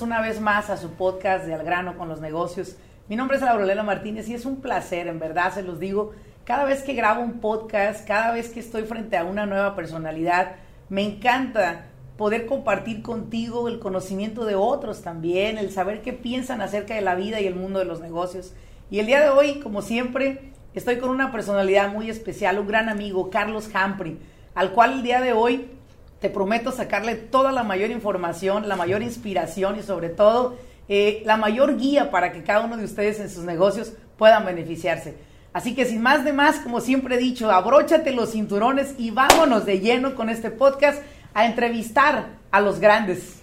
una 0.00 0.20
vez 0.20 0.40
más 0.40 0.70
a 0.70 0.76
su 0.76 0.90
podcast 0.90 1.44
de 1.44 1.54
Al 1.54 1.64
grano 1.64 1.96
con 1.96 2.08
los 2.08 2.20
negocios. 2.20 2.76
Mi 3.08 3.16
nombre 3.16 3.36
es 3.36 3.42
Laurelena 3.42 3.82
Martínez 3.82 4.28
y 4.28 4.34
es 4.34 4.44
un 4.44 4.60
placer, 4.60 5.08
en 5.08 5.18
verdad 5.18 5.52
se 5.52 5.62
los 5.62 5.80
digo, 5.80 6.12
cada 6.44 6.64
vez 6.64 6.82
que 6.82 6.94
grabo 6.94 7.22
un 7.22 7.40
podcast, 7.40 8.06
cada 8.06 8.32
vez 8.32 8.50
que 8.50 8.60
estoy 8.60 8.82
frente 8.84 9.16
a 9.16 9.24
una 9.24 9.46
nueva 9.46 9.74
personalidad, 9.74 10.56
me 10.88 11.02
encanta 11.02 11.86
poder 12.16 12.46
compartir 12.46 13.02
contigo 13.02 13.68
el 13.68 13.78
conocimiento 13.78 14.44
de 14.44 14.54
otros 14.54 15.02
también, 15.02 15.58
el 15.58 15.70
saber 15.70 16.02
qué 16.02 16.12
piensan 16.12 16.60
acerca 16.60 16.94
de 16.94 17.00
la 17.00 17.14
vida 17.14 17.40
y 17.40 17.46
el 17.46 17.54
mundo 17.54 17.78
de 17.78 17.84
los 17.84 18.00
negocios. 18.00 18.52
Y 18.90 19.00
el 19.00 19.06
día 19.06 19.20
de 19.20 19.30
hoy, 19.30 19.60
como 19.60 19.82
siempre, 19.82 20.52
estoy 20.74 20.98
con 20.98 21.10
una 21.10 21.32
personalidad 21.32 21.92
muy 21.92 22.10
especial, 22.10 22.58
un 22.58 22.68
gran 22.68 22.88
amigo, 22.88 23.30
Carlos 23.30 23.70
Hampri, 23.74 24.18
al 24.54 24.72
cual 24.72 24.94
el 24.94 25.02
día 25.02 25.20
de 25.20 25.32
hoy 25.32 25.77
te 26.20 26.30
prometo 26.30 26.72
sacarle 26.72 27.14
toda 27.14 27.52
la 27.52 27.62
mayor 27.62 27.90
información, 27.90 28.68
la 28.68 28.76
mayor 28.76 29.02
inspiración 29.02 29.78
y 29.78 29.82
sobre 29.82 30.08
todo 30.08 30.56
eh, 30.88 31.22
la 31.24 31.36
mayor 31.36 31.76
guía 31.76 32.10
para 32.10 32.32
que 32.32 32.42
cada 32.42 32.64
uno 32.64 32.76
de 32.76 32.84
ustedes 32.84 33.20
en 33.20 33.30
sus 33.30 33.44
negocios 33.44 33.92
puedan 34.16 34.44
beneficiarse. 34.44 35.16
Así 35.52 35.74
que 35.74 35.86
sin 35.86 36.02
más 36.02 36.24
de 36.24 36.32
más, 36.32 36.58
como 36.58 36.80
siempre 36.80 37.16
he 37.16 37.18
dicho, 37.18 37.50
abróchate 37.50 38.12
los 38.12 38.32
cinturones 38.32 38.94
y 38.98 39.10
vámonos 39.10 39.64
de 39.64 39.80
lleno 39.80 40.14
con 40.14 40.28
este 40.28 40.50
podcast 40.50 41.02
a 41.34 41.46
entrevistar 41.46 42.26
a 42.50 42.60
los 42.60 42.80
grandes. 42.80 43.40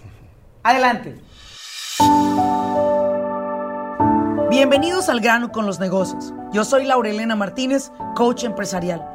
Adelante. 0.63 1.15
Bienvenidos 4.49 5.09
al 5.09 5.19
grano 5.19 5.51
con 5.51 5.65
los 5.65 5.79
negocios. 5.79 6.33
Yo 6.53 6.63
soy 6.63 6.85
Laurelena 6.85 7.35
Martínez, 7.35 7.91
coach 8.15 8.43
empresarial. 8.43 9.14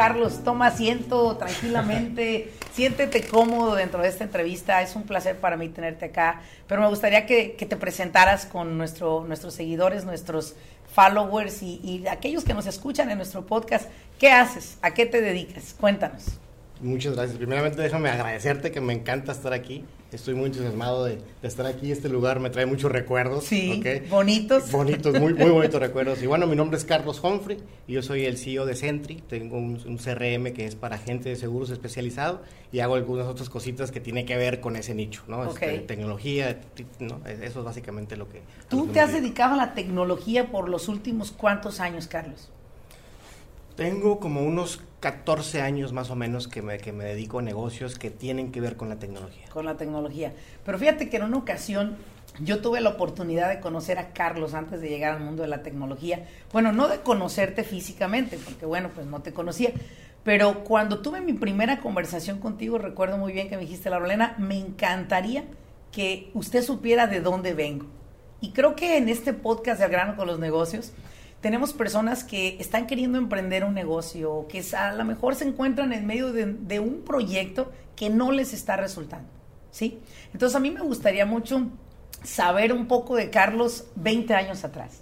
Carlos, 0.00 0.42
toma 0.42 0.68
asiento 0.68 1.36
tranquilamente, 1.36 2.54
siéntete 2.72 3.22
cómodo 3.22 3.74
dentro 3.74 4.00
de 4.00 4.08
esta 4.08 4.24
entrevista, 4.24 4.80
es 4.80 4.96
un 4.96 5.02
placer 5.02 5.36
para 5.36 5.58
mí 5.58 5.68
tenerte 5.68 6.06
acá, 6.06 6.40
pero 6.66 6.80
me 6.80 6.88
gustaría 6.88 7.26
que, 7.26 7.54
te 7.68 7.76
presentaras 7.76 8.46
con 8.46 8.78
nuestro, 8.78 9.26
nuestros 9.28 9.52
seguidores, 9.52 10.06
nuestros 10.06 10.54
followers 10.94 11.62
y, 11.62 11.82
y 11.84 12.06
aquellos 12.08 12.44
que 12.44 12.54
nos 12.54 12.66
escuchan 12.66 13.10
en 13.10 13.18
nuestro 13.18 13.44
podcast. 13.44 13.90
¿Qué 14.18 14.32
haces? 14.32 14.78
¿A 14.80 14.94
qué 14.94 15.04
te 15.04 15.20
dedicas? 15.20 15.76
Cuéntanos. 15.78 16.38
Muchas 16.82 17.14
gracias. 17.14 17.36
Primeramente 17.36 17.82
déjame 17.82 18.08
agradecerte 18.08 18.70
que 18.70 18.80
me 18.80 18.94
encanta 18.94 19.32
estar 19.32 19.52
aquí. 19.52 19.84
Estoy 20.12 20.34
muy 20.34 20.46
entusiasmado 20.46 21.04
de, 21.04 21.18
estar 21.42 21.66
aquí. 21.66 21.92
Este 21.92 22.08
lugar 22.08 22.40
me 22.40 22.50
trae 22.50 22.66
muchos 22.66 22.90
recuerdos. 22.90 23.44
Sí, 23.44 23.82
bonitos. 24.08 24.72
Bonitos, 24.72 25.20
muy, 25.20 25.34
muy 25.34 25.50
bonitos 25.50 25.78
recuerdos. 25.78 26.22
Y 26.22 26.26
bueno, 26.26 26.46
mi 26.46 26.56
nombre 26.56 26.78
es 26.78 26.84
Carlos 26.84 27.22
Humphrey 27.22 27.58
y 27.86 27.92
yo 27.92 28.02
soy 28.02 28.24
el 28.24 28.38
CEO 28.38 28.64
de 28.66 28.74
Sentry. 28.74 29.22
Tengo 29.28 29.58
un, 29.58 29.98
CRM 29.98 30.52
que 30.52 30.64
es 30.64 30.74
para 30.74 30.98
gente 30.98 31.28
de 31.28 31.36
seguros 31.36 31.70
especializado 31.70 32.42
y 32.72 32.80
hago 32.80 32.94
algunas 32.94 33.26
otras 33.26 33.50
cositas 33.50 33.92
que 33.92 34.00
tienen 34.00 34.26
que 34.26 34.36
ver 34.36 34.60
con 34.60 34.74
ese 34.74 34.94
nicho, 34.94 35.22
¿no? 35.28 35.44
Este, 35.44 35.80
tecnología, 35.80 36.60
¿no? 36.98 37.20
Eso 37.26 37.60
es 37.60 37.64
básicamente 37.64 38.16
lo 38.16 38.28
que... 38.28 38.40
¿Tú 38.68 38.86
te 38.86 39.00
has 39.00 39.12
dedicado 39.12 39.54
a 39.54 39.58
la 39.58 39.74
tecnología 39.74 40.50
por 40.50 40.68
los 40.68 40.88
últimos 40.88 41.30
cuántos 41.30 41.78
años, 41.78 42.08
Carlos? 42.08 42.50
Tengo 43.76 44.18
como 44.18 44.42
unos 44.42 44.80
14 45.00 45.62
años 45.62 45.92
más 45.92 46.10
o 46.10 46.16
menos 46.16 46.46
que 46.46 46.62
me, 46.62 46.78
que 46.78 46.92
me 46.92 47.04
dedico 47.04 47.38
a 47.38 47.42
negocios 47.42 47.98
que 47.98 48.10
tienen 48.10 48.52
que 48.52 48.60
ver 48.60 48.76
con 48.76 48.88
la 48.88 48.98
tecnología. 48.98 49.46
Con 49.50 49.64
la 49.64 49.76
tecnología. 49.76 50.32
Pero 50.64 50.78
fíjate 50.78 51.08
que 51.08 51.16
en 51.16 51.24
una 51.24 51.38
ocasión 51.38 51.96
yo 52.38 52.60
tuve 52.60 52.80
la 52.80 52.90
oportunidad 52.90 53.48
de 53.48 53.60
conocer 53.60 53.98
a 53.98 54.12
Carlos 54.12 54.54
antes 54.54 54.80
de 54.80 54.88
llegar 54.88 55.14
al 55.14 55.20
mundo 55.20 55.42
de 55.42 55.48
la 55.48 55.62
tecnología. 55.62 56.26
Bueno, 56.52 56.72
no 56.72 56.88
de 56.88 57.00
conocerte 57.00 57.64
físicamente, 57.64 58.38
porque 58.44 58.66
bueno, 58.66 58.90
pues 58.94 59.06
no 59.06 59.20
te 59.20 59.32
conocía. 59.32 59.72
Pero 60.22 60.64
cuando 60.64 61.00
tuve 61.00 61.20
mi 61.20 61.32
primera 61.32 61.80
conversación 61.80 62.38
contigo, 62.38 62.78
recuerdo 62.78 63.16
muy 63.16 63.32
bien 63.32 63.48
que 63.48 63.56
me 63.56 63.62
dijiste, 63.62 63.90
Laurelena, 63.90 64.34
me 64.38 64.58
encantaría 64.58 65.44
que 65.92 66.30
usted 66.34 66.62
supiera 66.62 67.06
de 67.06 67.20
dónde 67.20 67.54
vengo. 67.54 67.86
Y 68.40 68.52
creo 68.52 68.76
que 68.76 68.96
en 68.96 69.08
este 69.08 69.32
podcast 69.32 69.78
de 69.78 69.86
Al 69.86 69.90
grano 69.90 70.16
con 70.16 70.26
los 70.26 70.38
negocios, 70.38 70.92
tenemos 71.40 71.72
personas 71.72 72.22
que 72.22 72.56
están 72.60 72.86
queriendo 72.86 73.18
emprender 73.18 73.64
un 73.64 73.74
negocio, 73.74 74.46
que 74.48 74.64
a 74.76 74.92
lo 74.92 75.04
mejor 75.04 75.34
se 75.34 75.44
encuentran 75.46 75.92
en 75.92 76.06
medio 76.06 76.32
de, 76.32 76.80
un 76.80 77.02
proyecto 77.02 77.72
que 77.96 78.10
no 78.10 78.30
les 78.30 78.52
está 78.52 78.76
resultando, 78.76 79.28
¿sí? 79.70 80.00
Entonces 80.32 80.54
a 80.54 80.60
mí 80.60 80.70
me 80.70 80.80
gustaría 80.80 81.24
mucho 81.24 81.68
saber 82.22 82.72
un 82.72 82.86
poco 82.86 83.16
de 83.16 83.30
Carlos 83.30 83.86
20 83.96 84.34
años 84.34 84.64
atrás. 84.64 85.00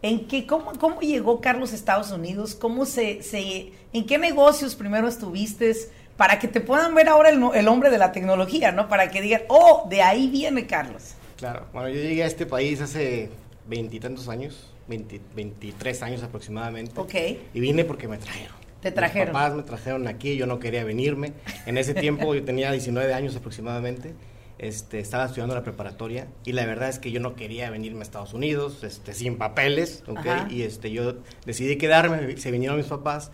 ¿En 0.00 0.28
qué, 0.28 0.46
cómo, 0.46 0.72
cómo 0.78 1.00
llegó 1.00 1.40
Carlos 1.40 1.72
a 1.72 1.74
Estados 1.74 2.12
Unidos? 2.12 2.54
¿Cómo 2.54 2.86
se, 2.86 3.22
se, 3.22 3.72
¿En 3.92 4.06
qué 4.06 4.18
negocios 4.18 4.76
primero 4.76 5.08
estuviste? 5.08 5.74
Para 6.16 6.38
que 6.38 6.48
te 6.48 6.60
puedan 6.60 6.94
ver 6.94 7.08
ahora 7.08 7.30
el, 7.30 7.42
el 7.54 7.68
hombre 7.68 7.90
de 7.90 7.98
la 7.98 8.12
tecnología, 8.12 8.70
¿no? 8.70 8.88
Para 8.88 9.10
que 9.10 9.22
digan, 9.22 9.42
oh, 9.48 9.86
de 9.88 10.02
ahí 10.02 10.28
viene 10.28 10.66
Carlos. 10.66 11.14
Claro, 11.36 11.66
bueno, 11.72 11.88
yo 11.88 11.96
llegué 11.96 12.22
a 12.22 12.26
este 12.26 12.46
país 12.46 12.80
hace 12.80 13.30
veintitantos 13.66 14.28
años, 14.28 14.70
23 14.88 16.02
años 16.02 16.22
aproximadamente. 16.22 16.92
Ok. 16.96 17.14
Y 17.54 17.60
vine 17.60 17.84
porque 17.84 18.08
me 18.08 18.18
trajeron. 18.18 18.56
Te 18.80 18.92
trajeron. 18.92 19.28
Mis 19.28 19.32
papás 19.34 19.54
me 19.54 19.62
trajeron 19.62 20.08
aquí, 20.08 20.36
yo 20.36 20.46
no 20.46 20.58
quería 20.58 20.84
venirme. 20.84 21.32
En 21.66 21.78
ese 21.78 21.94
tiempo 21.94 22.34
yo 22.34 22.44
tenía 22.44 22.72
19 22.72 23.12
años 23.12 23.36
aproximadamente. 23.36 24.14
Este, 24.58 24.98
estaba 24.98 25.26
estudiando 25.26 25.54
la 25.54 25.62
preparatoria 25.62 26.26
y 26.44 26.50
la 26.50 26.66
verdad 26.66 26.88
es 26.88 26.98
que 26.98 27.12
yo 27.12 27.20
no 27.20 27.36
quería 27.36 27.70
venirme 27.70 28.00
a 28.00 28.02
Estados 28.02 28.34
Unidos 28.34 28.82
este, 28.82 29.14
sin 29.14 29.38
papeles, 29.38 30.02
¿ok? 30.08 30.50
Y 30.50 30.62
este, 30.62 30.90
yo 30.90 31.14
decidí 31.46 31.76
quedarme, 31.76 32.36
se 32.38 32.50
vinieron 32.50 32.76
mis 32.76 32.86
papás, 32.86 33.30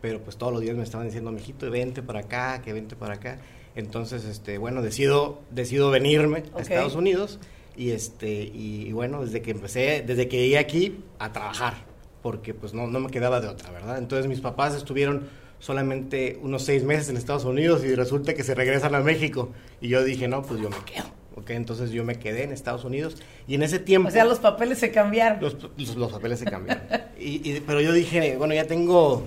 pero 0.00 0.20
pues 0.20 0.36
todos 0.36 0.52
los 0.52 0.62
días 0.62 0.76
me 0.76 0.84
estaban 0.84 1.08
diciendo, 1.08 1.32
mijito, 1.32 1.68
vente 1.68 2.00
para 2.00 2.20
acá, 2.20 2.62
que 2.62 2.72
vente 2.72 2.94
para 2.94 3.14
acá. 3.14 3.38
Entonces, 3.74 4.24
este, 4.24 4.58
bueno, 4.58 4.80
decido, 4.80 5.40
decido 5.50 5.90
venirme 5.90 6.44
a 6.56 6.60
Estados 6.60 6.94
Unidos 6.94 7.40
y 7.78 7.92
este 7.92 8.28
y, 8.30 8.92
bueno 8.92 9.24
desde 9.24 9.40
que 9.40 9.52
empecé 9.52 10.02
desde 10.06 10.28
que 10.28 10.38
llegué 10.38 10.58
aquí 10.58 11.00
a 11.18 11.32
trabajar 11.32 11.74
porque 12.22 12.52
pues 12.52 12.74
no, 12.74 12.88
no 12.88 13.00
me 13.00 13.08
quedaba 13.08 13.40
de 13.40 13.48
otra 13.48 13.70
verdad 13.70 13.98
entonces 13.98 14.26
mis 14.26 14.40
papás 14.40 14.74
estuvieron 14.74 15.28
solamente 15.60 16.38
unos 16.42 16.64
seis 16.64 16.82
meses 16.82 17.08
en 17.08 17.16
Estados 17.16 17.44
Unidos 17.44 17.84
y 17.84 17.94
resulta 17.94 18.34
que 18.34 18.42
se 18.42 18.54
regresan 18.54 18.94
a 18.94 19.00
México 19.00 19.50
y 19.80 19.88
yo 19.88 20.02
dije 20.02 20.26
no 20.26 20.42
pues 20.42 20.60
yo 20.60 20.68
me 20.68 20.84
quedo 20.84 21.18
¿ok? 21.38 21.50
Entonces 21.50 21.90
yo 21.90 22.04
me 22.04 22.18
quedé 22.18 22.44
en 22.44 22.52
Estados 22.52 22.84
Unidos 22.84 23.16
y 23.46 23.54
en 23.54 23.62
ese 23.62 23.78
tiempo... 23.78 24.08
O 24.08 24.10
sea, 24.10 24.24
los 24.24 24.38
papeles 24.38 24.78
se 24.78 24.90
cambiaron. 24.90 25.40
Los, 25.40 25.56
los, 25.96 26.12
papeles 26.12 26.40
se 26.40 26.44
cambiaron. 26.44 26.82
y, 27.18 27.60
pero 27.60 27.80
yo 27.80 27.92
dije, 27.92 28.36
bueno, 28.36 28.54
ya 28.54 28.66
tengo, 28.66 29.24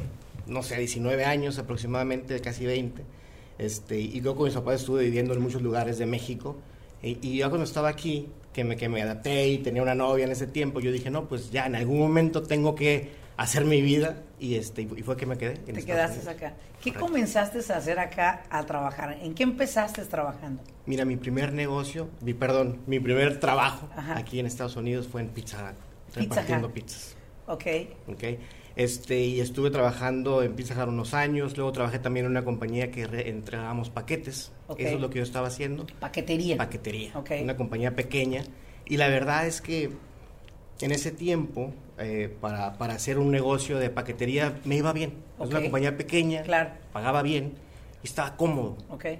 no 0.47 0.63
sé, 0.63 0.77
19 0.77 1.25
años 1.25 1.57
aproximadamente, 1.57 2.39
casi 2.41 2.65
20. 2.65 3.01
Este, 3.57 3.99
y 3.99 4.21
yo 4.21 4.35
con 4.35 4.45
mis 4.45 4.53
papás 4.53 4.81
estuve 4.81 5.03
viviendo 5.03 5.33
en 5.33 5.41
muchos 5.41 5.61
lugares 5.61 5.97
de 5.97 6.05
México. 6.05 6.57
Y, 7.01 7.17
y 7.21 7.37
yo 7.37 7.49
cuando 7.49 7.65
estaba 7.65 7.89
aquí, 7.89 8.27
que 8.53 8.63
me, 8.63 8.75
que 8.75 8.89
me 8.89 9.01
adapté 9.01 9.47
y 9.47 9.57
tenía 9.59 9.81
una 9.81 9.95
novia 9.95 10.25
en 10.25 10.31
ese 10.31 10.47
tiempo, 10.47 10.79
yo 10.79 10.91
dije, 10.91 11.09
no, 11.09 11.27
pues 11.27 11.51
ya 11.51 11.65
en 11.65 11.75
algún 11.75 11.99
momento 11.99 12.43
tengo 12.43 12.75
que 12.75 13.09
hacer 13.37 13.65
mi 13.65 13.81
vida 13.81 14.21
y 14.39 14.55
este 14.55 14.83
y 14.83 14.87
fue 15.03 15.17
que 15.17 15.25
me 15.25 15.37
quedé. 15.37 15.55
Te 15.55 15.83
quedaste 15.83 16.29
acá. 16.29 16.53
¿Qué 16.81 16.93
comenzaste 16.93 17.59
a 17.71 17.77
hacer 17.77 17.99
acá 17.99 18.43
a 18.49 18.65
trabajar? 18.65 19.17
¿En 19.21 19.33
qué 19.33 19.43
empezaste 19.43 20.03
trabajando? 20.05 20.61
Mira, 20.85 21.05
mi 21.05 21.15
primer 21.15 21.53
negocio, 21.53 22.09
mi 22.21 22.33
perdón, 22.33 22.81
mi 22.87 22.99
primer 22.99 23.39
trabajo 23.39 23.89
aquí 24.15 24.39
en 24.39 24.45
Estados 24.45 24.75
Unidos 24.75 25.07
fue 25.07 25.21
en 25.21 25.29
Pizza 25.29 25.71
Hut, 25.71 26.15
repartiendo 26.15 26.71
pizzas. 26.71 27.15
Ok. 27.47 27.65
Ok. 28.07 28.23
Este, 28.75 29.19
y 29.19 29.41
estuve 29.41 29.69
trabajando 29.69 30.43
en 30.43 30.55
Pizza 30.55 30.81
Hut 30.81 30.89
unos 30.89 31.13
años, 31.13 31.57
luego 31.57 31.71
trabajé 31.71 31.99
también 31.99 32.25
en 32.25 32.31
una 32.31 32.45
compañía 32.45 32.91
que 32.91 33.03
entregábamos 33.27 33.89
paquetes, 33.89 34.51
eso 34.77 34.95
es 34.95 35.01
lo 35.01 35.09
que 35.09 35.17
yo 35.17 35.23
estaba 35.23 35.47
haciendo. 35.47 35.85
Paquetería. 35.99 36.57
Paquetería, 36.57 37.11
una 37.41 37.57
compañía 37.57 37.95
pequeña. 37.95 38.43
Y 38.85 38.97
la 38.97 39.07
verdad 39.07 39.45
es 39.45 39.61
que 39.61 39.91
en 40.79 40.91
ese 40.91 41.11
tiempo, 41.11 41.73
eh, 41.97 42.35
para, 42.41 42.77
para, 42.77 42.93
hacer 42.93 43.19
un 43.19 43.31
negocio 43.31 43.77
de 43.77 43.89
paquetería, 43.89 44.59
me 44.65 44.77
iba 44.77 44.93
bien. 44.93 45.13
Es 45.39 45.49
una 45.49 45.61
compañía 45.61 45.97
pequeña, 45.97 46.43
claro. 46.43 46.71
pagaba 46.93 47.21
bien 47.21 47.53
y 48.03 48.07
estaba 48.07 48.35
cómodo. 48.35 48.77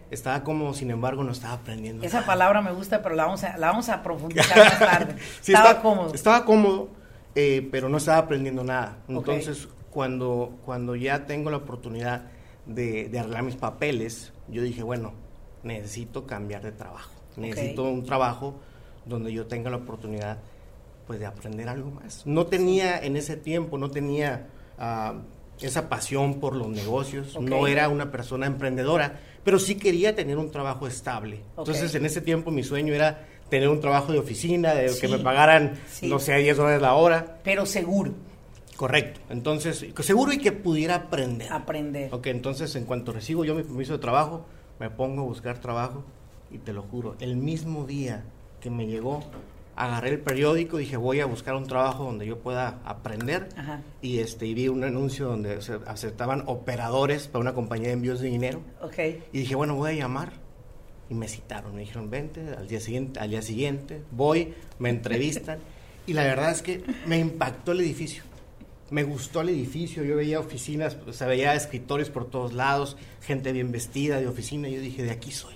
Estaba 0.09 0.43
cómodo, 0.43 0.73
sin 0.73 0.89
embargo, 0.91 1.23
no 1.23 1.31
estaba 1.31 1.53
aprendiendo. 1.53 2.03
Esa 2.03 2.25
palabra 2.25 2.61
me 2.61 2.71
gusta, 2.71 3.01
pero 3.03 3.15
la 3.15 3.25
vamos 3.25 3.43
a, 3.43 3.57
la 3.57 3.67
vamos 3.67 3.89
a 3.89 4.01
profundizar 4.01 4.57
más 4.57 4.79
tarde. 4.79 5.15
estaba 5.39 5.81
cómodo. 5.81 6.13
Estaba 6.13 6.45
cómodo 6.45 7.00
eh, 7.35 7.67
pero 7.71 7.89
no 7.89 7.97
estaba 7.97 8.19
aprendiendo 8.19 8.63
nada. 8.63 8.99
Entonces, 9.07 9.67
cuando, 9.89 10.57
cuando 10.65 10.95
ya 10.95 11.25
tengo 11.25 11.49
la 11.49 11.57
oportunidad 11.57 12.25
de, 12.65 13.09
de 13.09 13.19
arreglar 13.19 13.43
mis 13.43 13.55
papeles, 13.55 14.33
yo 14.47 14.61
dije, 14.63 14.83
bueno, 14.83 15.13
necesito 15.63 16.25
cambiar 16.25 16.63
de 16.63 16.71
trabajo. 16.71 17.11
Necesito 17.37 17.83
un 17.83 18.03
trabajo 18.03 18.59
donde 19.05 19.31
yo 19.31 19.47
tenga 19.47 19.69
la 19.69 19.77
oportunidad 19.77 20.39
pues 21.07 21.19
de 21.19 21.25
aprender 21.25 21.67
algo 21.69 21.91
más. 21.91 22.25
No 22.25 22.45
tenía 22.45 22.99
en 22.99 23.15
ese 23.15 23.37
tiempo, 23.37 23.77
no 23.77 23.89
tenía 23.89 24.47
ah, 24.77 25.15
esa 25.59 25.89
pasión 25.89 26.39
por 26.39 26.55
los 26.55 26.69
negocios, 26.69 27.39
no 27.39 27.67
era 27.67 27.89
una 27.89 28.11
persona 28.11 28.45
emprendedora, 28.45 29.19
pero 29.43 29.59
sí 29.59 29.75
quería 29.75 30.15
tener 30.15 30.37
un 30.37 30.51
trabajo 30.51 30.87
estable. 30.87 31.41
Entonces 31.57 31.93
en 31.95 32.05
ese 32.05 32.21
tiempo 32.21 32.51
mi 32.51 32.63
sueño 32.63 32.93
era 32.93 33.27
tener 33.51 33.67
un 33.67 33.81
trabajo 33.81 34.13
de 34.13 34.17
oficina, 34.17 34.73
de 34.73 34.97
que 34.97 35.09
me 35.09 35.19
pagaran, 35.19 35.77
no 36.03 36.19
sé, 36.19 36.37
10 36.37 36.55
dólares 36.55 36.81
la 36.81 36.93
hora. 36.95 37.39
Pero 37.43 37.65
seguro. 37.65 38.13
Correcto. 38.77 39.19
Entonces, 39.29 39.85
seguro 39.99 40.31
y 40.31 40.37
que 40.37 40.53
pudiera 40.53 40.95
aprender. 40.95 41.51
Aprender. 41.51 42.11
Ok, 42.13 42.27
entonces 42.27 42.73
en 42.77 42.85
cuanto 42.85 43.11
recibo 43.11 43.43
yo 43.43 43.53
mi 43.53 43.63
permiso 43.63 43.91
de 43.93 43.99
trabajo, 43.99 44.45
me 44.79 44.89
pongo 44.89 45.23
a 45.23 45.25
buscar 45.25 45.59
trabajo 45.59 46.05
y 46.49 46.59
te 46.59 46.71
lo 46.71 46.81
juro, 46.83 47.17
el 47.19 47.35
mismo 47.35 47.85
día 47.85 48.23
que 48.61 48.69
me 48.69 48.87
llegó, 48.87 49.21
agarré 49.75 50.11
el 50.11 50.19
periódico 50.19 50.79
y 50.79 50.83
dije 50.83 50.95
voy 50.95 51.19
a 51.19 51.25
buscar 51.25 51.55
un 51.55 51.67
trabajo 51.67 52.05
donde 52.05 52.25
yo 52.25 52.39
pueda 52.39 52.79
aprender 52.85 53.49
y 54.01 54.19
este 54.19 54.45
y 54.45 54.53
vi 54.53 54.67
un 54.67 54.83
anuncio 54.83 55.27
donde 55.27 55.61
se 55.61 55.79
aceptaban 55.87 56.43
operadores 56.45 57.27
para 57.27 57.41
una 57.41 57.53
compañía 57.53 57.87
de 57.87 57.93
envíos 57.93 58.19
de 58.19 58.27
dinero 58.27 58.61
okay. 58.81 59.23
y 59.31 59.39
dije 59.39 59.55
bueno 59.55 59.75
voy 59.75 59.91
a 59.91 59.93
llamar 59.93 60.33
y 61.11 61.13
me 61.13 61.27
citaron 61.27 61.75
me 61.75 61.81
dijeron 61.81 62.09
vente 62.09 62.41
al 62.57 62.67
día 62.67 62.79
siguiente 62.79 63.19
al 63.19 63.29
día 63.29 63.41
siguiente 63.43 64.01
voy 64.11 64.53
me 64.79 64.89
entrevistan 64.89 65.59
y 66.07 66.13
la 66.13 66.23
verdad 66.23 66.51
es 66.51 66.63
que 66.63 66.81
me 67.05 67.19
impactó 67.19 67.73
el 67.73 67.81
edificio 67.81 68.23
me 68.91 69.03
gustó 69.03 69.39
el 69.39 69.49
edificio, 69.49 70.03
yo 70.03 70.17
veía 70.17 70.37
oficinas, 70.39 70.97
se 71.11 71.25
veía 71.25 71.55
escritorios 71.55 72.09
por 72.09 72.29
todos 72.29 72.51
lados, 72.51 72.97
gente 73.21 73.53
bien 73.53 73.71
vestida 73.71 74.19
de 74.19 74.27
oficina, 74.27 74.67
y 74.67 74.75
yo 74.75 74.81
dije, 74.81 75.01
de 75.01 75.11
aquí 75.11 75.31
soy, 75.31 75.55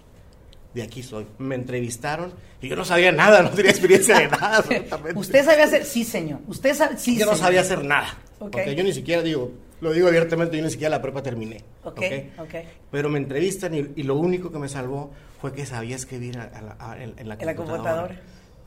de 0.74 0.81
aquí 0.81 1.04
soy. 1.04 1.28
Me 1.38 1.56
entrevistaron 1.56 2.34
y 2.62 2.69
yo 2.69 2.78
no 2.78 2.86
sabía 2.86 3.12
nada, 3.12 3.42
no 3.44 3.50
tenía 3.50 3.72
experiencia 3.72 4.19
de 4.19 4.30
nada. 4.30 4.63
¿Usted 5.16 5.44
sabía 5.44 5.66
hacer? 5.66 5.84
Sí, 5.84 6.06
señor. 6.06 6.40
¿Usted 6.48 6.74
sabe? 6.74 6.98
Sí, 6.98 7.18
Yo 7.18 7.25
no 7.25 7.36
sabía 7.36 7.60
hacer 7.60 7.84
nada. 7.84 8.18
Okay. 8.40 8.74
Yo 8.74 8.86
ni 8.86 8.94
siquiera 8.94 9.22
digo, 9.22 9.51
lo 9.81 9.92
digo 9.92 10.07
abiertamente, 10.07 10.57
yo 10.57 10.63
ni 10.63 10.69
siquiera 10.69 10.92
la 10.98 11.01
prepa 11.01 11.22
terminé. 11.22 11.62
Ok, 11.83 12.01
okay. 12.39 12.63
Pero 12.92 13.10
me 13.10 13.18
entrevistan 13.18 13.74
y, 13.74 14.04
lo 14.04 14.16
único 14.16 14.51
que 14.51 14.60
me 14.60 14.69
salvó 14.69 15.12
fue 15.42 15.54
que 15.54 15.66
sabía 15.66 15.95
escribir 15.95 16.38
en, 16.38 17.27
la 17.27 17.56
computadora. 17.56 18.19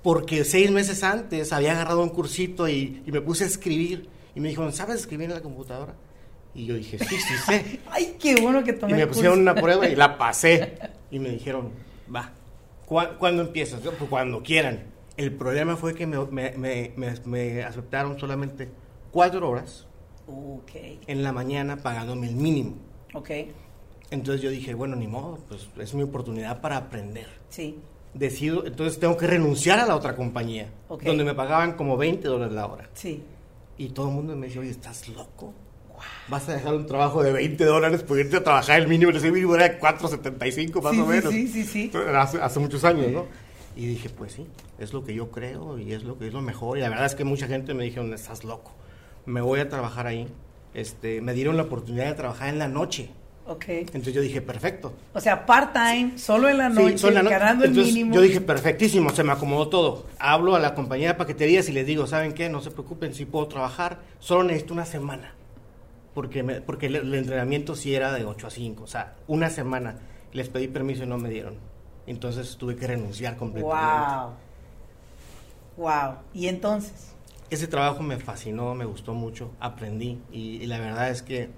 Porque 0.02 0.44
seis 0.44 0.70
meses 0.70 1.02
antes 1.02 1.52
había 1.52 1.72
agarrado 1.72 2.02
un 2.02 2.10
cursito 2.10 2.68
y, 2.68 3.02
y 3.04 3.12
me 3.12 3.20
puse 3.20 3.44
a 3.44 3.46
escribir 3.48 4.08
y 4.34 4.40
me 4.40 4.50
dijeron, 4.50 4.72
¿sabes 4.72 5.00
escribir 5.00 5.28
en 5.30 5.34
la 5.34 5.42
computadora? 5.42 5.94
Y 6.54 6.66
yo 6.66 6.74
dije, 6.74 6.96
sí, 6.98 7.16
sí 7.16 7.34
sé. 7.44 7.80
Ay, 7.90 8.16
qué 8.20 8.40
bueno 8.40 8.62
que 8.62 8.72
tomé 8.72 8.92
Y 8.92 8.96
me 8.96 9.06
pusieron 9.08 9.40
una 9.40 9.54
prueba 9.54 9.88
y 9.88 9.96
la 9.96 10.16
pasé. 10.18 10.78
Y 11.10 11.18
me 11.18 11.30
dijeron, 11.30 11.72
va, 12.14 12.32
¿cuándo 12.86 13.42
empiezas? 13.42 13.82
Yo, 13.82 13.92
pues 13.92 14.08
cuando 14.08 14.42
quieran. 14.42 14.84
El 15.16 15.32
problema 15.32 15.76
fue 15.76 15.94
que 15.96 16.06
me, 16.06 16.24
me, 16.56 16.92
me, 17.24 17.62
aceptaron 17.64 18.20
solamente 18.20 18.68
cuatro 19.10 19.50
horas 19.50 19.87
okay. 20.28 21.00
en 21.06 21.22
la 21.22 21.32
mañana 21.32 21.76
pagándome 21.78 22.28
el 22.28 22.36
mínimo. 22.36 22.76
Ok. 23.14 23.30
Entonces 24.10 24.42
yo 24.42 24.50
dije, 24.50 24.74
bueno, 24.74 24.96
ni 24.96 25.06
modo, 25.06 25.38
pues 25.48 25.68
es 25.78 25.94
mi 25.94 26.02
oportunidad 26.02 26.60
para 26.60 26.76
aprender. 26.76 27.26
Sí. 27.50 27.78
Decido, 28.14 28.66
entonces 28.66 28.98
tengo 28.98 29.16
que 29.16 29.26
renunciar 29.26 29.78
a 29.78 29.86
la 29.86 29.94
otra 29.94 30.16
compañía, 30.16 30.72
donde 31.04 31.24
me 31.24 31.34
pagaban 31.34 31.74
como 31.74 31.96
20 31.96 32.26
dólares 32.26 32.54
la 32.54 32.66
hora. 32.66 32.88
Sí. 32.94 33.22
Y 33.76 33.90
todo 33.90 34.08
el 34.08 34.14
mundo 34.14 34.34
me 34.34 34.46
decía, 34.46 34.62
oye, 34.62 34.70
¿estás 34.70 35.08
loco? 35.08 35.52
Vas 36.28 36.48
a 36.48 36.54
dejar 36.54 36.74
un 36.74 36.86
trabajo 36.86 37.22
de 37.22 37.32
20 37.32 37.64
dólares 37.64 38.02
por 38.02 38.18
irte 38.18 38.36
a 38.36 38.44
trabajar 38.44 38.80
el 38.80 38.88
mínimo, 38.88 39.10
el 39.10 39.32
mínimo 39.32 39.54
era 39.54 39.78
4.75 39.78 40.82
más 40.82 40.98
o 40.98 41.06
menos. 41.06 41.32
Sí, 41.32 41.48
sí, 41.48 41.64
sí. 41.64 41.90
Hace, 42.14 42.40
hace, 42.40 42.60
muchos 42.60 42.84
años, 42.84 43.10
¿no? 43.10 43.26
Y 43.76 43.86
dije, 43.86 44.08
pues 44.08 44.32
sí, 44.32 44.46
es 44.78 44.92
lo 44.92 45.04
que 45.04 45.14
yo 45.14 45.30
creo 45.30 45.78
y 45.78 45.92
es 45.92 46.02
lo 46.02 46.18
que 46.18 46.28
es 46.28 46.32
lo 46.32 46.42
mejor. 46.42 46.78
Y 46.78 46.80
la 46.80 46.88
verdad 46.88 47.06
es 47.06 47.14
que 47.14 47.24
mucha 47.24 47.46
gente 47.46 47.74
me 47.74 47.84
dijeron, 47.84 48.12
estás 48.12 48.44
loco. 48.44 48.72
Me 49.28 49.40
voy 49.40 49.60
a 49.60 49.68
trabajar 49.68 50.06
ahí. 50.06 50.26
Este, 50.74 51.20
me 51.20 51.34
dieron 51.34 51.56
la 51.56 51.64
oportunidad 51.64 52.06
de 52.06 52.14
trabajar 52.14 52.48
en 52.48 52.58
la 52.58 52.68
noche. 52.68 53.10
Ok. 53.46 53.64
Entonces 53.68 54.12
yo 54.12 54.20
dije, 54.20 54.42
perfecto. 54.42 54.92
O 55.14 55.20
sea, 55.20 55.46
part-time, 55.46 56.18
solo 56.18 56.48
en 56.48 56.58
la 56.58 56.68
noche, 56.68 56.98
sí, 56.98 57.10
ganando 57.10 57.64
el 57.64 57.72
mínimo. 57.72 58.14
Yo 58.14 58.20
dije, 58.20 58.42
perfectísimo, 58.42 59.08
se 59.10 59.24
me 59.24 59.32
acomodó 59.32 59.68
todo. 59.68 60.06
Hablo 60.18 60.54
a 60.54 60.58
la 60.58 60.74
compañía 60.74 61.08
de 61.08 61.14
paqueterías 61.14 61.68
y 61.68 61.72
les 61.72 61.86
digo, 61.86 62.06
¿saben 62.06 62.34
qué? 62.34 62.50
No 62.50 62.60
se 62.60 62.70
preocupen, 62.70 63.14
si 63.14 63.24
puedo 63.24 63.48
trabajar, 63.48 64.00
solo 64.18 64.44
necesito 64.44 64.74
una 64.74 64.84
semana. 64.84 65.34
Porque, 66.12 66.44
porque 66.44 66.86
el, 66.86 67.14
entrenamiento 67.14 67.74
sí 67.74 67.94
era 67.94 68.12
de 68.12 68.24
8 68.24 68.46
a 68.46 68.50
5, 68.50 68.84
o 68.84 68.86
sea, 68.86 69.14
una 69.26 69.48
semana. 69.48 69.96
Les 70.32 70.50
pedí 70.50 70.68
permiso 70.68 71.04
y 71.04 71.06
no 71.06 71.16
me 71.16 71.30
dieron. 71.30 71.56
Entonces 72.06 72.56
tuve 72.58 72.76
que 72.76 72.86
renunciar 72.86 73.36
completamente. 73.36 74.34
¡Wow! 75.76 75.86
¡Wow! 75.86 76.14
¿Y 76.34 76.48
entonces? 76.48 77.14
Ese 77.50 77.66
trabajo 77.66 78.02
me 78.02 78.18
fascinó, 78.18 78.74
me 78.74 78.84
gustó 78.84 79.14
mucho, 79.14 79.52
aprendí 79.58 80.18
y 80.30 80.66
la 80.66 80.78
verdad 80.78 81.10
es 81.10 81.22
que 81.22 81.48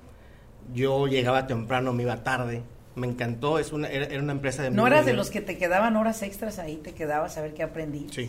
yo 0.74 1.06
llegaba 1.06 1.46
temprano, 1.46 1.92
me 1.92 2.02
iba 2.02 2.22
tarde. 2.22 2.62
Me 2.96 3.06
encantó, 3.06 3.58
es 3.58 3.72
una, 3.72 3.88
era, 3.88 4.20
una 4.20 4.32
empresa 4.32 4.62
de... 4.62 4.70
¿No 4.70 4.86
eras 4.86 5.06
de 5.06 5.12
los 5.12 5.30
que 5.30 5.40
te 5.40 5.56
quedaban 5.56 5.96
horas 5.96 6.22
extras 6.22 6.58
ahí, 6.58 6.76
te 6.76 6.92
quedabas 6.92 7.38
a 7.38 7.42
ver 7.42 7.54
qué 7.54 7.62
aprendí? 7.62 8.08
Sí, 8.10 8.28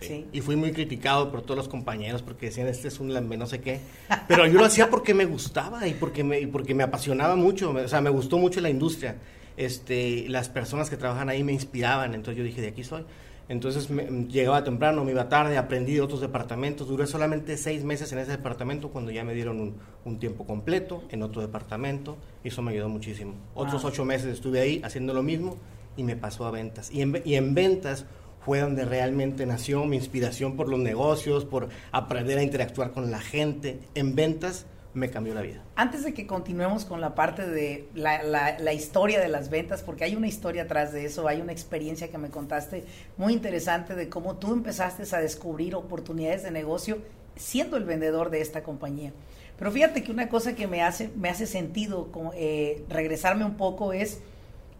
sí. 0.00 0.26
Y 0.32 0.42
fui 0.42 0.54
muy 0.54 0.72
criticado 0.72 1.30
por 1.30 1.42
todos 1.42 1.56
los 1.56 1.68
compañeros 1.68 2.22
porque 2.22 2.46
decían, 2.46 2.68
este 2.68 2.88
es 2.88 3.00
un 3.00 3.12
lambe, 3.14 3.36
no 3.36 3.46
sé 3.46 3.60
qué. 3.60 3.80
Pero 4.28 4.46
yo 4.46 4.58
lo 4.58 4.66
hacía 4.66 4.90
porque 4.90 5.14
me 5.14 5.24
gustaba 5.24 5.88
y 5.88 5.94
porque 5.94 6.22
me, 6.24 6.46
porque 6.46 6.74
me 6.74 6.82
apasionaba 6.82 7.36
mucho. 7.36 7.70
O 7.70 7.88
sea, 7.88 8.00
me 8.00 8.10
gustó 8.10 8.38
mucho 8.38 8.60
la 8.60 8.68
industria. 8.68 9.16
Este, 9.56 10.26
las 10.28 10.50
personas 10.50 10.90
que 10.90 10.98
trabajan 10.98 11.30
ahí 11.30 11.42
me 11.42 11.52
inspiraban. 11.52 12.14
Entonces 12.14 12.38
yo 12.38 12.44
dije, 12.44 12.60
de 12.60 12.68
aquí 12.68 12.84
soy. 12.84 13.04
Entonces 13.48 13.90
me, 13.90 14.04
llegaba 14.26 14.64
temprano, 14.64 15.04
me 15.04 15.12
iba 15.12 15.28
tarde, 15.28 15.56
aprendí 15.56 15.94
de 15.94 16.00
otros 16.00 16.20
departamentos. 16.20 16.88
Duré 16.88 17.06
solamente 17.06 17.56
seis 17.56 17.84
meses 17.84 18.12
en 18.12 18.18
ese 18.18 18.32
departamento 18.32 18.90
cuando 18.90 19.10
ya 19.10 19.24
me 19.24 19.34
dieron 19.34 19.76
un, 20.04 20.18
tiempo 20.18 20.46
completo 20.46 21.04
en 21.10 21.22
otro 21.22 21.42
departamento. 21.42 22.16
Y 22.42 22.48
eso 22.48 22.62
me 22.62 22.72
ayudó 22.72 22.88
muchísimo. 22.88 23.34
Otros 23.54 23.84
ocho 23.84 24.04
meses 24.04 24.32
estuve 24.32 24.60
ahí 24.60 24.80
haciendo 24.84 25.14
lo 25.14 25.22
mismo 25.22 25.56
y 25.96 26.02
me 26.02 26.16
pasó 26.16 26.46
a 26.46 26.50
ventas. 26.50 26.90
Y 26.90 27.02
en, 27.02 27.22
y 27.24 27.34
en 27.34 27.54
ventas 27.54 28.06
fue 28.44 28.60
donde 28.60 28.84
realmente 28.84 29.46
nació 29.46 29.84
mi 29.84 29.96
inspiración 29.96 30.56
por 30.56 30.68
los 30.68 30.78
negocios, 30.78 31.44
por 31.44 31.68
aprender 31.92 32.38
a 32.38 32.42
interactuar 32.42 32.92
con 32.92 33.10
la 33.10 33.20
gente. 33.20 33.80
En 33.94 34.14
ventas 34.14 34.66
me 34.96 35.10
cambió 35.10 35.34
la 35.34 35.42
vida. 35.42 35.62
Antes 35.76 36.04
de 36.04 36.14
que 36.14 36.26
continuemos 36.26 36.86
con 36.86 37.02
la 37.02 37.14
parte 37.14 37.46
de 37.46 37.86
la, 37.94 38.72
historia 38.72 39.20
de 39.20 39.28
las 39.28 39.50
ventas, 39.50 39.82
porque 39.82 40.04
hay 40.04 40.16
una 40.16 40.26
historia 40.26 40.62
atrás 40.62 40.90
de 40.90 41.04
eso, 41.04 41.28
hay 41.28 41.42
una 41.42 41.52
experiencia 41.52 42.10
que 42.10 42.16
me 42.16 42.30
contaste 42.30 42.84
muy 43.18 43.34
interesante 43.34 43.94
de 43.94 44.08
cómo 44.08 44.36
tú 44.36 44.54
empezaste 44.54 45.04
a 45.14 45.20
descubrir 45.20 45.74
oportunidades 45.74 46.44
de 46.44 46.50
negocio 46.50 46.98
siendo 47.36 47.76
el 47.76 47.84
vendedor 47.84 48.30
de 48.30 48.40
esta 48.40 48.62
compañía. 48.62 49.12
Pero 49.58 49.70
fíjate 49.70 50.02
que 50.02 50.10
una 50.10 50.30
cosa 50.30 50.54
que 50.54 50.66
me 50.66 50.82
hace, 50.82 51.10
me 51.14 51.28
hace 51.28 51.46
sentido 51.46 52.08
eh, 52.34 52.82
regresarme 52.88 53.44
un 53.44 53.58
poco 53.58 53.92
es 53.92 54.20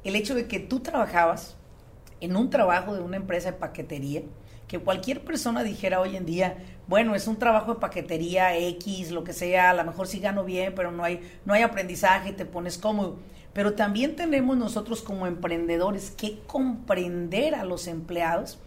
el 0.03 0.17
hecho 0.17 0.35
de 0.35 0.47
que 0.47 0.61
tú 0.61 0.81
trabajabas 0.81 1.57
en 2.23 2.37
un 2.37 2.49
trabajo 2.49 2.95
de 2.95 3.03
una 3.03 3.19
empresa 3.19 3.53
de 3.53 3.59
paquetería, 3.59 4.23
que 4.67 4.79
cualquier 4.79 5.23
persona 5.25 5.63
dijera 5.63 6.01
hoy 6.01 6.17
en 6.17 6.25
día, 6.25 6.57
bueno, 6.87 7.15
es 7.15 7.27
un 7.27 7.37
trabajo 7.37 7.75
de 7.75 7.81
paquetería 7.81 8.57
X, 8.57 9.11
lo 9.11 9.25
que 9.25 9.33
sea, 9.33 9.71
a 9.71 9.75
lo 9.75 9.85
mejor 9.85 10.07
sí 10.07 10.21
gano 10.21 10.45
bien, 10.45 10.73
pero 10.75 10.93
no 10.93 11.03
hay, 11.03 11.21
no 11.45 11.53
hay 11.53 11.63
aprendizaje, 11.63 12.33
te 12.33 12.45
pones 12.45 12.79
cómodo. 12.79 13.19
Pero 13.53 13.75
también 13.75 14.17
tenemos 14.17 14.57
nosotros 14.57 15.03
como 15.03 15.27
emprendedores 15.27 16.11
que 16.11 16.41
comprender 16.47 17.55
a 17.55 17.65
los 17.65 17.87
empleados 17.87 18.59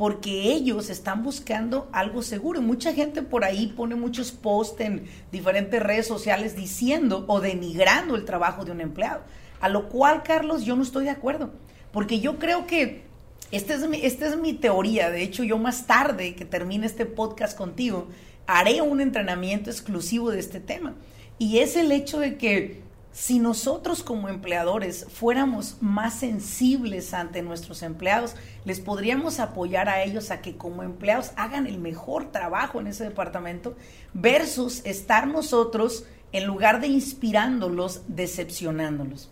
porque 0.00 0.50
ellos 0.52 0.88
están 0.88 1.22
buscando 1.22 1.90
algo 1.92 2.22
seguro. 2.22 2.62
Mucha 2.62 2.94
gente 2.94 3.20
por 3.20 3.44
ahí 3.44 3.66
pone 3.66 3.96
muchos 3.96 4.32
posts 4.32 4.80
en 4.80 5.04
diferentes 5.30 5.82
redes 5.82 6.06
sociales 6.06 6.56
diciendo 6.56 7.26
o 7.28 7.40
denigrando 7.40 8.16
el 8.16 8.24
trabajo 8.24 8.64
de 8.64 8.72
un 8.72 8.80
empleado. 8.80 9.20
A 9.60 9.68
lo 9.68 9.90
cual, 9.90 10.22
Carlos, 10.22 10.64
yo 10.64 10.74
no 10.74 10.82
estoy 10.82 11.04
de 11.04 11.10
acuerdo. 11.10 11.50
Porque 11.92 12.20
yo 12.20 12.38
creo 12.38 12.66
que 12.66 13.09
esta 13.50 13.74
es, 13.74 13.88
mi, 13.88 14.04
esta 14.04 14.26
es 14.28 14.36
mi 14.36 14.52
teoría. 14.52 15.10
De 15.10 15.22
hecho, 15.22 15.42
yo 15.42 15.58
más 15.58 15.86
tarde 15.86 16.34
que 16.34 16.44
termine 16.44 16.86
este 16.86 17.06
podcast 17.06 17.56
contigo, 17.56 18.08
haré 18.46 18.80
un 18.80 19.00
entrenamiento 19.00 19.70
exclusivo 19.70 20.30
de 20.30 20.40
este 20.40 20.60
tema. 20.60 20.94
Y 21.38 21.58
es 21.58 21.76
el 21.76 21.90
hecho 21.90 22.20
de 22.20 22.36
que 22.36 22.82
si 23.12 23.40
nosotros 23.40 24.02
como 24.04 24.28
empleadores 24.28 25.06
fuéramos 25.12 25.78
más 25.80 26.14
sensibles 26.14 27.12
ante 27.12 27.42
nuestros 27.42 27.82
empleados, 27.82 28.36
les 28.64 28.80
podríamos 28.80 29.40
apoyar 29.40 29.88
a 29.88 30.04
ellos 30.04 30.30
a 30.30 30.42
que 30.42 30.56
como 30.56 30.82
empleados 30.82 31.32
hagan 31.36 31.66
el 31.66 31.78
mejor 31.78 32.30
trabajo 32.30 32.80
en 32.80 32.86
ese 32.86 33.04
departamento 33.04 33.76
versus 34.14 34.84
estar 34.84 35.26
nosotros 35.26 36.04
en 36.32 36.46
lugar 36.46 36.80
de 36.80 36.86
inspirándolos, 36.86 38.02
decepcionándolos. 38.06 39.28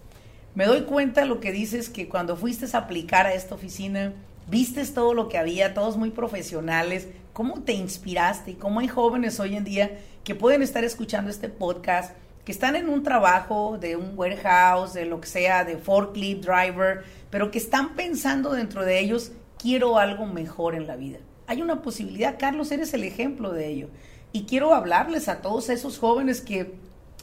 Me 0.55 0.67
doy 0.67 0.83
cuenta 0.83 1.25
lo 1.25 1.41
que 1.41 1.53
dices, 1.53 1.89
que 1.89 2.09
cuando 2.09 2.37
fuiste 2.37 2.67
a 2.73 2.81
aplicar 2.81 3.27
a 3.27 3.35
esta 3.35 3.55
oficina, 3.55 4.13
vistes 4.49 4.95
todo 4.95 5.15
lo 5.15 5.29
que 5.29 5.39
había, 5.39 5.75
todos 5.75 5.97
muy 5.97 6.11
profesionales, 6.11 7.09
cómo 7.33 7.63
te 7.63 7.73
inspiraste 7.73 8.57
cómo 8.57 8.81
hay 8.81 8.89
jóvenes 8.89 9.39
hoy 9.39 9.55
en 9.57 9.63
día 9.63 10.01
que 10.25 10.35
pueden 10.35 10.63
estar 10.63 10.83
escuchando 10.83 11.31
este 11.31 11.49
podcast, 11.49 12.17
que 12.45 12.53
están 12.53 12.77
en 12.77 12.89
un 12.89 13.03
trabajo 13.03 13.79
de 13.79 13.95
un 13.95 14.13
warehouse, 14.17 14.95
de 14.95 15.05
lo 15.05 15.21
que 15.21 15.29
sea, 15.29 15.65
de 15.65 15.77
forklift 15.77 16.45
driver, 16.45 17.05
pero 17.31 17.51
que 17.51 17.59
están 17.59 17.95
pensando 17.95 18.53
dentro 18.53 18.85
de 18.85 18.99
ellos, 18.99 19.33
quiero 19.59 19.99
algo 19.99 20.27
mejor 20.27 20.75
en 20.75 20.87
la 20.87 20.97
vida. 20.97 21.19
Hay 21.47 21.63
una 21.63 21.83
posibilidad, 21.83 22.37
Carlos, 22.39 22.73
eres 22.73 22.93
el 22.95 23.05
ejemplo 23.05 23.53
de 23.53 23.69
ello. 23.69 23.89
Y 24.33 24.45
quiero 24.45 24.75
hablarles 24.75 25.29
a 25.29 25.41
todos 25.41 25.69
esos 25.69 25.99
jóvenes 25.99 26.41
que 26.41 26.75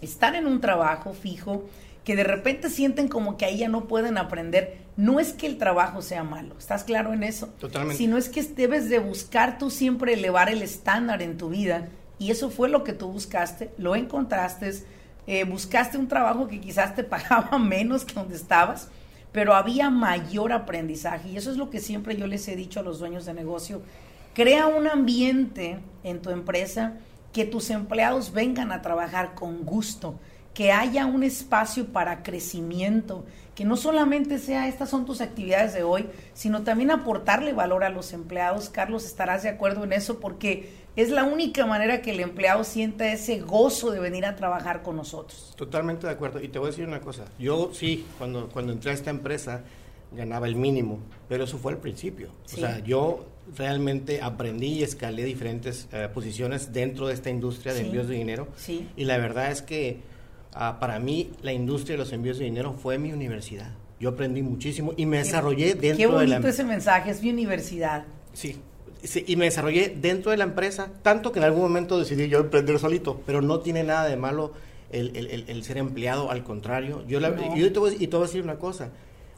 están 0.01 0.35
en 0.35 0.47
un 0.47 0.61
trabajo 0.61 1.13
fijo, 1.13 1.65
que 2.05 2.15
de 2.15 2.23
repente 2.23 2.69
sienten 2.69 3.07
como 3.07 3.35
que 3.35 3.45
ahí 3.45 3.57
ya 3.57 3.67
no 3.67 3.87
pueden 3.87 4.17
aprender. 4.17 4.77
No 4.95 5.19
es 5.19 5.33
que 5.33 5.47
el 5.47 5.57
trabajo 5.57 6.01
sea 6.01 6.23
malo, 6.23 6.55
¿estás 6.57 6.85
claro 6.85 7.11
en 7.11 7.23
eso? 7.23 7.47
Totalmente. 7.59 7.97
Sino 7.97 8.17
es 8.17 8.29
que 8.29 8.43
debes 8.43 8.87
de 8.89 8.99
buscar 8.99 9.57
tú 9.57 9.69
siempre 9.69 10.13
elevar 10.13 10.47
el 10.49 10.61
estándar 10.61 11.21
en 11.21 11.37
tu 11.37 11.49
vida. 11.49 11.89
Y 12.19 12.31
eso 12.31 12.49
fue 12.49 12.69
lo 12.69 12.83
que 12.83 12.93
tú 12.93 13.11
buscaste, 13.11 13.71
lo 13.77 13.95
encontraste, 13.95 14.71
eh, 15.27 15.43
buscaste 15.43 15.97
un 15.97 16.07
trabajo 16.07 16.47
que 16.47 16.61
quizás 16.61 16.95
te 16.95 17.03
pagaba 17.03 17.57
menos 17.57 18.05
que 18.05 18.13
donde 18.13 18.35
estabas, 18.35 18.87
pero 19.31 19.55
había 19.55 19.89
mayor 19.89 20.53
aprendizaje. 20.53 21.29
Y 21.29 21.37
eso 21.37 21.51
es 21.51 21.57
lo 21.57 21.71
que 21.71 21.81
siempre 21.81 22.15
yo 22.15 22.27
les 22.27 22.47
he 22.47 22.55
dicho 22.55 22.79
a 22.79 22.83
los 22.83 22.99
dueños 22.99 23.25
de 23.25 23.33
negocio. 23.33 23.81
Crea 24.35 24.67
un 24.67 24.87
ambiente 24.87 25.79
en 26.03 26.21
tu 26.21 26.29
empresa 26.29 26.93
que 27.33 27.45
tus 27.45 27.69
empleados 27.69 28.31
vengan 28.31 28.71
a 28.71 28.81
trabajar 28.81 29.33
con 29.33 29.65
gusto, 29.65 30.19
que 30.55 30.71
haya 30.71 31.05
un 31.05 31.21
espacio 31.21 31.87
para 31.87 32.23
crecimiento, 32.23 33.25
que 33.53 33.65
no 33.65 33.75
solamente 33.75 34.39
sea 34.39 34.69
estas 34.69 34.89
son 34.89 35.05
tus 35.05 35.19
actividades 35.19 35.73
de 35.73 35.83
hoy, 35.83 36.07
sino 36.33 36.63
también 36.63 36.91
aportarle 36.91 37.51
valor 37.51 37.83
a 37.83 37.89
los 37.89 38.13
empleados. 38.13 38.69
Carlos, 38.69 39.05
estarás 39.05 39.43
de 39.43 39.49
acuerdo 39.49 39.83
en 39.83 39.91
eso 39.91 40.19
porque 40.21 40.69
es 40.95 41.09
la 41.09 41.25
única 41.25 41.65
manera 41.65 42.01
que 42.01 42.11
el 42.11 42.21
empleado 42.21 42.63
sienta 42.63 43.11
ese 43.11 43.41
gozo 43.41 43.91
de 43.91 43.99
venir 43.99 44.25
a 44.25 44.37
trabajar 44.37 44.81
con 44.81 44.95
nosotros. 44.95 45.53
Totalmente 45.57 46.07
de 46.07 46.13
acuerdo. 46.13 46.41
Y 46.41 46.47
te 46.47 46.57
voy 46.57 46.69
a 46.69 46.71
decir 46.71 46.87
una 46.87 47.01
cosa. 47.01 47.25
Yo 47.37 47.71
sí, 47.73 48.05
cuando, 48.17 48.47
cuando 48.47 48.71
entré 48.71 48.91
a 48.91 48.93
esta 48.93 49.09
empresa, 49.09 49.61
ganaba 50.13 50.47
el 50.47 50.55
mínimo, 50.55 50.99
pero 51.27 51.43
eso 51.43 51.57
fue 51.57 51.73
al 51.73 51.79
principio. 51.79 52.29
O 52.45 52.57
sea, 52.57 52.79
yo 52.79 53.25
realmente 53.57 54.21
aprendí 54.21 54.67
y 54.67 54.83
escalé 54.83 55.25
diferentes 55.25 55.89
eh, 55.91 56.07
posiciones 56.13 56.71
dentro 56.71 57.07
de 57.07 57.13
esta 57.13 57.29
industria 57.29 57.73
de 57.73 57.81
envíos 57.81 58.07
de 58.07 58.15
dinero. 58.15 58.47
Sí. 58.55 58.87
Y 58.95 59.03
la 59.03 59.17
verdad 59.17 59.51
es 59.51 59.61
que 59.61 60.14
ah, 60.55 60.77
para 60.79 60.99
mí 60.99 61.31
la 61.41 61.53
industria 61.53 61.93
de 61.95 61.99
los 61.99 62.11
envíos 62.13 62.37
de 62.39 62.45
dinero 62.45 62.73
fue 62.73 62.97
mi 62.97 63.11
universidad. 63.11 63.71
Yo 63.99 64.09
aprendí 64.09 64.41
muchísimo 64.41 64.93
y 64.97 65.05
me 65.05 65.17
desarrollé 65.19 65.75
dentro 65.75 65.97
Qué 65.97 66.07
bonito 66.07 66.19
de 66.21 66.27
la 66.27 66.35
em- 66.37 66.45
ese 66.45 66.63
mensaje, 66.63 67.11
es 67.11 67.21
mi 67.21 67.29
universidad. 67.29 68.05
Sí, 68.33 68.57
sí, 69.03 69.23
y 69.27 69.35
me 69.35 69.45
desarrollé 69.45 69.95
dentro 69.99 70.31
de 70.31 70.37
la 70.37 70.43
empresa, 70.45 70.89
tanto 71.01 71.31
que 71.31 71.39
en 71.39 71.45
algún 71.45 71.61
momento 71.61 71.97
decidí 71.99 72.27
yo 72.27 72.39
emprender 72.39 72.77
solito, 72.79 73.21
pero 73.25 73.41
no 73.41 73.59
tiene 73.59 73.83
nada 73.83 74.05
de 74.07 74.17
malo 74.17 74.51
el, 74.91 75.15
el- 75.15 75.27
el- 75.27 75.45
el 75.47 75.63
ser 75.63 75.77
empleado, 75.77 76.29
al 76.31 76.43
contrario. 76.43 77.03
Yo, 77.07 77.19
la- 77.19 77.29
No. 77.31 77.55
yo 77.55 77.71
te 77.71 77.79
voy, 77.79 77.95
y 77.99 78.07
te 78.07 78.15
voy 78.17 78.25
a 78.25 78.27
decir 78.27 78.41
una 78.43 78.55
cosa. 78.55 78.89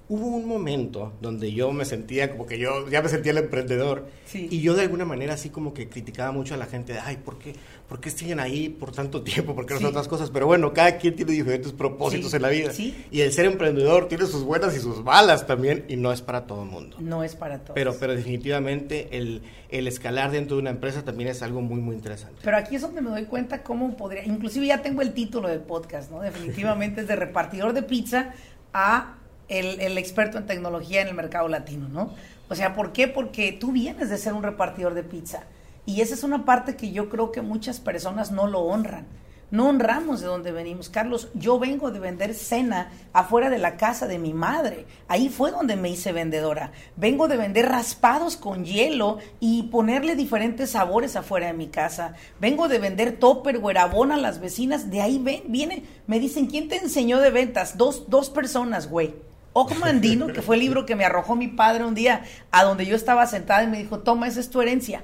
Hubo 0.10 0.28
un 0.28 0.48
momento 0.48 1.12
donde 1.22 1.52
yo 1.52 1.74
me 1.74 1.84
sentía 1.84 2.32
como 2.32 2.46
que 2.46 2.58
yo 2.58 2.88
ya 2.90 3.02
me 3.02 3.10
sentía 3.10 3.34
el 3.34 3.40
emprendedor 3.40 4.08
Sí. 4.26 4.48
y 4.50 4.62
yo 4.62 4.74
de 4.74 4.84
alguna 4.84 5.04
manera 5.04 5.34
así 5.34 5.50
como 5.50 5.74
que 5.74 5.90
criticaba 5.90 6.32
mucho 6.32 6.54
a 6.54 6.58
la 6.58 6.66
gente 6.66 6.94
de, 6.94 7.00
ay, 7.00 7.18
¿por 7.18 7.38
qué, 7.38 7.54
¿por 7.90 8.00
qué 8.00 8.10
siguen 8.10 8.40
ahí 8.40 8.70
por 8.70 8.94
tanto 8.94 9.22
tiempo? 9.22 9.54
¿Por 9.54 9.66
qué 9.66 9.74
no 9.74 9.82
Sí. 9.82 9.86
otras 9.86 10.08
cosas? 10.08 10.30
Pero 10.32 10.46
bueno, 10.46 10.72
cada 10.74 10.98
quien 10.98 11.16
tiene 11.16 11.34
diferentes 11.34 11.74
propósitos 11.74 12.30
Sí, 12.32 12.36
en 12.38 12.42
la 12.42 12.48
vida. 12.50 12.72
Y 13.12 13.20
el 13.22 13.34
ser 13.34 13.46
emprendedor 13.48 14.08
tiene 14.08 14.26
sus 14.28 14.44
buenas 14.44 14.76
y 14.78 14.80
sus 14.80 15.04
malas 15.04 15.46
también 15.46 15.84
y 15.90 15.98
no 15.98 16.14
es 16.14 16.22
para 16.22 16.48
todo 16.48 16.64
el 16.64 16.70
mundo. 16.70 16.96
No 17.02 17.24
es 17.26 17.36
para 17.36 17.60
todos. 17.60 17.76
Pero, 17.76 17.94
pero 18.00 18.16
definitivamente 18.16 19.10
el, 19.18 19.42
el 19.70 19.88
escalar 19.90 20.32
dentro 20.32 20.56
de 20.56 20.62
una 20.62 20.70
empresa 20.72 21.04
también 21.04 21.30
es 21.30 21.42
algo 21.44 21.62
muy, 21.62 21.82
muy 21.82 21.96
interesante. 21.96 22.40
Pero 22.44 22.56
aquí 22.56 22.78
es 22.78 22.82
donde 22.82 23.02
me 23.02 23.10
doy 23.10 23.26
cuenta 23.26 23.62
cómo 23.62 23.98
podría, 23.98 24.24
inclusive 24.26 24.68
ya 24.68 24.82
tengo 24.82 25.02
el 25.02 25.14
título 25.14 25.50
del 25.50 25.60
podcast, 25.60 26.12
¿no? 26.12 26.22
Definitivamente 26.22 27.02
es 27.02 27.08
de 27.10 27.16
repartidor 27.18 27.74
de 27.74 27.84
pizza 27.84 28.34
a 28.74 29.17
el, 29.50 29.98
experto 29.98 30.38
en 30.38 30.46
tecnología 30.46 31.02
en 31.02 31.08
el 31.08 31.14
mercado 31.14 31.48
latino, 31.48 31.88
¿no? 31.90 32.14
O 32.50 32.56
sea, 32.56 32.74
¿por 32.74 32.94
qué? 32.94 33.08
Porque 33.08 33.52
tú 33.52 33.72
vienes 33.72 34.10
de 34.10 34.18
ser 34.18 34.34
un 34.34 34.44
repartidor 34.44 34.94
de 34.94 35.04
pizza. 35.04 35.44
Y 35.86 36.02
esa 36.02 36.14
es 36.14 36.24
una 36.24 36.46
parte 36.46 36.76
que 36.76 36.92
yo 36.92 37.10
creo 37.10 37.32
que 37.32 37.42
muchas 37.42 37.80
personas 37.80 38.32
no 38.32 38.48
lo 38.48 38.60
honran. 38.62 39.06
No 39.50 39.70
honramos 39.70 40.20
de 40.20 40.28
dónde 40.28 40.52
venimos. 40.52 40.90
Carlos, 40.90 41.30
yo 41.34 41.58
vengo 41.58 41.90
de 41.90 42.02
vender 42.02 42.34
cena 42.34 42.92
afuera 43.14 43.50
de 43.50 43.58
la 43.58 43.78
casa 43.78 44.06
de 44.06 44.20
mi 44.20 44.34
madre. 44.34 44.86
Ahí 45.08 45.30
fue 45.30 45.52
donde 45.52 45.78
me 45.78 45.90
hice 45.90 46.12
vendedora. 46.12 46.74
Vengo 46.98 47.30
de 47.30 47.38
vender 47.38 47.70
raspados 47.70 48.36
con 48.36 48.66
hielo 48.66 49.20
y 49.40 49.64
ponerle 49.64 50.18
diferentes 50.18 50.72
sabores 50.72 51.16
afuera 51.16 51.48
de 51.48 51.54
mi 51.54 51.68
casa. 51.68 52.16
Vengo 52.42 52.68
de 52.68 52.80
vender 52.80 53.20
topper 53.20 53.62
o 53.64 53.70
a 53.70 54.18
las 54.18 54.42
vecinas. 54.42 54.92
De 54.92 55.00
ahí 55.00 55.18
ven, 55.18 55.44
viene. 55.48 55.84
Me 56.08 56.20
dicen, 56.20 56.48
¿quién 56.48 56.68
te 56.68 56.76
enseñó 56.76 57.20
de 57.22 57.32
ventas? 57.32 57.78
Dos, 57.78 58.10
dos 58.10 58.30
personas, 58.30 58.90
güey. 58.90 59.27
Ocmandino, 59.60 60.28
que 60.28 60.44
fue 60.44 60.56
el 60.56 60.62
libro 60.62 60.86
que 60.86 60.96
me 60.96 61.04
arrojó 61.04 61.36
mi 61.36 61.48
padre 61.48 61.84
un 61.84 61.96
día 61.96 62.22
a 62.52 62.64
donde 62.64 62.86
yo 62.86 62.96
estaba 62.96 63.26
sentada 63.26 63.64
y 63.64 63.68
me 63.68 63.80
dijo, 63.80 64.02
toma, 64.02 64.28
esa 64.28 64.40
es 64.40 64.52
tu 64.52 64.62
herencia. 64.62 65.04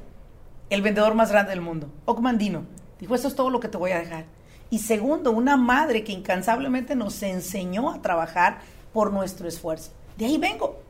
El 0.70 0.84
vendedor 0.84 1.16
más 1.16 1.32
grande 1.32 1.50
del 1.50 1.62
mundo. 1.62 1.90
Ocmandino. 2.06 2.68
Dijo, 3.00 3.16
eso 3.16 3.28
es 3.28 3.34
todo 3.34 3.50
lo 3.50 3.60
que 3.60 3.68
te 3.68 3.80
voy 3.80 3.90
a 3.90 3.98
dejar. 3.98 4.26
Y 4.70 4.78
segundo, 4.78 5.32
una 5.32 5.58
madre 5.58 6.04
que 6.04 6.12
incansablemente 6.12 6.94
nos 6.94 7.24
enseñó 7.24 7.90
a 7.90 8.04
trabajar 8.04 8.60
por 8.94 9.12
nuestro 9.12 9.48
esfuerzo. 9.48 9.92
De 10.20 10.26
ahí 10.26 10.38
vengo. 10.38 10.84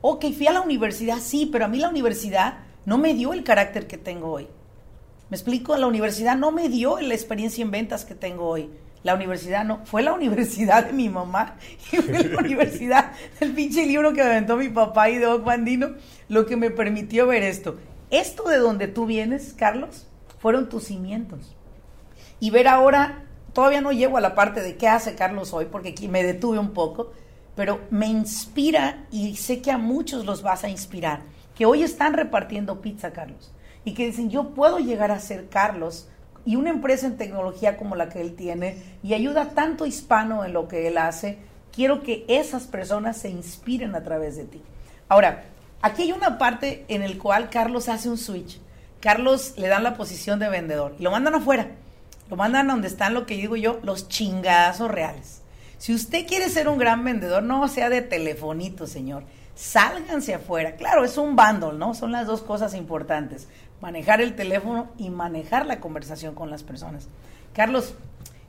Ok, 0.00 0.24
fui 0.36 0.48
a 0.48 0.52
la 0.52 0.62
universidad, 0.62 1.18
sí, 1.20 1.48
pero 1.52 1.66
a 1.66 1.68
mí 1.68 1.78
la 1.78 1.90
universidad 1.90 2.58
no 2.84 2.98
me 2.98 3.14
dio 3.14 3.32
el 3.32 3.44
carácter 3.44 3.86
que 3.86 3.96
tengo 3.96 4.32
hoy. 4.32 4.48
Me 5.30 5.36
explico, 5.36 5.76
la 5.76 5.86
universidad 5.86 6.36
no 6.36 6.50
me 6.50 6.68
dio 6.68 6.98
la 6.98 7.14
experiencia 7.14 7.62
en 7.62 7.70
ventas 7.70 8.04
que 8.04 8.16
tengo 8.16 8.48
hoy. 8.48 8.70
La 9.04 9.14
universidad 9.14 9.66
no, 9.66 9.84
fue 9.84 10.02
la 10.02 10.14
universidad 10.14 10.86
de 10.86 10.94
mi 10.94 11.10
mamá 11.10 11.56
y 11.92 11.96
fue 11.98 12.24
la 12.24 12.38
universidad 12.38 13.12
del 13.38 13.52
pinche 13.52 13.86
libro 13.86 14.14
que 14.14 14.24
me 14.24 14.30
aventó 14.30 14.56
mi 14.56 14.70
papá 14.70 15.10
y 15.10 15.18
de 15.18 15.26
Doc 15.26 15.44
Bandino 15.44 15.90
lo 16.28 16.46
que 16.46 16.56
me 16.56 16.70
permitió 16.70 17.26
ver 17.26 17.42
esto. 17.42 17.76
Esto 18.10 18.48
de 18.48 18.56
donde 18.56 18.88
tú 18.88 19.04
vienes, 19.04 19.54
Carlos, 19.58 20.06
fueron 20.38 20.70
tus 20.70 20.84
cimientos. 20.84 21.54
Y 22.40 22.50
ver 22.50 22.66
ahora, 22.66 23.24
todavía 23.52 23.82
no 23.82 23.92
llego 23.92 24.16
a 24.16 24.22
la 24.22 24.34
parte 24.34 24.62
de 24.62 24.76
qué 24.76 24.88
hace 24.88 25.14
Carlos 25.14 25.52
hoy, 25.52 25.66
porque 25.66 25.90
aquí 25.90 26.08
me 26.08 26.22
detuve 26.24 26.58
un 26.58 26.72
poco, 26.72 27.12
pero 27.54 27.82
me 27.90 28.06
inspira 28.06 29.04
y 29.10 29.36
sé 29.36 29.60
que 29.60 29.70
a 29.70 29.76
muchos 29.78 30.24
los 30.24 30.42
vas 30.42 30.64
a 30.64 30.70
inspirar, 30.70 31.20
que 31.54 31.66
hoy 31.66 31.82
están 31.82 32.14
repartiendo 32.14 32.80
pizza, 32.80 33.12
Carlos, 33.12 33.52
y 33.84 33.92
que 33.92 34.06
dicen, 34.06 34.30
yo 34.30 34.54
puedo 34.54 34.78
llegar 34.78 35.10
a 35.10 35.20
ser 35.20 35.50
Carlos 35.50 36.08
y 36.44 36.56
una 36.56 36.70
empresa 36.70 37.06
en 37.06 37.16
tecnología 37.16 37.76
como 37.76 37.96
la 37.96 38.08
que 38.08 38.20
él 38.20 38.34
tiene 38.34 38.76
y 39.02 39.14
ayuda 39.14 39.50
tanto 39.50 39.86
hispano 39.86 40.44
en 40.44 40.52
lo 40.52 40.68
que 40.68 40.88
él 40.88 40.98
hace, 40.98 41.38
quiero 41.72 42.02
que 42.02 42.24
esas 42.28 42.64
personas 42.64 43.16
se 43.16 43.30
inspiren 43.30 43.94
a 43.94 44.02
través 44.02 44.36
de 44.36 44.44
ti. 44.44 44.62
Ahora, 45.08 45.44
aquí 45.82 46.02
hay 46.02 46.12
una 46.12 46.38
parte 46.38 46.84
en 46.88 47.02
el 47.02 47.18
cual 47.18 47.50
Carlos 47.50 47.88
hace 47.88 48.08
un 48.08 48.18
switch. 48.18 48.60
Carlos 49.00 49.54
le 49.56 49.68
dan 49.68 49.82
la 49.82 49.96
posición 49.96 50.38
de 50.38 50.48
vendedor 50.48 50.94
y 50.98 51.02
lo 51.02 51.10
mandan 51.10 51.34
afuera. 51.34 51.68
Lo 52.30 52.36
mandan 52.36 52.70
a 52.70 52.72
donde 52.72 52.88
están 52.88 53.12
lo 53.12 53.26
que 53.26 53.34
digo 53.34 53.56
yo, 53.56 53.80
los 53.82 54.08
chingazos 54.08 54.90
reales. 54.90 55.42
Si 55.78 55.92
usted 55.92 56.26
quiere 56.26 56.48
ser 56.48 56.68
un 56.68 56.78
gran 56.78 57.04
vendedor, 57.04 57.42
no 57.42 57.68
sea 57.68 57.90
de 57.90 58.00
telefonito, 58.00 58.86
señor. 58.86 59.24
Sálganse 59.54 60.34
afuera. 60.34 60.76
Claro, 60.76 61.04
es 61.04 61.18
un 61.18 61.36
bundle, 61.36 61.74
¿no? 61.74 61.94
Son 61.94 62.10
las 62.12 62.26
dos 62.26 62.40
cosas 62.40 62.74
importantes. 62.74 63.46
Manejar 63.80 64.20
el 64.20 64.34
teléfono 64.34 64.88
y 64.98 65.10
manejar 65.10 65.66
la 65.66 65.80
conversación 65.80 66.34
con 66.34 66.50
las 66.50 66.62
personas. 66.62 67.08
Carlos, 67.54 67.94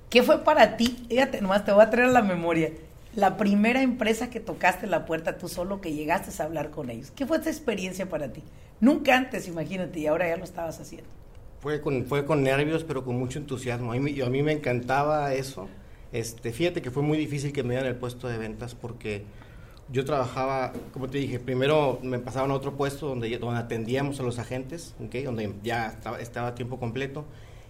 ¿qué 0.10 0.24
fue 0.24 0.44
para 0.44 0.78
ti? 0.78 1.06
Fíjate, 1.10 1.42
nomás 1.42 1.66
te 1.66 1.72
voy 1.72 1.84
a 1.84 1.90
traer 1.90 2.10
a 2.10 2.12
la 2.12 2.22
memoria. 2.22 2.72
La 3.16 3.38
primera 3.38 3.82
empresa 3.82 4.30
que 4.30 4.40
tocaste 4.40 4.88
la 4.88 5.06
puerta 5.06 5.38
tú 5.38 5.48
solo, 5.48 5.82
que 5.82 5.94
llegaste 5.94 6.42
a 6.42 6.46
hablar 6.46 6.70
con 6.70 6.90
ellos. 6.90 7.12
¿Qué 7.12 7.26
fue 7.26 7.38
esta 7.38 7.50
experiencia 7.50 8.10
para 8.10 8.32
ti? 8.32 8.44
Nunca 8.80 9.16
antes, 9.16 9.48
imagínate, 9.48 10.00
y 10.00 10.08
ahora 10.08 10.28
ya 10.28 10.38
lo 10.38 10.44
estabas 10.44 10.80
haciendo. 10.80 11.10
Fue 11.62 11.82
con, 11.82 12.06
fue 12.06 12.26
con 12.26 12.44
nervios, 12.44 12.84
pero 12.84 13.06
con 13.06 13.18
mucho 13.18 13.40
entusiasmo. 13.40 13.94
A 13.94 13.96
mí, 13.96 14.22
a 14.22 14.30
mí 14.30 14.44
me 14.44 14.52
encantaba 14.52 15.34
eso. 15.34 15.68
Este, 16.12 16.52
fíjate 16.52 16.82
que 16.82 16.92
fue 16.92 17.04
muy 17.04 17.18
difícil 17.18 17.52
que 17.52 17.64
me 17.64 17.72
dieran 17.72 17.90
el 17.90 17.96
puesto 17.96 18.28
de 18.28 18.38
ventas 18.38 18.76
porque 18.76 19.24
yo 19.92 20.04
trabajaba, 20.04 20.74
como 20.94 21.08
te 21.08 21.20
dije, 21.20 21.40
primero 21.40 22.00
me 22.02 22.20
pasaban 22.20 22.52
a 22.52 22.56
otro 22.56 22.76
puesto 22.76 23.08
donde, 23.08 23.38
donde 23.38 23.60
atendíamos 23.60 24.20
a 24.20 24.24
los 24.24 24.40
agentes, 24.40 24.96
¿ok? 25.00 25.16
donde 25.26 25.54
ya 25.64 25.88
estaba, 25.88 26.20
estaba 26.20 26.48
a 26.50 26.56
tiempo 26.56 26.80
completo. 26.80 27.26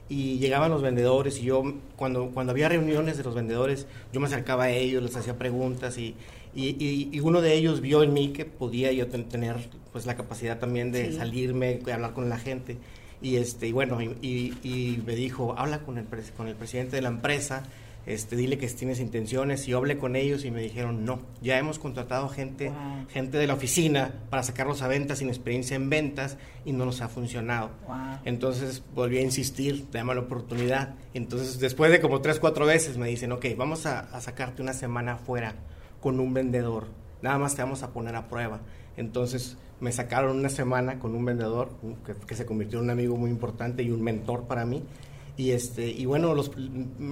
Y 0.07 0.37
llegaban 0.37 0.69
los 0.69 0.81
vendedores 0.83 1.39
y 1.39 1.45
yo, 1.45 1.63
cuando, 1.95 2.29
cuando 2.29 2.51
había 2.51 2.69
reuniones 2.69 3.17
de 3.17 3.23
los 3.23 3.33
vendedores, 3.33 3.87
yo 4.13 4.19
me 4.19 4.27
acercaba 4.27 4.65
a 4.65 4.69
ellos, 4.69 5.01
les 5.01 5.15
hacía 5.15 5.35
preguntas 5.37 5.97
y, 5.97 6.15
y, 6.53 6.67
y, 6.83 7.09
y 7.11 7.19
uno 7.21 7.41
de 7.41 7.53
ellos 7.55 7.81
vio 7.81 8.03
en 8.03 8.13
mí 8.13 8.29
que 8.29 8.45
podía 8.45 8.91
yo 8.91 9.07
ten, 9.07 9.27
tener 9.27 9.55
pues 9.91 10.05
la 10.05 10.15
capacidad 10.15 10.59
también 10.59 10.91
de 10.91 11.11
Sí. 11.11 11.17
salirme, 11.17 11.79
de 11.79 11.91
hablar 11.91 12.13
con 12.13 12.29
la 12.29 12.37
gente. 12.37 12.77
Y, 13.21 13.37
este, 13.37 13.67
y 13.67 13.71
bueno, 13.71 13.99
y, 14.01 15.01
me 15.05 15.15
dijo, 15.15 15.55
habla 15.57 15.79
con 15.79 15.97
el, 15.97 16.05
con 16.37 16.47
el 16.47 16.55
presidente 16.55 16.97
de 16.97 17.01
la 17.01 17.09
empresa, 17.09 17.63
este, 18.05 18.35
dile 18.35 18.57
que 18.57 18.67
tienes 18.67 18.99
intenciones 18.99 19.67
y 19.67 19.73
hablé 19.73 19.97
con 19.97 20.15
ellos 20.15 20.45
y 20.45 20.51
me 20.51 20.61
dijeron 20.61 21.05
no, 21.05 21.19
ya 21.41 21.57
hemos 21.57 21.79
contratado 21.79 22.29
gente, 22.29 22.71
gente 23.09 23.37
de 23.37 23.47
la 23.47 23.55
oficina 23.55 24.13
para 24.29 24.43
sacarlos 24.43 24.81
a 24.81 24.87
ventas 24.87 25.19
sin 25.19 25.29
experiencia 25.29 25.75
en 25.75 25.89
ventas 25.89 26.37
y 26.65 26.71
no 26.71 26.85
nos 26.85 27.01
ha 27.01 27.09
funcionado. 27.09 27.71
Entonces 28.23 28.83
volví 28.93 29.17
a 29.17 29.21
insistir, 29.21 29.87
dame 29.91 30.13
la 30.13 30.21
oportunidad. 30.21 30.95
Entonces 31.13 31.59
después 31.59 31.91
de 31.91 31.99
como 31.99 32.21
tres, 32.21 32.39
cuatro 32.39 32.65
veces 32.65 32.97
me 32.97 33.07
dicen, 33.07 33.31
ok, 33.31 33.45
vamos 33.57 33.85
a, 33.85 34.01
a 34.01 34.21
sacarte 34.21 34.61
una 34.61 34.73
semana 34.73 35.13
afuera 35.13 35.55
con 35.99 36.19
un 36.19 36.33
vendedor, 36.33 36.87
nada 37.21 37.39
más 37.39 37.55
te 37.55 37.63
vamos 37.63 37.81
a 37.81 37.91
poner 37.91 38.15
a 38.15 38.27
prueba. 38.27 38.59
Entonces 38.97 39.57
me 39.79 39.91
sacaron 39.91 40.37
una 40.37 40.49
semana 40.49 40.99
con 40.99 41.15
un 41.15 41.25
vendedor 41.25 41.69
que, 42.05 42.13
que 42.13 42.35
se 42.35 42.45
convirtió 42.45 42.77
en 42.77 42.85
un 42.85 42.91
amigo 42.91 43.17
muy 43.17 43.29
importante 43.29 43.83
y 43.83 43.89
un 43.89 44.03
mentor 44.03 44.43
para 44.43 44.65
mí 44.65 44.83
y, 45.37 45.51
este, 45.51 45.87
y 45.87 46.05
bueno, 46.05 46.33
los, 46.33 46.51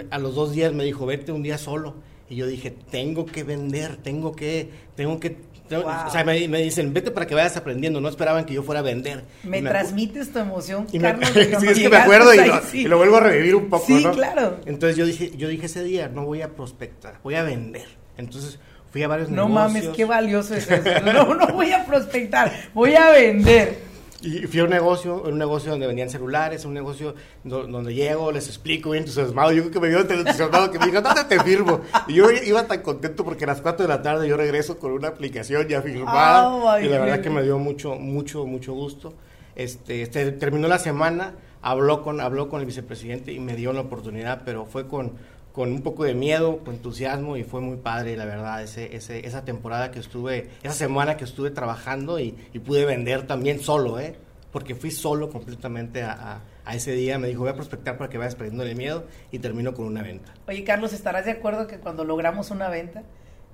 a 0.09 0.17
los 0.17 0.35
dos 0.35 0.53
días 0.53 0.73
me 0.73 0.83
dijo, 0.83 1.05
vete 1.05 1.31
un 1.31 1.43
día 1.43 1.57
solo. 1.57 1.95
Y 2.29 2.35
yo 2.35 2.47
dije, 2.47 2.73
tengo 2.89 3.25
que 3.25 3.43
vender, 3.43 3.97
tengo 3.97 4.35
que, 4.35 4.69
tengo 4.95 5.19
que, 5.19 5.37
o 5.71 6.11
sea, 6.11 6.23
me, 6.23 6.39
dicen, 6.39 6.93
vete 6.93 7.11
para 7.11 7.27
que 7.27 7.35
vayas 7.35 7.57
aprendiendo, 7.57 7.99
no 8.01 8.09
esperaban 8.09 8.45
que 8.45 8.53
yo 8.53 8.63
fuera 8.63 8.79
a 8.79 8.83
vender. 8.83 9.23
Me, 9.43 9.61
transmites 9.61 10.31
tu 10.31 10.39
emoción, 10.39 10.87
Carlos. 10.99 11.29
sí, 11.33 11.67
es 11.67 11.79
que 11.79 11.89
me 11.89 11.97
acuerdo 11.97 12.31
y 12.33 12.83
lo, 12.85 12.97
vuelvo 12.97 13.17
a 13.17 13.21
revivir 13.21 13.55
un 13.55 13.69
poco, 13.69 13.85
Sí, 13.85 14.03
claro. 14.13 14.57
Entonces 14.65 14.97
yo 14.97 15.05
dije, 15.05 15.31
yo 15.35 15.47
dije 15.47 15.65
ese 15.65 15.83
día, 15.83 16.07
no 16.07 16.25
voy 16.25 16.41
a 16.41 16.49
prospectar, 16.55 17.19
voy 17.23 17.35
a 17.35 17.43
vender. 17.43 17.87
Entonces 18.17 18.59
fui 18.91 19.03
a 19.03 19.07
varios 19.07 19.29
no 19.29 19.47
negocios. 19.47 19.73
No 19.73 19.81
mames, 19.81 19.95
qué 19.95 20.05
valioso 20.05 20.55
es 20.55 20.69
eso. 20.69 20.83
No, 21.05 21.33
no 21.33 21.47
voy 21.47 21.71
a 21.71 21.85
prospectar, 21.85 22.51
voy 22.73 22.95
a 22.95 23.09
vender. 23.11 23.92
Y 24.23 24.47
fui 24.47 24.61
a 24.61 24.63
un 24.63 24.69
negocio, 24.69 25.21
un 25.21 25.37
negocio 25.37 25.71
donde 25.71 25.85
vendían 25.85 26.09
celulares, 26.09 26.63
un 26.63 26.73
negocio 26.73 27.13
donde 27.43 27.93
llego, 27.93 28.31
les 28.31 28.47
explico 28.47 28.91
bien 28.91 29.03
entusiasmado. 29.03 29.51
Yo 29.51 29.63
creo 29.63 29.73
que 29.73 29.79
me 29.81 29.89
dio 29.89 30.07
tan 30.07 30.19
entusiasmado 30.19 30.71
que 30.71 30.79
me 30.79 30.85
dijo, 30.85 31.01
¿dónde 31.01 31.25
te 31.25 31.39
firmo? 31.41 31.81
Y 32.07 32.13
yo 32.13 32.31
iba 32.31 32.65
tan 32.65 32.81
contento 32.81 33.25
porque 33.25 33.43
a 33.43 33.47
las 33.47 33.59
4 33.59 33.85
de 33.85 33.89
la 33.89 34.01
tarde 34.01 34.27
yo 34.29 34.37
regreso 34.37 34.79
con 34.79 34.93
una 34.93 35.09
aplicación 35.09 35.67
ya 35.67 35.81
firmada. 35.81 36.47
Oh, 36.49 36.79
y 36.79 36.87
la 36.87 36.99
verdad 36.99 37.21
que 37.21 37.29
me 37.29 37.43
dio 37.43 37.59
mucho, 37.59 37.95
mucho, 37.95 38.45
mucho 38.45 38.71
gusto. 38.71 39.13
Este, 39.55 40.03
este, 40.03 40.31
terminó 40.31 40.69
la 40.69 40.79
semana, 40.79 41.33
habló 41.61 42.01
con, 42.01 42.21
habló 42.21 42.47
con 42.47 42.61
el 42.61 42.65
vicepresidente 42.65 43.33
y 43.33 43.39
me 43.39 43.57
dio 43.57 43.73
la 43.73 43.81
oportunidad, 43.81 44.43
pero 44.45 44.65
fue 44.65 44.87
con, 44.87 45.13
con 45.53 45.71
un 45.71 45.83
poco 45.83 46.03
de 46.03 46.15
miedo, 46.15 46.57
con 46.65 46.73
entusiasmo 46.73 47.37
y 47.37 47.43
fue 47.43 47.61
muy 47.61 47.77
padre, 47.77 48.17
la 48.17 48.25
verdad, 48.25 48.61
ese, 48.63 48.95
ese, 48.95 49.25
esa 49.25 49.45
temporada 49.45 49.91
que 49.91 49.99
estuve, 49.99 50.49
esa 50.63 50.73
semana 50.73 51.15
que 51.15 51.23
estuve 51.23 51.51
trabajando 51.51 52.19
y, 52.19 52.31
pude 52.65 52.85
vender 52.85 53.27
también 53.27 53.59
solo, 53.59 53.99
¿eh? 53.99 54.15
Porque 54.51 54.73
fui 54.73 54.89
solo 54.89 55.29
completamente 55.29 56.01
a, 56.01 56.41
a, 56.65 56.75
ese 56.75 56.93
día, 56.93 57.19
me 57.19 57.27
dijo, 57.27 57.41
voy 57.41 57.49
a 57.49 57.55
prospectar 57.55 57.97
para 57.97 58.09
que 58.09 58.17
vayas 58.17 58.35
perdiendo 58.35 58.63
el 58.63 58.75
miedo 58.75 59.05
y 59.31 59.39
termino 59.39 59.75
con 59.75 59.85
una 59.85 60.01
venta. 60.01 60.33
Oye, 60.47 60.63
Carlos, 60.63 60.91
¿estarás 60.91 61.25
de 61.25 61.31
acuerdo 61.31 61.67
que 61.67 61.77
cuando 61.77 62.03
logramos 62.03 62.49
una 62.49 62.69
venta, 62.69 63.03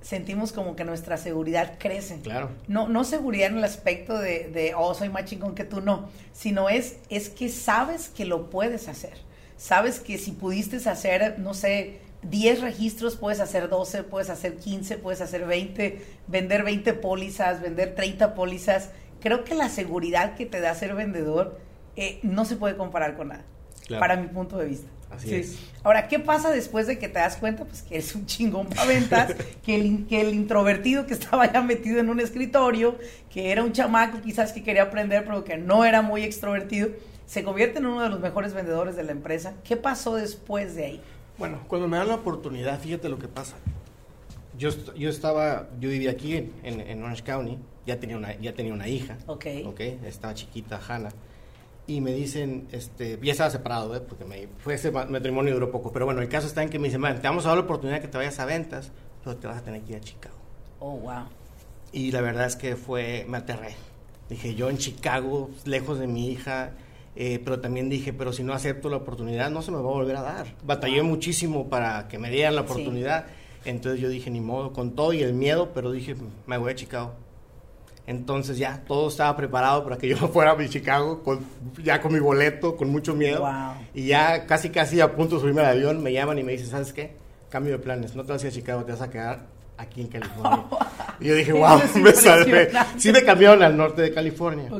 sentimos 0.00 0.52
como 0.52 0.76
que 0.76 0.84
nuestra 0.84 1.18
seguridad 1.18 1.76
crece? 1.78 2.20
Claro. 2.22 2.50
No, 2.66 2.88
no 2.88 3.04
seguridad 3.04 3.50
en 3.50 3.58
el 3.58 3.64
aspecto 3.64 4.18
de, 4.18 4.48
de 4.48 4.72
oh, 4.74 4.94
soy 4.94 5.10
más 5.10 5.26
chingón 5.26 5.54
que 5.54 5.64
tú, 5.64 5.82
no, 5.82 6.08
sino 6.32 6.70
es, 6.70 6.98
es 7.10 7.28
que 7.28 7.50
sabes 7.50 8.08
que 8.08 8.24
lo 8.24 8.48
puedes 8.48 8.88
hacer 8.88 9.29
sabes 9.60 10.00
que 10.00 10.16
si 10.16 10.32
pudiste 10.32 10.76
hacer, 10.88 11.38
no 11.38 11.52
sé, 11.52 11.98
10 12.22 12.62
registros, 12.62 13.16
puedes 13.16 13.40
hacer 13.40 13.68
12, 13.68 14.04
puedes 14.04 14.30
hacer 14.30 14.56
15, 14.56 14.96
puedes 14.96 15.20
hacer 15.20 15.44
20, 15.44 16.02
vender 16.28 16.64
20 16.64 16.94
pólizas, 16.94 17.60
vender 17.60 17.94
30 17.94 18.34
pólizas. 18.34 18.88
Creo 19.20 19.44
que 19.44 19.54
la 19.54 19.68
seguridad 19.68 20.34
que 20.34 20.46
te 20.46 20.60
da 20.60 20.74
ser 20.74 20.94
vendedor 20.94 21.60
eh, 21.96 22.20
no 22.22 22.46
se 22.46 22.56
puede 22.56 22.78
comparar 22.78 23.18
con 23.18 23.28
nada, 23.28 23.44
para 23.98 24.16
mi 24.16 24.28
punto 24.28 24.56
de 24.56 24.64
vista. 24.64 24.88
Así 25.10 25.34
es. 25.34 25.58
Ahora, 25.82 26.08
¿qué 26.08 26.20
pasa 26.20 26.50
después 26.50 26.86
de 26.86 26.98
que 26.98 27.08
te 27.08 27.18
das 27.18 27.36
cuenta? 27.36 27.64
Pues 27.64 27.82
que 27.82 27.96
eres 27.96 28.14
un 28.14 28.24
chingón 28.24 28.66
para 28.68 28.86
ventas, 28.86 29.34
que, 29.62 29.74
el, 29.74 30.06
que 30.06 30.22
el 30.22 30.32
introvertido 30.34 31.04
que 31.06 31.12
estaba 31.12 31.52
ya 31.52 31.60
metido 31.60 32.00
en 32.00 32.08
un 32.08 32.20
escritorio, 32.20 32.96
que 33.28 33.52
era 33.52 33.62
un 33.62 33.72
chamaco 33.72 34.22
quizás 34.22 34.52
que 34.52 34.62
quería 34.62 34.84
aprender, 34.84 35.24
pero 35.24 35.44
que 35.44 35.58
no 35.58 35.84
era 35.84 36.00
muy 36.00 36.22
extrovertido, 36.22 36.90
se 37.30 37.44
convierte 37.44 37.78
en 37.78 37.86
uno 37.86 38.02
de 38.02 38.08
los 38.08 38.18
mejores 38.18 38.54
vendedores 38.54 38.96
de 38.96 39.04
la 39.04 39.12
empresa. 39.12 39.54
¿Qué 39.62 39.76
pasó 39.76 40.16
después 40.16 40.74
de 40.74 40.84
ahí? 40.84 41.00
Bueno, 41.38 41.60
cuando 41.68 41.86
me 41.86 41.96
dan 41.96 42.08
la 42.08 42.16
oportunidad, 42.16 42.80
fíjate 42.80 43.08
lo 43.08 43.20
que 43.20 43.28
pasa. 43.28 43.54
Yo, 44.58 44.70
yo 44.96 45.08
estaba, 45.08 45.68
yo 45.78 45.90
vivía 45.90 46.10
aquí 46.10 46.34
en, 46.34 46.52
en, 46.64 47.00
Orange 47.04 47.22
County, 47.22 47.56
ya 47.86 48.00
tenía 48.00 48.16
una, 48.16 48.36
ya 48.40 48.52
tenía 48.52 48.72
una 48.72 48.88
hija. 48.88 49.16
Ok. 49.28 49.46
Ok, 49.64 49.78
estaba 49.78 50.34
chiquita, 50.34 50.80
Hannah. 50.88 51.12
Y 51.86 52.00
me 52.00 52.12
dicen, 52.12 52.66
este, 52.72 53.16
ya 53.22 53.30
estaba 53.30 53.48
separado, 53.48 53.94
¿eh? 53.94 54.00
porque 54.00 54.24
me, 54.24 54.48
fue 54.58 54.74
ese 54.74 54.90
matrimonio 54.90 55.54
duró 55.54 55.70
poco. 55.70 55.92
Pero 55.92 56.06
bueno, 56.06 56.22
el 56.22 56.28
caso 56.28 56.48
está 56.48 56.64
en 56.64 56.68
que 56.68 56.80
me 56.80 56.88
dicen, 56.88 57.00
te 57.00 57.28
vamos 57.28 57.44
a 57.44 57.50
dar 57.50 57.58
la 57.58 57.62
oportunidad 57.62 58.00
que 58.00 58.08
te 58.08 58.18
vayas 58.18 58.40
a 58.40 58.44
ventas, 58.44 58.90
pero 59.22 59.36
te 59.36 59.46
vas 59.46 59.58
a 59.58 59.62
tener 59.62 59.82
que 59.82 59.92
ir 59.92 59.98
a 59.98 60.00
Chicago. 60.00 60.34
Oh, 60.80 60.96
wow. 60.96 61.26
Y 61.92 62.10
la 62.10 62.22
verdad 62.22 62.46
es 62.46 62.56
que 62.56 62.74
fue, 62.74 63.24
me 63.28 63.38
aterré. 63.38 63.76
Dije, 64.28 64.56
yo 64.56 64.68
en 64.68 64.78
Chicago, 64.78 65.48
lejos 65.64 66.00
de 66.00 66.08
mi 66.08 66.28
hija, 66.28 66.72
eh, 67.22 67.38
pero 67.44 67.60
también 67.60 67.90
dije, 67.90 68.14
pero 68.14 68.32
si 68.32 68.42
no 68.42 68.54
acepto 68.54 68.88
la 68.88 68.96
oportunidad, 68.96 69.50
no 69.50 69.60
se 69.60 69.70
me 69.70 69.76
va 69.76 69.82
a 69.82 69.92
volver 69.92 70.16
a 70.16 70.22
dar. 70.22 70.46
Batallé 70.64 71.02
muchísimo 71.02 71.68
para 71.68 72.08
que 72.08 72.18
me 72.18 72.30
dieran 72.30 72.54
la 72.54 72.62
oportunidad. 72.62 73.26
Entonces 73.66 74.00
yo 74.00 74.08
dije, 74.08 74.30
ni 74.30 74.40
modo, 74.40 74.72
con 74.72 74.92
todo 74.92 75.12
y 75.12 75.20
el 75.22 75.34
miedo, 75.34 75.72
pero 75.74 75.92
dije, 75.92 76.16
me 76.46 76.56
voy 76.56 76.72
a 76.72 76.74
Chicago. 76.74 77.12
Entonces 78.06 78.56
ya 78.56 78.82
todo 78.86 79.08
estaba 79.08 79.36
preparado 79.36 79.84
para 79.84 79.98
que 79.98 80.08
yo 80.08 80.16
fuera 80.32 80.52
a 80.52 80.68
Chicago, 80.70 81.22
con, 81.22 81.40
ya 81.84 82.00
con 82.00 82.14
mi 82.14 82.20
boleto, 82.20 82.74
con 82.74 82.88
mucho 82.88 83.14
miedo. 83.14 83.46
Y 83.92 84.06
ya 84.06 84.46
casi, 84.46 84.70
casi 84.70 84.98
a 85.02 85.14
punto 85.14 85.34
de 85.34 85.42
subirme 85.42 85.60
al 85.60 85.76
avión, 85.76 86.02
me 86.02 86.14
llaman 86.14 86.38
y 86.38 86.42
me 86.42 86.52
dicen, 86.52 86.68
¿sabes 86.68 86.94
qué? 86.94 87.12
Cambio 87.50 87.72
de 87.72 87.80
planes, 87.80 88.16
no 88.16 88.24
te 88.24 88.32
vas 88.32 88.42
a 88.42 88.46
ir 88.46 88.50
a 88.50 88.54
Chicago, 88.54 88.84
te 88.84 88.92
vas 88.92 89.02
a 89.02 89.10
quedar 89.10 89.59
aquí 89.80 90.02
en 90.02 90.08
California. 90.08 90.64
y 91.20 91.26
yo 91.26 91.34
dije, 91.34 91.52
wow, 91.54 91.80
me 91.96 92.12
salvé. 92.12 92.70
Sí 92.96 93.12
me 93.12 93.22
cambiaron 93.22 93.62
al 93.62 93.76
norte 93.76 94.02
de 94.02 94.12
California. 94.12 94.70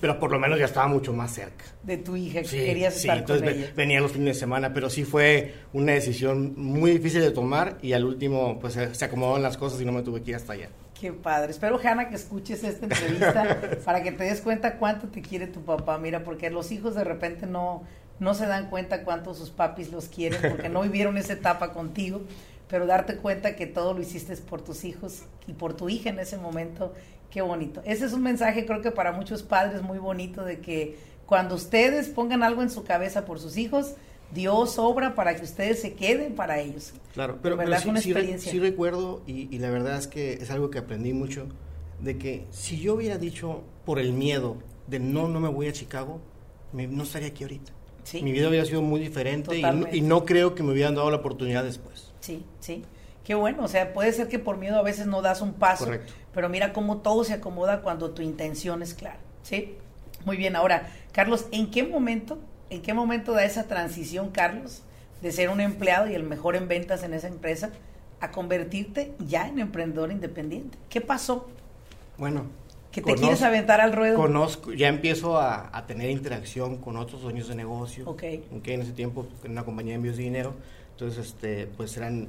Pero 0.00 0.18
por 0.18 0.30
lo 0.30 0.38
menos 0.38 0.58
ya 0.58 0.64
estaba 0.64 0.86
mucho 0.86 1.12
más 1.12 1.32
cerca. 1.32 1.64
De 1.82 1.96
tu 1.96 2.16
hija, 2.16 2.42
que 2.42 2.64
querías 2.64 2.96
estar 2.96 3.18
entonces 3.18 3.48
con 3.48 3.58
ella. 3.58 3.72
venía 3.76 4.00
los 4.00 4.12
fines 4.12 4.34
de 4.34 4.40
semana, 4.40 4.72
pero 4.72 4.88
sí 4.88 5.04
fue 5.04 5.54
una 5.72 5.92
decisión 5.92 6.54
muy 6.56 6.92
difícil 6.92 7.20
de 7.20 7.30
tomar 7.30 7.78
y 7.82 7.92
al 7.92 8.04
último 8.04 8.58
pues 8.58 8.74
se 8.92 9.04
acomodaron 9.04 9.42
las 9.42 9.56
cosas 9.56 9.80
y 9.80 9.84
no 9.84 9.92
me 9.92 10.02
tuve 10.02 10.22
que 10.22 10.30
ir 10.30 10.36
hasta 10.36 10.54
allá. 10.54 10.68
Qué 10.98 11.12
padre. 11.12 11.50
Espero, 11.50 11.78
Hanna, 11.82 12.08
que 12.08 12.14
escuches 12.14 12.64
esta 12.64 12.86
entrevista 12.86 13.60
para 13.84 14.02
que 14.02 14.12
te 14.12 14.24
des 14.24 14.40
cuenta 14.40 14.78
cuánto 14.78 15.08
te 15.08 15.20
quiere 15.20 15.46
tu 15.46 15.62
papá. 15.62 15.98
Mira, 15.98 16.24
porque 16.24 16.50
los 16.50 16.72
hijos 16.72 16.94
de 16.94 17.04
repente 17.04 17.46
no, 17.46 17.82
no 18.20 18.34
se 18.34 18.46
dan 18.46 18.70
cuenta 18.70 19.02
cuánto 19.02 19.34
sus 19.34 19.50
papis 19.50 19.90
los 19.90 20.06
quieren 20.06 20.40
porque 20.40 20.68
no 20.68 20.82
vivieron 20.82 21.18
esa 21.18 21.32
etapa 21.34 21.72
contigo 21.72 22.22
pero 22.68 22.86
darte 22.86 23.16
cuenta 23.16 23.56
que 23.56 23.66
todo 23.66 23.94
lo 23.94 24.00
hiciste 24.00 24.36
por 24.38 24.62
tus 24.62 24.84
hijos 24.84 25.22
y 25.46 25.52
por 25.52 25.74
tu 25.74 25.88
hija 25.88 26.10
en 26.10 26.18
ese 26.18 26.38
momento, 26.38 26.92
qué 27.30 27.42
bonito. 27.42 27.82
Ese 27.84 28.06
es 28.06 28.12
un 28.12 28.22
mensaje 28.22 28.66
creo 28.66 28.80
que 28.80 28.90
para 28.90 29.12
muchos 29.12 29.42
padres 29.42 29.82
muy 29.82 29.98
bonito 29.98 30.44
de 30.44 30.60
que 30.60 30.96
cuando 31.26 31.54
ustedes 31.54 32.08
pongan 32.08 32.42
algo 32.42 32.62
en 32.62 32.70
su 32.70 32.84
cabeza 32.84 33.24
por 33.24 33.38
sus 33.38 33.56
hijos, 33.56 33.94
Dios 34.32 34.78
obra 34.78 35.14
para 35.14 35.36
que 35.36 35.44
ustedes 35.44 35.80
se 35.80 35.94
queden 35.94 36.34
para 36.34 36.60
ellos. 36.60 36.92
Claro, 37.12 37.38
pero, 37.42 37.56
verdad 37.56 37.80
sí, 37.82 37.88
una 37.88 38.00
experiencia. 38.00 38.50
Sí, 38.50 38.58
recuerdo 38.58 39.22
y, 39.26 39.58
la 39.58 39.70
verdad 39.70 39.98
es 39.98 40.06
que 40.06 40.34
es 40.34 40.50
algo 40.50 40.70
que 40.70 40.78
aprendí 40.78 41.12
mucho, 41.12 41.46
de 42.00 42.18
que 42.18 42.44
si 42.50 42.78
yo 42.78 42.94
hubiera 42.94 43.18
dicho 43.18 43.62
por 43.84 43.98
el 43.98 44.12
miedo 44.12 44.56
de 44.86 44.98
no, 44.98 45.28
no 45.28 45.40
me 45.40 45.48
voy 45.48 45.68
a 45.68 45.72
Chicago, 45.72 46.20
no 46.72 47.02
estaría 47.02 47.28
aquí 47.28 47.44
ahorita. 47.44 47.72
Mi 48.14 48.32
vida 48.32 48.48
hubiera 48.48 48.66
sido 48.66 48.82
muy 48.82 49.00
diferente 49.00 49.58
y, 49.58 49.64
y, 49.96 50.00
no 50.02 50.24
creo 50.26 50.54
que 50.54 50.62
me 50.62 50.72
hubieran 50.72 50.94
dado 50.94 51.10
la 51.10 51.16
oportunidad 51.18 51.64
después. 51.64 52.12
Sí, 52.24 52.42
sí. 52.58 52.82
Qué 53.22 53.34
bueno, 53.34 53.64
o 53.64 53.68
sea, 53.68 53.92
puede 53.92 54.12
ser 54.12 54.28
que 54.28 54.38
por 54.38 54.56
miedo 54.56 54.78
a 54.78 54.82
veces 54.82 55.06
no 55.06 55.20
das 55.20 55.42
un 55.42 55.52
paso, 55.52 55.90
pero 56.32 56.48
mira 56.48 56.72
cómo 56.72 56.98
todo 56.98 57.22
se 57.22 57.34
acomoda 57.34 57.82
cuando 57.82 58.12
tu 58.12 58.22
intención 58.22 58.82
es 58.82 58.94
clara, 58.94 59.18
¿sí? 59.42 59.74
Muy 60.24 60.38
bien, 60.38 60.56
ahora, 60.56 60.88
Carlos, 61.12 61.46
¿en 61.52 61.70
qué 61.70 61.82
momento, 61.82 62.38
en 62.70 62.80
qué 62.80 62.94
momento 62.94 63.32
da 63.32 63.44
esa 63.44 63.64
transición, 63.64 64.30
Carlos, 64.30 64.82
de 65.20 65.32
ser 65.32 65.50
un 65.50 65.60
empleado 65.60 66.08
y 66.08 66.14
el 66.14 66.22
mejor 66.22 66.56
en 66.56 66.66
ventas 66.66 67.02
en 67.02 67.12
esa 67.12 67.28
empresa 67.28 67.70
a 68.20 68.30
convertirte 68.30 69.12
ya 69.18 69.46
en 69.48 69.58
emprendedor 69.58 70.10
independiente? 70.10 70.78
¿Qué 70.88 71.02
pasó? 71.02 71.48
Bueno, 72.16 72.46
que 72.90 73.02
te 73.02 73.14
quieres 73.16 73.42
aventar 73.42 73.82
al 73.82 73.92
ruedo. 73.92 74.16
Conozco, 74.16 74.72
ya 74.72 74.88
empiezo 74.88 75.38
a, 75.38 75.84
tener 75.86 76.08
interacción 76.08 76.78
con 76.78 76.96
otros 76.96 77.20
dueños 77.20 77.48
de 77.48 77.54
negocio. 77.54 78.08
Ok. 78.08 78.22
En 78.22 78.80
ese 78.80 78.92
tiempo 78.92 79.26
en 79.44 79.52
una 79.52 79.64
compañía 79.64 79.92
de 79.92 79.96
envíos 79.96 80.16
de 80.16 80.22
dinero 80.22 80.54
entonces, 80.94 81.26
este, 81.26 81.66
pues 81.66 81.96
eran 81.96 82.28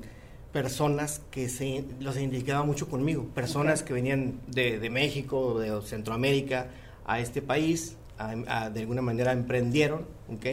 personas 0.51 1.21
que 1.31 1.49
se 1.49 1.83
los 1.99 2.15
identificaba 2.15 2.63
mucho 2.63 2.87
conmigo, 2.87 3.25
personas 3.35 3.83
que 3.83 3.93
venían 3.93 4.39
de, 4.47 4.79
de, 4.79 4.89
México, 4.89 5.59
de 5.59 5.81
Centroamérica 5.81 6.67
a 7.05 7.19
este 7.19 7.41
país, 7.41 7.95
de 8.73 8.79
alguna 8.79 9.01
manera 9.01 9.33
emprendieron, 9.33 10.05
¿ok? 10.33 10.45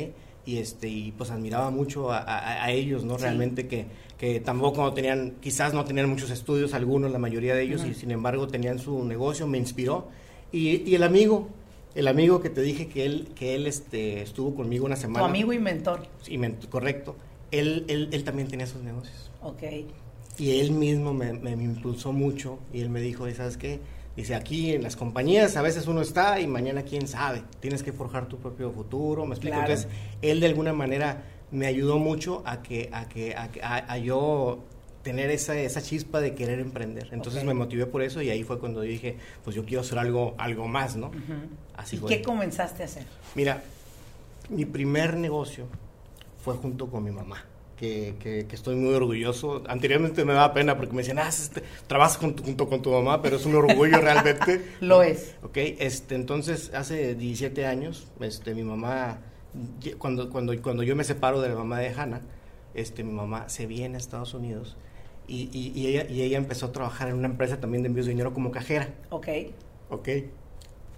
Y, 0.44 0.59
este, 0.59 0.88
y 0.88 1.12
pues 1.12 1.31
admiraba 1.31 1.70
mucho 1.70 2.09
a, 2.11 2.70
ellos, 2.70 3.05
¿no? 3.05 3.16
Realmente 3.16 3.66
que, 3.68 3.87
que 4.18 4.40
tampoco 4.40 4.83
no 4.83 4.92
tenían, 4.92 5.35
quizás 5.40 5.72
no 5.72 5.85
tenían 5.85 6.11
muchos 6.11 6.31
estudios, 6.31 6.75
algunos, 6.75 7.12
la 7.12 7.18
mayoría 7.20 7.55
de 7.55 7.62
ellos, 7.62 7.85
y 7.87 7.94
sin 7.94 8.11
embargo 8.11 8.48
tenían 8.48 8.79
su 8.79 9.05
negocio, 9.05 9.46
me 9.46 9.57
inspiró. 9.57 10.09
Y, 10.51 10.83
y, 10.90 10.96
el 10.96 11.05
amigo, 11.05 11.48
el 11.94 12.09
amigo 12.09 12.42
que 12.42 12.51
te 12.51 12.61
dije 12.61 12.88
que 12.88 13.07
él, 13.07 13.29
que 13.37 13.55
él 13.55 13.66
este, 13.68 14.20
estuvo 14.20 14.55
conmigo 14.55 14.85
una 14.85 14.96
semana. 14.96 15.20
Tu 15.20 15.31
amigo 15.31 15.53
y 15.53 15.61
mentor. 15.61 16.09
Sí, 16.22 16.38
correcto 16.68 17.14
él, 17.52 17.84
él, 17.88 18.08
él 18.12 18.24
también 18.24 18.48
tenía 18.48 18.66
sus 18.66 18.82
negocios. 18.82 19.30
Ok. 19.42 19.62
Y 20.38 20.58
él 20.60 20.72
mismo 20.72 21.12
me, 21.12 21.32
me, 21.34 21.54
me 21.56 21.62
impulsó 21.64 22.12
mucho 22.12 22.58
y 22.72 22.80
él 22.80 22.88
me 22.90 23.00
dijo, 23.00 23.30
¿sabes 23.32 23.56
qué? 23.56 23.78
Dice, 24.16 24.34
aquí 24.34 24.72
en 24.72 24.82
las 24.82 24.96
compañías 24.96 25.56
a 25.56 25.62
veces 25.62 25.86
uno 25.86 26.00
está 26.02 26.40
y 26.40 26.46
mañana 26.46 26.82
quién 26.82 27.06
sabe. 27.06 27.42
Tienes 27.60 27.82
que 27.82 27.92
forjar 27.92 28.26
tu 28.26 28.38
propio 28.38 28.70
futuro, 28.72 29.24
me 29.24 29.34
explico. 29.34 29.56
Claro. 29.56 29.72
Entonces, 29.72 29.90
él 30.20 30.40
de 30.40 30.46
alguna 30.46 30.72
manera 30.72 31.22
me 31.50 31.66
ayudó 31.66 31.98
mucho 31.98 32.42
a 32.44 32.62
que, 32.62 32.88
a 32.92 33.08
que, 33.08 33.34
a, 33.34 33.48
a- 33.62 33.92
a 33.92 33.98
yo 33.98 34.64
tener 35.02 35.30
esa, 35.30 35.58
esa 35.58 35.82
chispa 35.82 36.20
de 36.20 36.34
querer 36.34 36.60
emprender. 36.60 37.08
Entonces 37.12 37.42
me 37.44 37.54
motivé 37.54 37.86
por 37.86 38.02
eso 38.02 38.22
y 38.22 38.30
ahí 38.30 38.44
fue 38.44 38.58
cuando 38.60 38.80
dije, 38.82 39.16
pues 39.44 39.56
yo 39.56 39.64
quiero 39.64 39.80
hacer 39.80 39.98
algo, 39.98 40.34
algo 40.38 40.68
más, 40.68 40.94
¿no? 40.96 41.08
Ujú. 41.08 41.16
Así 41.76 41.96
¿Y 41.96 41.98
fue. 41.98 42.08
qué 42.08 42.22
comenzaste 42.22 42.82
a 42.82 42.86
hacer? 42.86 43.04
Mira, 43.34 43.62
mi 44.48 44.64
primer 44.64 45.16
negocio 45.16 45.66
fue 46.42 46.55
junto 46.55 46.88
con 46.90 47.05
mi 47.05 47.11
mamá, 47.11 47.44
que, 47.76 48.16
que- 48.20 48.46
que 48.46 48.55
estoy 48.57 48.74
muy 48.76 48.94
orgulloso. 48.94 49.62
Anteriormente 49.68 50.24
me 50.24 50.33
daba 50.33 50.52
pena 50.52 50.76
porque 50.76 50.92
me 50.92 50.98
decían, 51.02 51.18
ah, 51.18 51.28
este, 51.28 51.62
trabajas 51.87 52.18
con 52.18 52.35
tu- 52.35 52.42
junto 52.42 52.68
con 52.68 52.83
tu 52.83 52.90
mamá, 52.90 53.22
pero 53.22 53.37
es 53.37 53.46
un 53.46 53.55
orgullo 53.55 53.98
realmente. 53.98 54.64
Lo 54.81 55.02
es. 55.02 55.37
Ok, 55.42 55.57
este, 55.57 56.14
entonces 56.14 56.72
hace 56.74 57.14
17 57.14 57.66
años, 57.66 58.07
este, 58.20 58.55
mi 58.55 58.64
mamá, 58.64 59.18
cuando, 59.98 60.31
cuando, 60.31 60.61
cuando 60.62 60.83
yo 60.83 60.96
me 60.96 61.05
separo 61.05 61.40
de 61.40 61.48
la 61.50 61.55
mamá 61.55 61.78
de 61.78 61.88
Hannah, 61.90 62.22
este, 62.74 63.05
mi 63.05 63.12
mamá 63.12 63.48
se 63.48 63.66
viene 63.66 63.96
a 63.96 63.98
Estados 63.98 64.33
Unidos 64.35 64.76
y, 65.28 65.48
y- 65.52 65.72
y 65.78 65.87
ella, 65.88 66.07
y 66.11 66.22
ella 66.22 66.38
empezó 66.38 66.66
a 66.66 66.72
trabajar 66.72 67.09
en 67.09 67.14
una 67.14 67.26
empresa 67.28 67.61
también 67.61 67.83
de 67.83 67.88
envíos 67.88 68.07
de 68.07 68.12
dinero 68.12 68.33
como 68.35 68.50
cajera. 68.50 68.88
Ok. 69.11 69.28
Ok, 69.90 70.09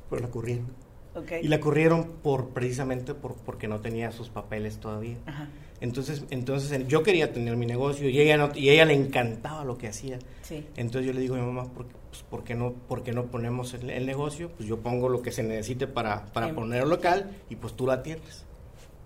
pero 0.09 0.23
la 0.23 0.29
corrieron. 0.29 0.67
Ok. 1.15 1.33
Y 1.43 1.49
la 1.49 1.61
corrieron 1.61 2.05
por 2.23 2.49
precisamente 2.51 3.15
por, 3.15 3.35
porque 3.37 3.69
no 3.69 3.81
tenía 3.81 4.11
sus 4.13 4.29
papeles 4.29 4.79
todavía. 4.79 5.17
Ajá. 5.27 5.49
Entonces, 5.81 6.25
entonces 6.31 6.87
yo 6.89 7.03
quería 7.03 7.33
tener 7.33 7.57
mi 7.57 7.67
negocio 7.67 8.09
y 8.09 8.19
ella 8.21 8.37
no, 8.37 8.51
y 8.55 8.71
ella 8.71 8.85
le 8.85 8.95
encantaba 8.95 9.65
lo 9.65 9.77
que 9.77 9.89
hacía. 9.89 10.19
Sí. 10.43 10.67
Entonces 10.77 11.07
yo 11.07 11.13
le 11.13 11.21
digo 11.21 11.35
a 11.35 11.39
mi 11.39 11.45
mamá, 11.47 11.65
¿por, 11.73 11.87
pues, 11.87 12.23
¿por 12.23 12.43
qué 12.43 12.55
no, 12.55 12.73
por 12.73 13.03
qué 13.03 13.13
no 13.13 13.27
ponemos 13.27 13.75
el, 13.75 13.91
el 13.91 14.07
negocio? 14.07 14.51
Pues 14.57 14.69
yo 14.69 14.79
pongo 14.81 15.09
lo 15.09 15.21
que 15.21 15.31
se 15.31 15.43
necesite 15.43 15.87
para, 15.87 16.27
para 16.27 16.49
Em. 16.49 16.55
poner 16.55 16.83
el 16.85 16.89
local 16.89 17.31
y 17.51 17.57
pues 17.57 17.75
tú 17.75 17.87
la 17.87 17.95
atiendes. 17.95 18.45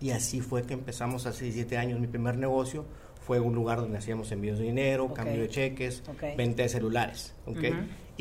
Y 0.01 0.11
así 0.11 0.41
fue 0.41 0.63
que 0.63 0.75
empezamos 0.75 1.27
hace 1.27 1.45
17 1.47 1.77
años. 1.77 1.99
Mi 1.99 2.07
primer 2.07 2.37
negocio 2.37 2.85
fue 3.27 3.41
un 3.41 3.55
lugar 3.55 3.81
donde 3.81 3.99
hacíamos 3.99 4.31
envíos 4.31 4.59
de 4.59 4.67
dinero, 4.67 5.07
Ok. 5.07 5.15
cambio 5.17 5.41
de 5.43 5.49
cheques, 5.49 6.03
Ok. 6.09 6.37
venta 6.37 6.63
de 6.63 6.69
celulares. 6.69 7.35
¿ok? 7.47 7.57
Ujú. 7.57 7.67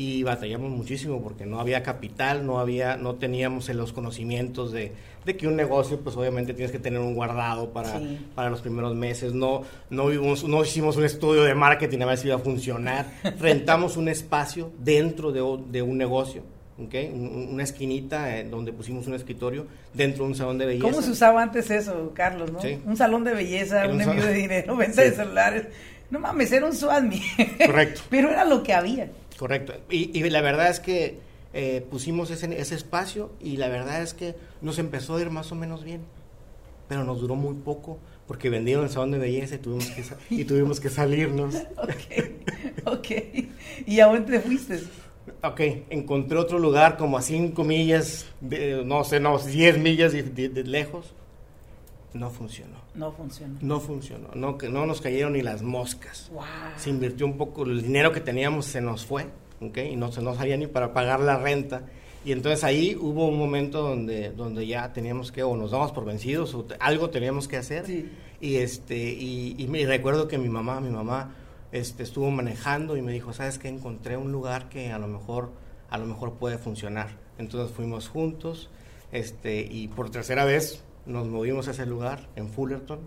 Y 0.00 0.22
batallamos 0.22 0.70
muchísimo 0.70 1.20
porque 1.20 1.44
no 1.44 1.58
había 1.58 1.82
capital, 1.82 2.46
no 2.46 2.60
había, 2.60 2.96
no 2.96 3.16
teníamos 3.16 3.68
los 3.70 3.92
conocimientos 3.92 4.70
de, 4.70 4.92
de 5.24 5.36
que 5.36 5.48
un 5.48 5.56
negocio, 5.56 5.98
pues 5.98 6.16
obviamente 6.16 6.54
tienes 6.54 6.70
que 6.70 6.78
tener 6.78 7.00
un 7.00 7.14
guardado 7.14 7.70
para, 7.72 7.98
Sí. 7.98 8.18
para 8.34 8.48
los 8.48 8.60
primeros 8.60 8.94
meses. 8.94 9.34
No, 9.34 9.62
no, 9.90 10.06
vimos, 10.06 10.44
no 10.44 10.62
hicimos 10.62 10.96
un 10.96 11.04
estudio 11.04 11.42
de 11.42 11.54
marketing 11.56 11.98
a 12.02 12.06
ver 12.06 12.16
si 12.18 12.28
iba 12.28 12.36
a 12.36 12.38
funcionar. 12.38 13.06
Rentamos 13.40 13.96
un 13.96 14.08
espacio 14.08 14.70
dentro 14.78 15.32
de, 15.32 15.40
de 15.68 15.82
un 15.82 15.98
negocio, 15.98 16.42
¿ok? 16.80 16.94
Un- 17.12 17.20
un- 17.26 17.48
una 17.54 17.64
esquinita 17.64 18.38
eh, 18.38 18.44
donde 18.48 18.72
pusimos 18.72 19.08
un 19.08 19.14
escritorio 19.14 19.66
dentro 19.92 20.22
de 20.22 20.30
un 20.30 20.36
salón 20.36 20.58
de 20.58 20.66
belleza. 20.66 20.88
¿Cómo 20.90 21.02
se 21.02 21.10
usaba 21.10 21.42
antes 21.42 21.68
eso, 21.72 22.12
Carlos? 22.14 22.52
¿no? 22.52 22.62
Sí. 22.62 22.78
Un 22.86 22.96
salón 22.96 23.24
de 23.24 23.34
belleza, 23.34 23.82
Era 23.82 23.92
un 23.92 24.00
envío 24.00 24.24
de 24.24 24.32
dinero, 24.32 24.76
venta 24.76 25.02
de 25.02 25.10
celulares. 25.10 25.66
No 26.08 26.20
mames, 26.20 26.52
era 26.52 26.64
un 26.66 26.72
SWATMI. 26.72 27.20
Correcto. 27.66 28.00
Pero 28.10 28.30
era 28.30 28.44
lo 28.44 28.62
que 28.62 28.72
había. 28.72 29.10
Correcto. 29.38 29.72
Y, 29.90 30.18
y 30.18 30.28
la 30.30 30.40
verdad 30.40 30.68
es 30.70 30.80
que 30.80 31.18
eh, 31.54 31.86
pusimos 31.90 32.30
ese, 32.30 32.60
ese 32.60 32.74
espacio 32.74 33.30
y 33.40 33.56
la 33.56 33.68
verdad 33.68 34.02
es 34.02 34.12
que 34.14 34.34
nos 34.60 34.78
empezó 34.78 35.16
a 35.16 35.20
ir 35.20 35.30
más 35.30 35.52
o 35.52 35.54
menos 35.54 35.84
bien. 35.84 36.00
Pero 36.88 37.04
nos 37.04 37.20
duró 37.20 37.34
muy 37.36 37.54
poco 37.54 37.98
porque 38.26 38.50
vendieron 38.50 38.84
el 38.84 38.90
salón 38.90 39.12
de 39.12 39.18
belleza 39.18 39.54
y 39.54 39.58
tuvimos 39.58 39.86
que, 39.90 40.04
y 40.30 40.44
tuvimos 40.44 40.80
que 40.80 40.88
salirnos. 40.90 41.54
Ok, 41.76 42.96
ok. 42.98 43.06
¿Y 43.86 44.00
a 44.00 44.06
dónde 44.06 44.32
te 44.38 44.40
fuiste? 44.40 44.80
Ok, 45.42 45.60
encontré 45.90 46.36
otro 46.38 46.58
lugar 46.58 46.96
como 46.96 47.16
a 47.18 47.22
5 47.22 47.62
millas, 47.64 48.26
de, 48.40 48.82
no 48.84 49.04
sé, 49.04 49.20
no, 49.20 49.38
10 49.38 49.78
millas 49.78 50.12
de, 50.12 50.22
de- 50.24 50.48
de 50.48 50.64
lejos. 50.64 51.14
No 52.18 52.30
funcionó. 52.30 52.78
No 52.94 53.12
funcionó. 53.12 53.58
No 53.60 53.80
funcionó. 53.80 54.28
No, 54.34 54.58
que 54.58 54.68
no 54.68 54.86
nos 54.86 55.00
cayeron 55.00 55.34
ni 55.34 55.42
las 55.42 55.62
moscas. 55.62 56.30
Wow. 56.32 56.42
se 56.76 56.90
invirtió 56.90 57.26
un 57.26 57.36
poco, 57.36 57.62
el 57.64 57.82
dinero 57.82 58.12
que 58.12 58.20
teníamos 58.20 58.66
se 58.66 58.80
nos 58.80 59.06
fue, 59.06 59.26
¿ok? 59.60 59.78
Y 59.92 59.96
no 59.96 60.10
se 60.10 60.20
nos 60.20 60.36
salía 60.36 60.56
ni 60.56 60.66
para 60.66 60.92
pagar 60.92 61.20
la 61.20 61.38
renta. 61.38 61.82
Y 62.24 62.32
entonces 62.32 62.64
ahí 62.64 62.96
hubo 63.00 63.28
un 63.28 63.38
momento 63.38 63.82
donde, 63.82 64.30
donde 64.30 64.66
ya 64.66 64.92
teníamos 64.92 65.30
que, 65.30 65.44
o 65.44 65.56
nos 65.56 65.70
damos 65.70 65.92
por 65.92 66.04
vencidos, 66.04 66.54
o 66.54 66.66
algo 66.80 67.10
teníamos 67.10 67.46
que 67.46 67.56
hacer. 67.56 67.86
Sí. 67.86 68.10
Y, 68.40 68.56
este, 68.56 68.96
y, 68.96 69.54
y 69.56 69.68
me 69.68 69.86
recuerdo 69.86 70.26
que 70.26 70.38
mi 70.38 70.48
mamá, 70.48 70.80
mi 70.80 70.90
mamá 70.90 71.34
este, 71.70 72.02
estuvo 72.02 72.30
manejando 72.30 72.96
y 72.96 73.02
me 73.02 73.12
dijo, 73.12 73.32
¿sabes 73.32 73.58
qué? 73.58 73.68
Encontré 73.68 74.16
un 74.16 74.32
lugar 74.32 74.68
que 74.68 74.90
a 74.90 74.98
lo 74.98 75.06
mejor, 75.06 75.52
a 75.88 75.98
lo 75.98 76.06
mejor 76.06 76.34
puede 76.34 76.58
funcionar. 76.58 77.10
Entonces 77.38 77.74
fuimos 77.74 78.08
juntos 78.08 78.70
este, 79.12 79.60
y 79.60 79.88
por 79.88 80.10
tercera 80.10 80.44
vez 80.44 80.82
nos 81.08 81.26
movimos 81.28 81.66
a 81.68 81.72
ese 81.72 81.86
lugar 81.86 82.28
en 82.36 82.48
Fullerton 82.48 83.00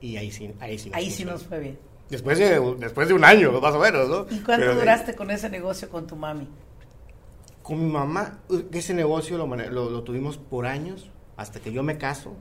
y 0.00 0.16
ahí 0.16 0.30
sí, 0.30 0.50
ahí 0.60 0.78
sí, 0.78 0.88
nos 0.90 0.96
Ahí 0.98 1.10
sí 1.10 1.24
nos 1.24 1.42
fue 1.44 1.60
bien. 1.60 1.78
Después 2.08 2.38
de, 2.38 2.58
después 2.78 3.06
de 3.08 3.14
un 3.14 3.24
año, 3.24 3.60
más 3.60 3.74
o 3.74 3.78
menos, 3.78 4.08
¿no? 4.08 4.22
¿Y 4.30 4.40
cuánto 4.40 4.62
Pero 4.62 4.74
de- 4.74 4.80
duraste 4.80 5.14
con 5.14 5.30
ese 5.30 5.48
negocio 5.50 5.88
con 5.90 6.06
tu 6.06 6.16
mami? 6.16 6.48
Con 7.62 7.84
mi 7.84 7.92
mamá, 7.92 8.40
ese 8.72 8.94
negocio 8.94 9.36
lo, 9.38 9.46
lo, 9.46 9.90
lo 9.90 10.02
tuvimos 10.02 10.36
por 10.38 10.66
años, 10.66 11.10
hasta 11.36 11.60
que 11.60 11.72
yo 11.72 11.82
me 11.82 11.98
caso, 11.98 12.34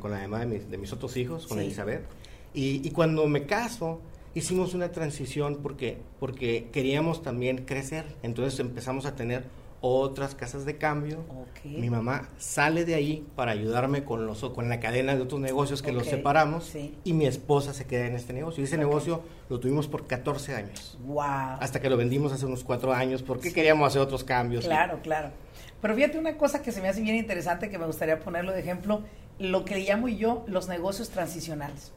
con 0.00 0.10
la 0.10 0.18
mamá 0.22 0.40
de 0.40 0.46
mis, 0.46 0.70
de 0.70 0.76
mis 0.78 0.92
otros 0.92 1.16
hijos, 1.16 1.46
con 1.46 1.58
Sí. 1.58 1.64
Elizabeth. 1.64 2.04
Y, 2.52 2.86
y 2.86 2.90
cuando 2.90 3.26
me 3.28 3.46
caso, 3.46 4.00
hicimos 4.34 4.74
una 4.74 4.90
transición 4.92 5.60
porque, 5.62 5.98
porque 6.20 6.68
queríamos 6.72 7.22
también 7.22 7.64
crecer. 7.64 8.04
Entonces 8.22 8.58
empezamos 8.60 9.06
a 9.06 9.14
tener 9.16 9.44
otras 9.80 10.34
casas 10.34 10.64
de 10.64 10.76
cambio. 10.76 11.18
Ok. 11.30 11.64
Mi 11.64 11.88
mamá 11.90 12.28
sale 12.38 12.84
de 12.84 12.94
ahí 12.94 13.26
para 13.36 13.52
ayudarme 13.52 14.04
con, 14.04 14.26
los, 14.26 14.40
con 14.50 14.68
la 14.68 14.80
cadena 14.80 15.14
de 15.14 15.22
otros 15.22 15.40
negocios 15.40 15.82
que 15.82 15.92
los 15.92 16.06
separamos. 16.06 16.64
sí. 16.64 16.96
Y 17.04 17.12
mi 17.12 17.26
esposa 17.26 17.72
se 17.74 17.86
queda 17.86 18.06
en 18.06 18.14
este 18.16 18.32
negocio. 18.32 18.60
Y 18.62 18.64
ese 18.64 18.76
negocio 18.78 19.22
lo 19.48 19.60
tuvimos 19.60 19.86
por 19.88 20.06
14 20.06 20.54
años. 20.54 20.98
Wow. 21.04 21.20
Hasta 21.60 21.80
que 21.80 21.88
lo 21.90 21.96
vendimos 21.96 22.32
hace 22.32 22.46
unos 22.46 22.64
cuatro 22.64 22.92
años 22.92 23.22
porque 23.22 23.52
queríamos 23.52 23.86
hacer 23.88 24.02
otros 24.02 24.24
cambios. 24.24 24.64
Claro, 24.64 24.98
claro. 25.02 25.30
Pero 25.80 25.94
fíjate 25.94 26.18
una 26.18 26.36
cosa 26.36 26.60
que 26.62 26.72
se 26.72 26.80
me 26.82 26.88
hace 26.88 27.00
bien 27.00 27.14
interesante 27.16 27.70
que 27.70 27.78
me 27.78 27.86
gustaría 27.86 28.18
ponerlo 28.18 28.52
de 28.52 28.60
ejemplo, 28.60 29.02
lo 29.38 29.64
que 29.64 29.78
llamo 29.78 30.08
yo 30.08 30.44
los 30.48 30.66
negocios 30.68 31.10
transicionales. 31.10 31.92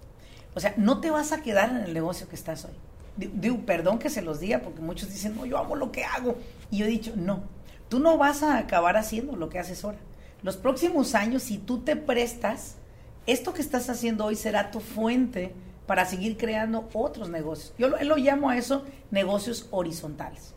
O 0.54 0.60
sea, 0.60 0.74
no 0.78 1.00
te 1.02 1.10
vas 1.10 1.32
a 1.32 1.41
quedar 1.41 1.70
en 1.72 1.78
el 1.78 1.94
negocio 1.94 2.28
que 2.30 2.36
estás 2.36 2.65
hoy. 2.65 2.72
Di- 3.17 3.32
Digo, 3.34 3.58
perdón 3.65 3.98
que 4.00 4.10
se 4.10 4.22
los 4.22 4.39
diga 4.39 4.60
porque 4.60 4.82
muchos 4.82 5.10
dicen, 5.10 5.36
no, 5.36 5.46
yo 5.48 5.58
amo 5.58 5.76
lo 5.76 5.91
que 5.91 6.04
hago. 6.04 6.36
Y 6.70 6.78
yo 6.78 6.86
he 6.86 6.89
dicho, 6.89 7.13
no, 7.15 7.44
tú 7.91 7.99
no 7.99 8.17
vas 8.17 8.41
a 8.41 8.58
acabar 8.58 8.95
haciendo 8.95 9.36
lo 9.36 9.49
que 9.49 9.60
haces 9.60 9.84
ahora. 9.84 9.97
Los 10.43 10.56
próximos 10.56 11.13
años, 11.13 11.43
si 11.43 11.58
tú 11.58 11.80
te 11.80 11.97
prestas, 11.97 12.77
esto 13.27 13.54
que 13.54 13.62
estás 13.62 13.89
haciendo 13.89 14.23
hoy 14.23 14.38
será 14.38 14.71
tu 14.71 14.80
fuente 14.80 15.51
para 15.88 16.06
seguir 16.06 16.38
creando 16.38 16.88
otros 16.93 17.27
negocios. 17.30 17.73
Yo 17.77 17.89
lo, 17.89 18.01
lo 18.01 18.15
llamo 18.15 18.49
a 18.49 18.56
eso 18.56 18.86
negocios 19.12 19.67
horizontales 19.71 20.54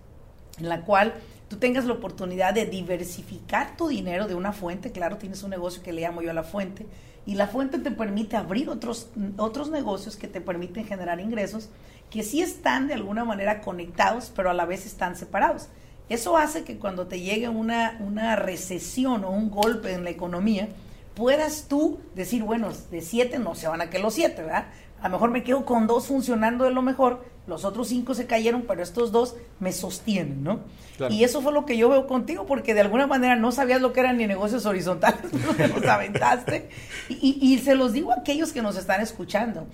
en 0.60 0.68
la 0.68 0.82
cual 0.82 1.14
tú 1.48 1.56
tengas 1.56 1.86
la 1.86 1.94
oportunidad 1.94 2.54
de 2.54 2.66
diversificar 2.66 3.76
tu 3.76 3.88
dinero 3.88 4.28
de 4.28 4.36
una 4.36 4.52
fuente, 4.52 4.92
claro, 4.92 5.16
tienes 5.16 5.42
un 5.42 5.50
negocio 5.50 5.82
que 5.82 5.92
le 5.92 6.02
llamo 6.02 6.22
yo 6.22 6.30
a 6.30 6.34
la 6.34 6.44
fuente, 6.44 6.86
y 7.26 7.34
la 7.34 7.48
fuente 7.48 7.78
te 7.78 7.90
permite 7.90 8.36
abrir 8.36 8.68
otros, 8.68 9.08
otros 9.38 9.70
negocios 9.70 10.14
que 10.14 10.28
te 10.28 10.40
permiten 10.40 10.86
generar 10.86 11.18
ingresos 11.18 11.68
que 12.10 12.22
sí 12.22 12.42
están 12.42 12.86
de 12.86 12.94
alguna 12.94 13.24
manera 13.24 13.60
conectados, 13.60 14.30
pero 14.36 14.50
a 14.50 14.54
la 14.54 14.66
vez 14.66 14.86
están 14.86 15.16
separados. 15.16 15.68
Eso 16.08 16.36
hace 16.36 16.64
que 16.64 16.78
cuando 16.78 17.06
te 17.06 17.20
llegue 17.20 17.48
una, 17.48 17.96
una 18.00 18.36
recesión 18.36 19.24
o 19.24 19.30
un 19.30 19.50
golpe 19.50 19.92
en 19.92 20.04
la 20.04 20.10
economía, 20.10 20.68
puedas 21.14 21.66
tú 21.68 21.98
decir, 22.14 22.42
bueno, 22.42 22.68
de 22.90 23.00
siete 23.00 23.38
no 23.38 23.54
se 23.54 23.68
van 23.68 23.80
a 23.80 23.90
que 23.90 23.98
los 23.98 24.14
siete, 24.14 24.42
¿verdad? 24.42 24.66
A 25.00 25.08
lo 25.08 25.14
mejor 25.16 25.30
me 25.30 25.42
quedo 25.42 25.64
con 25.64 25.86
dos 25.86 26.06
funcionando 26.06 26.64
de 26.64 26.70
lo 26.70 26.82
mejor, 26.82 27.24
los 27.46 27.64
otros 27.64 27.88
cinco 27.88 28.14
se 28.14 28.26
cayeron, 28.26 28.64
pero 28.66 28.82
estos 28.82 29.12
dos 29.12 29.36
me 29.60 29.72
sostienen, 29.72 30.42
¿no? 30.42 30.60
Claro. 30.96 31.12
Y 31.12 31.24
eso 31.24 31.42
fue 31.42 31.52
lo 31.52 31.66
que 31.66 31.76
yo 31.76 31.88
veo 31.90 32.06
contigo, 32.06 32.46
porque 32.46 32.72
de 32.74 32.80
alguna 32.80 33.06
manera 33.06 33.36
no 33.36 33.52
sabías 33.52 33.80
lo 33.82 33.92
que 33.92 34.00
eran 34.00 34.16
ni 34.16 34.26
negocios 34.26 34.64
horizontales, 34.66 35.20
pero 35.32 35.52
te 35.54 35.68
los 35.68 35.84
aventaste. 35.86 36.68
Y, 37.08 37.38
y- 37.40 37.54
y 37.54 37.58
se 37.58 37.74
los 37.74 37.92
digo 37.92 38.12
a 38.12 38.16
aquellos 38.20 38.52
que 38.52 38.62
nos 38.62 38.76
están 38.76 39.00
escuchando. 39.02 39.66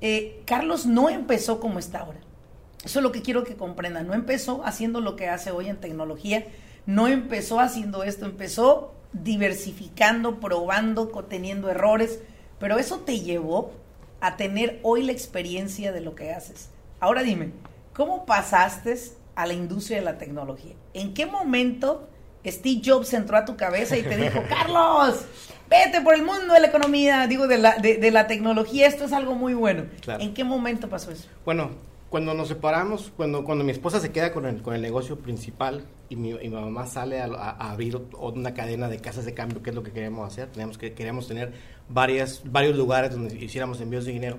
Eh, 0.00 0.42
Carlos 0.44 0.84
no 0.86 1.08
empezó 1.08 1.60
como 1.60 1.78
está 1.78 2.00
ahora. 2.00 2.18
Eso 2.84 2.98
es 2.98 3.02
lo 3.02 3.12
que 3.12 3.22
quiero 3.22 3.44
que 3.44 3.56
comprendan. 3.56 4.06
No 4.06 4.14
empezó 4.14 4.64
haciendo 4.64 5.00
lo 5.00 5.16
que 5.16 5.28
hace 5.28 5.50
hoy 5.50 5.68
en 5.68 5.78
tecnología, 5.78 6.46
no 6.86 7.08
empezó 7.08 7.60
haciendo 7.60 8.04
esto, 8.04 8.26
empezó 8.26 8.92
diversificando, 9.12 10.40
probando, 10.40 11.08
teniendo 11.28 11.70
errores, 11.70 12.20
pero 12.58 12.78
eso 12.78 13.00
te 13.00 13.20
llevó 13.20 13.72
a 14.20 14.36
tener 14.36 14.80
hoy 14.82 15.02
la 15.02 15.12
experiencia 15.12 15.92
de 15.92 16.00
lo 16.00 16.14
que 16.14 16.32
haces. 16.32 16.70
Ahora 17.00 17.22
dime, 17.22 17.50
¿cómo 17.92 18.26
pasaste 18.26 18.98
a 19.34 19.46
la 19.46 19.54
industria 19.54 19.98
de 19.98 20.04
la 20.04 20.18
tecnología? 20.18 20.74
¿En 20.92 21.14
qué 21.14 21.26
momento 21.26 22.08
Steve 22.44 22.82
Jobs 22.84 23.12
entró 23.14 23.36
a 23.36 23.44
tu 23.44 23.56
cabeza 23.56 23.96
y 23.96 24.02
te 24.02 24.16
dijo, 24.16 24.42
Carlos, 24.48 25.24
vete 25.68 26.00
por 26.00 26.14
el 26.14 26.22
mundo 26.22 26.54
de 26.54 26.60
la 26.60 26.66
economía, 26.66 27.26
digo, 27.26 27.46
de 27.46 27.58
la, 27.58 27.76
de, 27.76 28.10
la 28.10 28.26
tecnología, 28.26 28.86
esto 28.86 29.04
es 29.04 29.12
algo 29.12 29.34
muy 29.34 29.54
bueno. 29.54 29.84
¿En 30.18 30.34
qué 30.34 30.44
momento 30.44 30.88
pasó 30.88 31.10
eso? 31.10 31.28
Bueno, 31.44 31.70
cuando 32.14 32.32
nos 32.32 32.46
separamos, 32.46 33.12
cuando, 33.16 33.42
cuando 33.42 33.64
mi 33.64 33.72
esposa 33.72 33.98
se 33.98 34.12
queda 34.12 34.32
con 34.32 34.46
el, 34.46 34.62
con 34.62 34.72
el 34.72 34.80
negocio 34.80 35.18
principal 35.18 35.84
y 36.08 36.14
mi, 36.14 36.32
mamá 36.48 36.86
sale 36.86 37.20
a, 37.20 37.26
abrir 37.26 38.00
una 38.12 38.54
cadena 38.54 38.88
de 38.88 38.98
casas 39.00 39.24
de 39.24 39.34
cambio, 39.34 39.64
que 39.64 39.70
es 39.70 39.74
lo 39.74 39.82
que 39.82 39.90
queríamos 39.90 40.24
hacer, 40.24 40.48
teníamos 40.48 40.78
que, 40.78 40.92
queríamos 40.92 41.26
tener 41.26 41.52
varias, 41.88 42.42
varios 42.44 42.76
lugares 42.76 43.10
donde 43.10 43.34
hiciéramos 43.44 43.80
envíos 43.80 44.04
de 44.04 44.12
dinero 44.12 44.38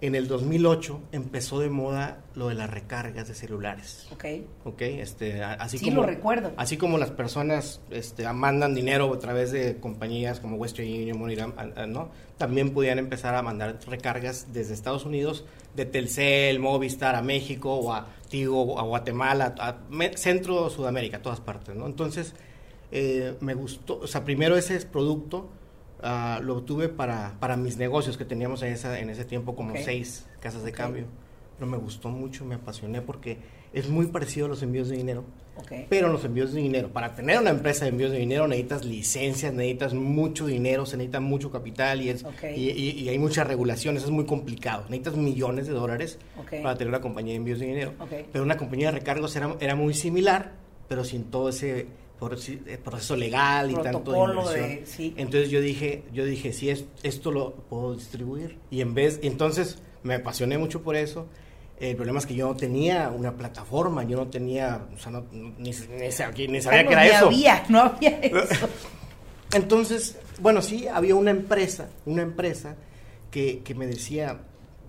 en 0.00 0.14
el 0.14 0.28
2008 0.28 1.00
empezó 1.12 1.58
de 1.58 1.70
moda 1.70 2.22
lo 2.34 2.48
de 2.48 2.54
las 2.54 2.70
recargas 2.70 3.26
de 3.26 3.34
celulares. 3.34 4.06
Ok. 4.12 4.24
Ok, 4.64 4.82
este, 4.82 5.42
así 5.42 5.78
sí, 5.78 5.86
como... 5.86 6.02
lo 6.02 6.06
recuerdo. 6.06 6.52
Así 6.56 6.76
como 6.76 6.98
las 6.98 7.10
personas 7.10 7.80
este, 7.90 8.32
mandan 8.32 8.74
dinero 8.74 9.12
a 9.12 9.18
través 9.18 9.50
de 9.50 9.78
compañías 9.78 10.38
como 10.38 10.56
Western 10.56 10.88
Union, 10.88 11.18
MoneyGram, 11.18 11.52
¿no? 11.88 12.10
También 12.36 12.70
podían 12.70 13.00
empezar 13.00 13.34
a 13.34 13.42
mandar 13.42 13.78
recargas 13.88 14.52
desde 14.52 14.74
Estados 14.74 15.04
Unidos, 15.04 15.44
de 15.74 15.84
Telcel, 15.84 16.60
Movistar, 16.60 17.16
a 17.16 17.22
México, 17.22 17.74
o 17.74 17.92
a 17.92 18.06
Tigo, 18.28 18.78
a 18.78 18.82
Guatemala, 18.82 19.54
a 19.58 19.78
Centro, 20.14 20.70
Sudamérica, 20.70 21.20
todas 21.20 21.40
partes, 21.40 21.74
¿no? 21.74 21.86
Entonces, 21.86 22.34
eh, 22.92 23.34
me 23.40 23.54
gustó, 23.54 23.98
o 23.98 24.06
sea, 24.06 24.24
primero 24.24 24.56
ese 24.56 24.78
producto 24.86 25.48
Ah, 26.02 26.40
lo 26.42 26.62
tuve 26.62 26.88
para, 26.88 27.34
para 27.40 27.56
mis 27.56 27.76
negocios 27.76 28.16
que 28.16 28.24
teníamos 28.24 28.62
en, 28.62 28.72
esa, 28.72 28.98
en 29.00 29.10
ese 29.10 29.24
tiempo, 29.24 29.56
como 29.56 29.74
seis 29.76 30.26
casas 30.40 30.62
de 30.62 30.72
cambio. 30.72 31.06
Pero 31.58 31.70
me 31.70 31.76
gustó 31.76 32.08
mucho, 32.08 32.44
me 32.44 32.54
apasioné 32.54 33.02
porque 33.02 33.38
es 33.72 33.88
muy 33.88 34.06
parecido 34.06 34.46
a 34.46 34.48
los 34.48 34.62
envíos 34.62 34.88
de 34.88 34.96
dinero. 34.96 35.24
Pero 35.88 36.06
los 36.06 36.24
envíos 36.24 36.52
de 36.52 36.60
dinero, 36.60 36.92
para 36.92 37.16
tener 37.16 37.40
una 37.40 37.50
empresa 37.50 37.84
de 37.84 37.90
envíos 37.90 38.12
de 38.12 38.18
dinero 38.18 38.46
necesitas 38.46 38.84
licencias, 38.84 39.52
necesitas 39.52 39.92
mucho 39.92 40.46
dinero, 40.46 40.86
se 40.86 40.96
necesita 40.96 41.18
mucho 41.18 41.50
capital 41.50 42.00
y, 42.00 42.10
es, 42.10 42.24
y, 42.54 43.08
hay 43.08 43.18
muchas 43.18 43.44
regulaciones, 43.44 44.04
es 44.04 44.10
muy 44.10 44.24
complicado. 44.24 44.84
Necesitas 44.88 45.16
millones 45.16 45.66
de 45.66 45.72
dólares 45.72 46.20
para 46.62 46.76
tener 46.76 46.88
una 46.88 47.00
compañía 47.00 47.32
de 47.32 47.38
envíos 47.38 47.58
de 47.58 47.66
dinero. 47.66 47.92
Pero 48.32 48.44
una 48.44 48.56
compañía 48.56 48.92
de 48.92 49.00
recargos 49.00 49.34
era, 49.34 49.56
era 49.58 49.74
muy 49.74 49.94
similar, 49.94 50.52
pero 50.88 51.02
sin 51.02 51.24
todo 51.24 51.48
ese 51.48 51.88
por, 52.18 52.34
eh, 52.34 52.78
proceso 52.82 53.16
legal 53.16 53.70
y 53.70 53.74
tanto 53.74 54.12
de 54.50 54.84
Entonces 55.16 55.50
yo 55.50 55.60
dije, 55.60 56.04
yo 56.12 56.24
dije, 56.24 56.52
si 56.52 56.70
es, 56.70 56.84
esto 57.02 57.30
lo 57.30 57.54
puedo 57.54 57.94
distribuir. 57.94 58.58
Y 58.70 58.80
en 58.80 58.94
vez, 58.94 59.20
entonces 59.22 59.78
me 60.02 60.14
apasioné 60.14 60.58
mucho 60.58 60.82
por 60.82 60.96
eso. 60.96 61.26
El 61.78 61.94
problema 61.94 62.18
es 62.18 62.26
que 62.26 62.34
yo 62.34 62.48
no 62.48 62.56
tenía 62.56 63.08
una 63.08 63.36
plataforma, 63.36 64.02
yo 64.02 64.16
no 64.16 64.26
tenía, 64.26 64.88
o 64.92 64.98
sea, 64.98 65.12
no, 65.12 65.26
ni, 65.30 65.72
sabía 65.72 66.86
que 66.86 66.92
era 66.92 67.06
eso. 67.06 67.26
Había, 67.26 67.64
no 67.68 67.80
había 67.80 68.18
eso. 68.18 68.68
Entonces, 69.54 70.18
bueno, 70.40 70.60
sí, 70.60 70.88
había 70.88 71.14
una 71.14 71.30
empresa, 71.30 71.88
una 72.04 72.22
empresa 72.22 72.76
que, 73.30 73.60
que 73.60 73.74
me 73.74 73.86
decía, 73.86 74.40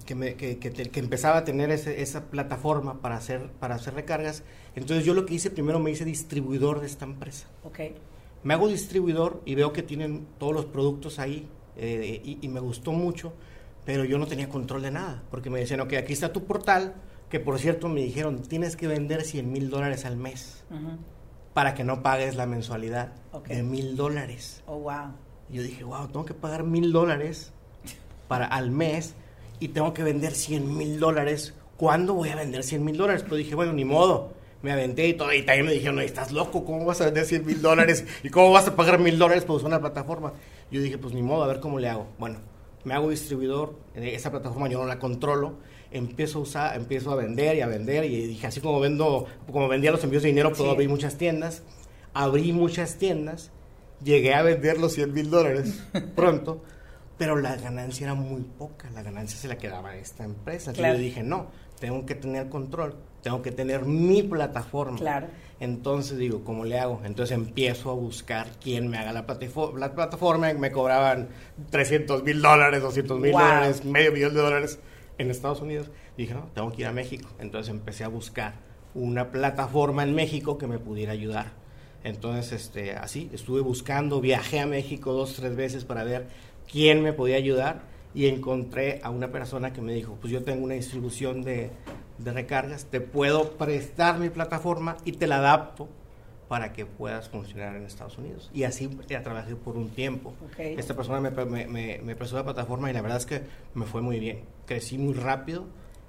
que, 0.06 0.16
me, 0.16 0.34
que, 0.34 0.58
que, 0.58 1.00
empezaba 1.00 1.38
a 1.38 1.44
tener 1.44 1.70
esa 1.70 2.26
plataforma 2.26 3.02
para 3.02 3.18
hacer, 3.18 3.52
para 3.60 3.76
hacer 3.76 3.94
recargas. 3.94 4.44
Entonces 4.76 5.06
yo 5.06 5.14
lo 5.14 5.26
que 5.26 5.34
hice 5.34 5.50
primero 5.52 5.80
me 5.80 5.92
hice 5.92 6.06
distribuidor 6.06 6.80
de 6.80 6.88
esta 6.88 7.06
empresa. 7.06 7.48
Okay. 7.64 7.96
Me 8.44 8.54
hago 8.54 8.68
distribuidor 8.68 9.42
y 9.46 9.56
veo 9.56 9.74
que 9.74 9.84
tienen 9.84 10.26
todos 10.38 10.54
los 10.54 10.66
productos 10.66 11.20
ahí 11.20 11.48
eh, 11.76 12.38
y, 12.42 12.48
me 12.48 12.60
gustó 12.60 12.92
mucho, 12.92 13.34
pero 13.86 14.04
yo 14.04 14.18
no 14.18 14.28
tenía 14.28 14.50
control 14.50 14.82
de 14.82 14.92
nada, 14.92 15.24
porque 15.32 15.50
me 15.50 15.60
decían, 15.60 15.80
ok, 15.82 15.94
aquí 15.94 16.14
está 16.14 16.34
tu 16.34 16.44
portal, 16.44 16.96
que 17.30 17.40
por 17.40 17.58
cierto 17.60 17.88
me 17.88 18.02
dijeron, 18.02 18.42
tienes 18.42 18.76
que 18.76 18.88
vender 18.88 19.24
100 19.24 19.52
mil 19.52 19.70
dólares 19.70 20.04
al 20.06 20.18
mes 20.18 20.64
para 21.54 21.74
que 21.74 21.84
no 21.84 22.02
pagues 22.02 22.36
la 22.36 22.46
mensualidad 22.46 23.14
de 23.48 23.64
mil 23.64 23.96
dólares. 23.96 24.64
Oh, 24.66 24.80
wow. 24.80 25.14
yo 25.50 25.62
dije, 25.62 25.84
wow, 25.84 26.08
tengo 26.08 26.26
que 26.26 26.34
pagar 26.34 26.64
mil 26.64 26.92
dólares 26.92 27.54
para 28.28 28.46
al 28.46 28.72
mes 28.72 29.16
y 29.60 29.70
tengo 29.70 29.94
que 29.94 30.04
vender 30.04 30.34
100 30.34 30.78
mil 30.78 31.00
dólares. 31.00 31.54
¿Cuándo 31.78 32.14
voy 32.14 32.30
a 32.30 32.36
vender 32.36 32.64
100 32.64 32.84
mil 32.84 32.98
dólares? 32.98 33.24
Pero 33.24 33.36
dije, 33.36 33.56
bueno, 33.56 33.74
ni 33.74 33.86
modo. 33.86 34.34
Me 34.62 34.72
aventé 34.72 35.08
y 35.08 35.14
todo. 35.14 35.34
Y 35.34 35.44
también 35.44 35.66
me 35.66 35.74
dijeron, 35.74 36.00
estás 36.00 36.32
loco, 36.32 36.66
¿cómo 36.66 36.86
vas 36.86 37.02
a 37.02 37.06
vender 37.06 37.26
100 37.26 37.46
mil 37.46 37.62
dólares? 37.62 38.06
¿Y 38.24 38.30
cómo 38.30 38.52
vas 38.52 38.68
a 38.68 38.76
pagar 38.76 39.00
mil 39.00 39.18
dólares 39.18 39.46
por 39.46 39.56
usar 39.56 39.68
una 39.68 39.80
plataforma? 39.80 40.34
Yo 40.72 40.82
dije, 40.82 40.98
pues 40.98 41.14
ni 41.14 41.22
modo, 41.22 41.44
a 41.44 41.48
ver 41.48 41.60
cómo 41.60 41.80
le 41.80 41.90
hago. 41.90 42.08
Bueno, 42.18 42.40
me 42.84 42.94
hago 42.94 43.10
distribuidor. 43.10 43.76
Esa 43.96 44.32
plataforma 44.32 44.68
yo 44.68 44.80
no 44.80 44.86
la 44.86 45.00
controlo. 45.00 45.54
Empiezo 45.92 46.40
a 46.40 46.42
usar, 46.42 46.76
empiezo 46.76 47.12
a 47.12 47.16
vender 47.16 47.56
y 47.58 47.62
a 47.62 47.68
vender. 47.68 48.06
Y 48.06 48.28
dije, 48.28 48.48
así 48.48 48.62
como 48.62 48.80
vendo, 48.80 49.26
como 49.52 49.68
vendía 49.68 49.92
los 49.92 50.04
envíos 50.04 50.24
de 50.24 50.30
dinero, 50.30 50.52
puedo 50.54 50.72
abrir 50.72 50.90
muchas 50.90 51.18
tiendas. 51.18 51.64
Abrí 52.14 52.52
muchas 52.52 52.98
tiendas. 52.98 53.52
Llegué 54.04 54.34
a 54.34 54.44
vender 54.44 54.80
los 54.80 54.94
100 54.94 55.14
mil 55.14 55.30
dólares 55.30 55.84
pronto 56.16 56.62
pero 57.20 57.36
la 57.36 57.58
ganancia 57.58 58.06
era 58.06 58.14
muy 58.16 58.44
poca, 58.44 58.90
la 58.92 59.04
ganancia 59.04 59.38
se 59.38 59.50
la 59.50 59.58
quedaba 59.58 59.90
a 59.90 59.98
esta 59.98 60.24
empresa. 60.24 60.72
Entonces 60.72 60.94
yo 60.94 61.00
dije, 61.00 61.22
no, 61.22 61.48
tengo 61.78 62.06
que 62.06 62.16
tener 62.16 62.48
control, 62.48 62.96
tengo 63.22 63.42
que 63.42 63.52
tener 63.52 63.86
mi 63.86 64.24
plataforma. 64.24 64.98
Claro. 64.98 65.28
Entonces 65.60 66.18
digo, 66.18 66.44
¿cómo 66.44 66.64
le 66.64 66.80
hago? 66.80 67.02
Entonces 67.04 67.36
empiezo 67.36 67.92
a 67.92 67.94
buscar 67.94 68.48
quién 68.62 68.88
me 68.88 68.98
haga 68.98 69.12
la, 69.12 69.26
plataforma, 69.26 69.80
la 69.80 69.94
plataforma. 69.94 70.54
Me 70.54 70.72
cobraban 70.72 71.30
300 71.70 72.24
mil 72.24 72.42
dólares, 72.42 72.82
200 72.82 73.20
mil 73.20 73.32
dólares, 73.34 73.84
medio 73.84 74.12
millón 74.12 74.34
de 74.34 74.42
dólares 74.42 74.80
en 75.18 75.30
Estados 75.32 75.62
Unidos. 75.62 75.90
dije, 76.18 76.34
no, 76.34 76.48
tengo 76.54 76.72
que 76.72 76.82
ir 76.82 76.88
a 76.88 76.94
México. 76.94 77.30
Entonces 77.40 77.70
empecé 77.70 78.06
a 78.06 78.08
buscar 78.08 78.54
una 78.94 79.32
plataforma 79.32 80.04
en 80.04 80.16
México 80.16 80.58
que 80.58 80.68
me 80.68 80.80
pudiera 80.80 81.12
ayudar. 81.12 81.52
Entonces, 82.04 82.54
este, 82.54 82.94
así, 82.94 83.30
estuve 83.34 83.60
buscando, 83.60 84.22
viajé 84.22 84.62
a 84.62 84.66
México 84.66 85.12
dos, 85.12 85.36
tres 85.36 85.56
veces 85.56 85.84
para 85.84 86.06
ver 86.06 86.28
quién 86.72 87.04
me 87.04 87.12
podía 87.12 87.36
ayudar 87.36 87.82
y 88.14 88.28
encontré 88.28 89.02
a 89.04 89.10
una 89.10 89.32
persona 89.32 89.74
que 89.74 89.82
me 89.82 89.94
dijo, 89.94 90.18
pues 90.22 90.32
yo 90.32 90.44
tengo 90.44 90.64
una 90.64 90.76
distribución 90.76 91.44
de, 91.44 91.70
recargas, 92.26 92.86
te 92.86 93.02
puedo 93.02 93.52
prestar 93.52 94.20
mi 94.20 94.30
plataforma 94.30 94.98
y 95.06 95.14
te 95.14 95.28
la 95.28 95.38
adapto 95.38 95.88
para 96.50 96.74
que 96.74 96.86
puedas 96.86 97.30
funcionar 97.30 97.76
en 97.76 97.84
Estados 97.84 98.18
Unidos. 98.18 98.50
Y 98.54 98.64
así 98.64 98.90
ya 99.08 99.22
trabajé 99.22 99.56
por 99.56 99.78
un 99.78 99.90
tiempo. 99.90 100.34
Esta 100.58 100.96
persona 100.96 101.22
me, 101.22 101.68
me, 101.68 102.16
prestó 102.16 102.38
la 102.38 102.44
plataforma 102.44 102.90
y 102.90 102.94
la 102.94 103.02
verdad 103.02 103.20
es 103.20 103.28
que 103.28 103.42
me 103.76 103.86
fue 103.86 104.02
muy 104.02 104.20
bien. 104.20 104.42
Crecí 104.66 104.98
muy 104.98 105.14
rápido, 105.14 105.66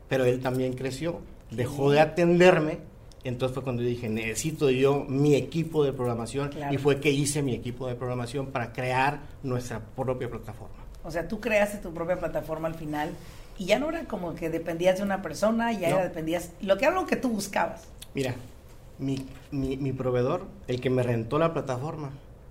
pero 0.08 0.24
él 0.24 0.40
también 0.40 0.72
creció. 0.72 1.20
Dejó 1.50 1.90
de 1.90 2.00
atenderme. 2.00 2.78
Entonces 3.22 3.54
fue 3.54 3.62
cuando 3.62 3.82
dije, 3.82 4.08
necesito 4.08 4.70
yo 4.70 5.04
mi 5.06 5.34
equipo 5.34 5.84
de 5.84 5.92
programación. 5.92 6.50
Y 6.70 6.78
fue 6.78 7.00
que 7.00 7.10
hice 7.10 7.42
mi 7.42 7.54
equipo 7.54 7.86
de 7.86 7.94
programación 7.94 8.46
para 8.46 8.72
crear 8.72 9.20
nuestra 9.42 9.80
propia 9.80 10.30
plataforma. 10.30 10.76
O 11.04 11.10
sea, 11.10 11.28
tú 11.28 11.38
creaste 11.38 11.78
tu 11.78 11.92
propia 11.92 12.18
plataforma 12.18 12.66
al 12.66 12.74
final 12.74 13.10
y 13.58 13.66
ya 13.66 13.78
no 13.78 13.88
era 13.88 14.04
como 14.04 14.34
que 14.34 14.50
dependías 14.50 14.98
de 14.98 15.04
una 15.04 15.22
persona, 15.22 15.72
ya 15.72 15.88
era 15.88 16.02
dependías, 16.02 16.52
lo 16.60 16.78
que 16.78 16.86
era 16.86 16.94
lo 16.94 17.06
que 17.06 17.16
tú 17.16 17.28
buscabas. 17.28 17.88
Mira, 18.14 18.34
mi, 18.98 19.26
mi, 19.50 19.76
mi, 19.76 19.92
proveedor, 19.92 20.46
el 20.66 20.80
que 20.80 20.90
me 20.90 21.02
rentó 21.02 21.38
la 21.38 21.52
plataforma, 21.52 22.10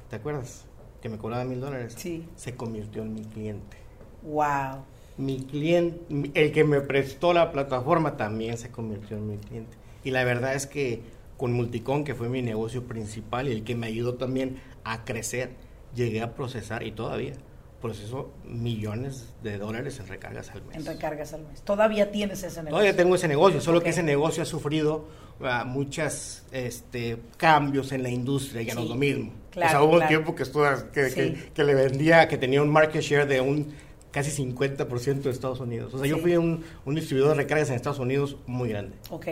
¿te 0.10 0.18
acuerdas? 0.18 0.66
Que 1.02 1.10
me 1.10 1.18
cobraba 1.18 1.44
mil 1.46 1.62
dólares. 1.62 1.96
Sí. 1.98 2.28
Se 2.36 2.56
convirtió 2.56 3.02
en 3.02 3.14
mi 3.14 3.24
cliente. 3.24 3.78
Wow. 4.24 4.84
Mi 5.18 5.44
cliente, 5.44 6.32
el 6.34 6.52
que 6.52 6.64
me 6.64 6.82
prestó 6.82 7.34
la 7.34 7.52
plataforma 7.52 8.18
también 8.18 8.58
se 8.58 8.70
convirtió 8.70 9.18
en 9.18 9.28
mi 9.28 9.38
cliente. 9.38 9.78
Y 10.04 10.12
la 10.12 10.24
verdad 10.24 10.56
es 10.56 10.66
que 10.66 11.02
con 11.38 11.54
Multicon, 11.54 12.04
que 12.04 12.16
fue 12.16 12.30
mi 12.30 12.42
negocio 12.42 12.84
principal 12.84 13.48
y 13.48 13.52
el 13.52 13.64
que 13.64 13.76
me 13.76 13.88
ayudó 13.88 14.16
también 14.16 14.60
a 14.84 15.06
crecer, 15.06 15.52
llegué 15.96 16.22
a 16.22 16.36
procesar 16.36 16.84
y 16.84 16.92
todavía 16.92 17.34
proceso 17.82 18.32
millones 18.46 19.28
de 19.44 19.58
dólares 19.58 20.00
en 20.00 20.08
recargas 20.08 20.50
al 20.52 20.64
mes. 20.64 20.78
En 20.78 20.86
recargas 20.86 21.34
al 21.34 21.42
mes. 21.46 21.62
¿Todavía 21.62 22.12
tienes 22.12 22.40
ese 22.40 22.58
negocio? 22.58 22.72
Todavía 22.72 22.96
tengo 22.96 23.16
ese 23.16 23.28
negocio, 23.28 23.62
solo 23.62 23.82
que 23.82 23.90
ese 23.90 24.04
negocio 24.04 24.44
ha 24.44 24.46
sufrido 24.46 25.08
uh, 25.40 25.66
muchos 25.66 26.44
este, 26.52 27.18
cambios 27.38 27.92
en 27.92 28.04
la 28.04 28.10
industria, 28.10 28.62
ya 28.62 28.76
no 28.76 28.82
es 28.82 28.90
lo 28.90 28.96
mismo. 28.96 29.32
Claro, 29.52 29.68
o 29.68 29.72
sea, 29.72 29.84
hubo 29.84 30.02
un 30.02 30.08
tiempo 30.08 30.36
que, 30.36 30.44
estuvo, 30.44 30.66
que, 30.94 31.50
que, 31.54 31.64
le 31.64 31.74
vendía, 31.74 32.28
que 32.28 32.38
tenía 32.38 32.62
un 32.62 32.70
market 32.70 33.02
share 33.02 33.28
de 33.28 33.42
un 33.42 33.74
casi 34.12 34.32
50% 34.44 35.22
de 35.22 35.30
Estados 35.30 35.60
Unidos. 35.60 35.94
O 35.94 36.00
sea, 36.00 36.08
yo 36.08 36.18
fui 36.18 36.36
un, 36.36 36.64
un 36.86 36.96
distribuidor 36.96 37.36
de 37.36 37.44
recargas 37.44 37.70
en 37.70 37.76
Estados 37.76 38.00
Unidos 38.00 38.38
muy 38.46 38.70
grande. 38.70 38.96
Ok. 39.10 39.28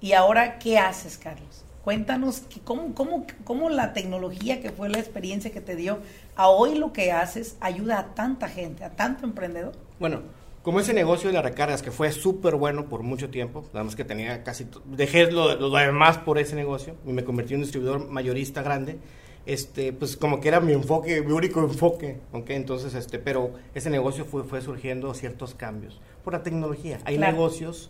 ¿Y 0.00 0.12
ahora 0.12 0.58
qué 0.58 0.78
haces, 0.78 1.18
Carlos? 1.18 1.64
Cuéntanos 1.84 2.42
cómo, 2.64 2.94
cómo, 2.94 3.26
cómo 3.44 3.70
la 3.70 3.94
tecnología 3.94 4.60
que 4.60 4.70
fue 4.70 4.90
la 4.90 4.98
experiencia 4.98 5.50
que 5.50 5.62
te 5.62 5.76
dio 5.76 5.98
a 6.36 6.48
hoy 6.48 6.74
lo 6.74 6.92
que 6.92 7.10
haces 7.10 7.56
ayuda 7.60 7.98
a 7.98 8.14
tanta 8.14 8.48
gente, 8.48 8.84
a 8.84 8.90
tanto 8.90 9.24
emprendedor. 9.24 9.72
Bueno, 9.98 10.20
como 10.62 10.80
ese 10.80 10.92
negocio 10.92 11.30
de 11.30 11.34
las 11.34 11.44
recargas 11.44 11.80
que 11.80 11.90
fue 11.90 12.12
súper 12.12 12.56
bueno 12.56 12.86
por 12.90 13.02
mucho 13.02 13.30
tiempo, 13.30 13.64
nada 13.72 13.84
más 13.84 13.96
que 13.96 14.04
tenía 14.04 14.44
casi, 14.44 14.66
dejé 14.84 15.32
lo, 15.32 15.54
lo, 15.56 15.70
demás 15.70 16.18
por 16.18 16.38
ese 16.38 16.54
negocio 16.54 16.96
y 17.06 17.12
me 17.12 17.24
convertí 17.24 17.54
en 17.54 17.60
un 17.60 17.62
distribuidor 17.62 18.10
mayorista 18.10 18.62
grande, 18.62 18.98
este, 19.46 19.94
pues 19.94 20.18
como 20.18 20.38
que 20.38 20.48
era 20.48 20.60
mi 20.60 20.74
enfoque, 20.74 21.22
mi 21.22 21.32
único 21.32 21.60
enfoque, 21.60 22.20
¿ok? 22.32 22.50
Entonces, 22.50 22.92
este, 22.94 23.18
pero 23.18 23.54
ese 23.74 23.88
negocio 23.88 24.26
fue, 24.26 24.44
fue 24.44 24.60
surgiendo 24.60 25.14
ciertos 25.14 25.54
cambios 25.54 25.98
por 26.22 26.34
la 26.34 26.42
tecnología. 26.42 26.98
Hay 27.04 27.16
negocios 27.16 27.88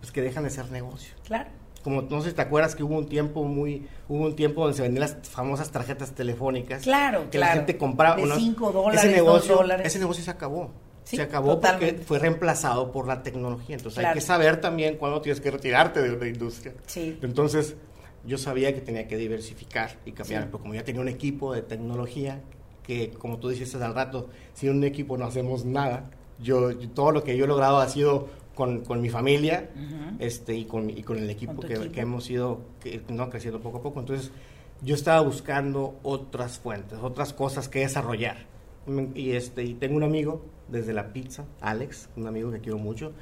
pues, 0.00 0.10
que 0.10 0.22
dejan 0.22 0.42
de 0.42 0.50
ser 0.50 0.72
negocio. 0.72 1.14
Claro 1.24 1.50
como 1.88 2.02
no 2.02 2.20
sé 2.22 2.30
si 2.30 2.36
te 2.36 2.42
acuerdas 2.42 2.74
que 2.74 2.82
hubo 2.82 2.96
un 2.98 3.06
tiempo 3.06 3.44
muy, 3.44 3.86
hubo 4.08 4.24
un 4.26 4.36
tiempo 4.36 4.62
donde 4.62 4.76
se 4.76 4.82
vendían 4.82 5.00
las 5.00 5.28
famosas 5.28 5.70
tarjetas 5.70 6.12
telefónicas. 6.12 6.82
Claro, 6.82 7.24
que 7.24 7.38
claro. 7.38 7.52
la 7.52 7.56
gente 7.56 7.76
compraba. 7.76 8.16
De 8.16 8.22
uno- 8.24 8.36
5 8.36 8.72
dólares, 8.72 9.04
ese 9.04 9.12
negocio, 9.14 9.48
2 9.54 9.58
dólares. 9.62 9.86
Ese 9.86 9.98
negocio 9.98 10.22
se 10.24 10.30
acabó. 10.30 10.70
Sí, 11.04 11.16
se 11.16 11.22
acabó 11.22 11.54
totalmente. 11.54 11.92
porque 11.94 12.04
fue 12.06 12.18
reemplazado 12.18 12.92
por 12.92 13.06
la 13.06 13.22
tecnología. 13.22 13.76
Entonces 13.76 13.98
Claro. 14.00 14.08
hay 14.12 14.14
que 14.16 14.20
saber 14.20 14.60
también 14.60 14.96
cuándo 14.98 15.22
tienes 15.22 15.40
que 15.40 15.50
retirarte 15.50 16.02
de 16.02 16.12
una 16.14 16.26
industria. 16.28 16.74
Sí. 16.86 17.18
Entonces 17.22 17.76
yo 18.26 18.36
sabía 18.36 18.74
que 18.74 18.82
tenía 18.82 19.08
que 19.08 19.16
diversificar 19.16 19.96
y 20.04 20.12
cambiar, 20.12 20.42
Sí. 20.42 20.48
pero 20.50 20.60
como 20.62 20.74
ya 20.74 20.84
tenía 20.84 21.00
un 21.00 21.08
equipo 21.08 21.54
de 21.54 21.62
tecnología, 21.62 22.42
que 22.82 23.10
como 23.10 23.38
tú 23.38 23.48
dijiste 23.48 23.82
al 23.82 23.94
rato, 23.94 24.28
sin 24.52 24.70
un 24.70 24.84
equipo 24.84 25.16
no 25.16 25.24
hacemos 25.24 25.64
nada. 25.64 26.10
Yo- 26.40 26.76
todo 26.94 27.10
lo 27.12 27.24
que 27.24 27.36
yo 27.38 27.46
he 27.46 27.48
logrado 27.48 27.78
ha 27.78 27.88
sido 27.88 28.28
con, 28.58 28.80
con 28.80 29.00
mi 29.00 29.08
familia 29.08 29.70
este, 30.18 30.52
y, 30.52 30.64
con, 30.64 30.90
y 30.90 31.04
con 31.04 31.16
el 31.16 31.30
equipo, 31.30 31.54
Con 31.54 31.68
que, 31.68 31.74
equipo. 31.74 31.92
que 31.92 32.00
hemos 32.00 32.28
ido 32.28 32.60
que, 32.80 33.00
no, 33.08 33.30
creciendo 33.30 33.60
poco 33.60 33.78
a 33.78 33.82
poco. 33.82 34.00
Entonces 34.00 34.32
yo 34.82 34.96
estaba 34.96 35.20
buscando 35.20 36.00
otras 36.02 36.58
fuentes, 36.58 36.98
otras 37.00 37.32
cosas 37.32 37.68
que 37.68 37.78
desarrollar. 37.78 38.46
Y, 39.14 39.30
este, 39.30 39.62
y 39.62 39.74
tengo 39.74 39.96
un 39.96 40.02
amigo 40.02 40.44
desde 40.66 40.92
la 40.92 41.12
pizza, 41.12 41.44
Alex, 41.60 42.08
un 42.16 42.26
amigo 42.26 42.50
que 42.50 42.58
quiero 42.58 42.78
mucho. 42.78 43.12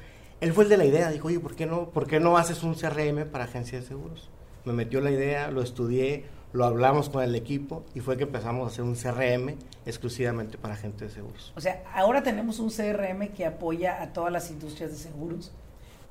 Él 0.41 0.53
fue 0.53 0.63
el 0.63 0.71
de 0.71 0.77
la 0.77 0.85
idea, 0.85 1.11
dijo, 1.11 1.27
oye, 1.27 1.39
¿por 1.39 1.55
qué 1.55 1.67
no, 1.67 1.91
por 1.91 2.07
qué 2.07 2.19
no 2.19 2.35
haces 2.35 2.63
un 2.63 2.73
CRM 2.73 3.27
para 3.31 3.43
agencias 3.43 3.83
de 3.83 3.87
seguros? 3.89 4.31
Me 4.65 4.73
metió 4.73 5.01
la 5.01 5.11
idea, 5.11 5.51
lo 5.51 5.61
estudié, 5.61 6.25
lo 6.57 6.65
hablamos 6.65 7.07
con 7.09 7.23
el 7.23 7.35
equipo 7.35 7.85
y 7.93 7.99
fue 7.99 8.17
que 8.17 8.23
empezamos 8.23 8.65
a 8.65 8.71
hacer 8.71 8.83
un 8.83 8.95
CRM 8.95 9.55
exclusivamente 9.85 10.57
para 10.57 10.73
agentes 10.73 11.09
de 11.09 11.13
seguros. 11.13 11.53
O 11.55 11.61
sea, 11.61 11.83
ahora 11.93 12.23
tenemos 12.23 12.57
un 12.57 12.71
CRM 12.71 13.27
que 13.27 13.45
apoya 13.45 14.01
a 14.01 14.11
todas 14.11 14.33
las 14.33 14.49
industrias 14.49 14.89
de 14.89 14.97
seguros. 14.97 15.51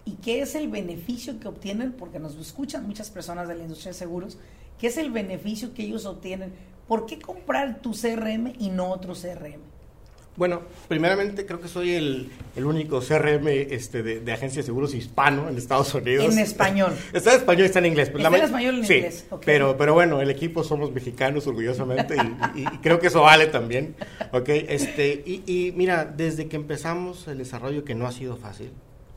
¿Y 0.04 0.12
qué 0.12 0.42
es 0.42 0.54
el 0.54 0.68
beneficio 0.68 1.40
que 1.40 1.48
obtienen? 1.48 1.94
Porque 1.94 2.20
nos 2.20 2.36
escuchan 2.36 2.86
muchas 2.86 3.10
personas 3.10 3.48
de 3.48 3.56
la 3.56 3.62
industria 3.64 3.90
de 3.90 3.98
seguros. 3.98 4.38
¿Qué 4.78 4.86
es 4.86 4.96
el 4.98 5.10
beneficio 5.10 5.74
que 5.74 5.82
ellos 5.82 6.06
obtienen? 6.06 6.52
¿Por 6.86 7.06
qué 7.06 7.18
comprar 7.18 7.80
tu 7.80 7.90
CRM 7.90 8.52
y 8.56 8.70
no 8.70 8.90
otro 8.90 9.14
CRM? 9.14 9.65
Bueno, 10.36 10.60
primeramente 10.86 11.46
creo 11.46 11.60
que 11.60 11.68
soy 11.68 11.94
el, 11.94 12.28
el 12.56 12.66
único 12.66 13.00
CRM 13.00 13.48
este, 13.48 14.02
de, 14.02 14.20
de 14.20 14.32
agencia 14.32 14.60
de 14.60 14.66
seguros 14.66 14.94
hispano 14.94 15.48
en 15.48 15.56
Estados 15.56 15.94
Unidos. 15.94 16.30
En 16.30 16.38
español. 16.38 16.92
Está 17.14 17.30
en 17.32 17.38
español, 17.38 17.64
está 17.64 17.78
en 17.78 17.86
inglés. 17.86 18.10
pero 18.12 18.24
Está 18.24 18.36
en 18.36 18.44
español 18.44 18.74
y 18.74 18.78
en 18.80 18.84
sí, 18.86 18.94
inglés, 18.96 19.26
ok. 19.30 19.42
Pero, 19.46 19.76
pero 19.78 19.94
bueno, 19.94 20.20
el 20.20 20.30
equipo 20.30 20.62
somos 20.62 20.92
mexicanos 20.92 21.46
orgullosamente 21.46 22.16
y, 22.16 22.60
y- 22.60 22.64
y 22.64 22.78
creo 22.82 23.00
que 23.00 23.06
eso 23.06 23.22
vale 23.22 23.46
también. 23.46 23.94
Ok, 24.32 24.48
este, 24.50 25.22
y, 25.24 25.42
y 25.46 25.72
mira, 25.72 26.04
desde 26.04 26.48
que 26.48 26.56
empezamos 26.56 27.26
el 27.28 27.38
desarrollo, 27.38 27.82
que 27.84 27.94
no 27.94 28.06
ha 28.06 28.12
sido 28.12 28.36
fácil, 28.36 28.70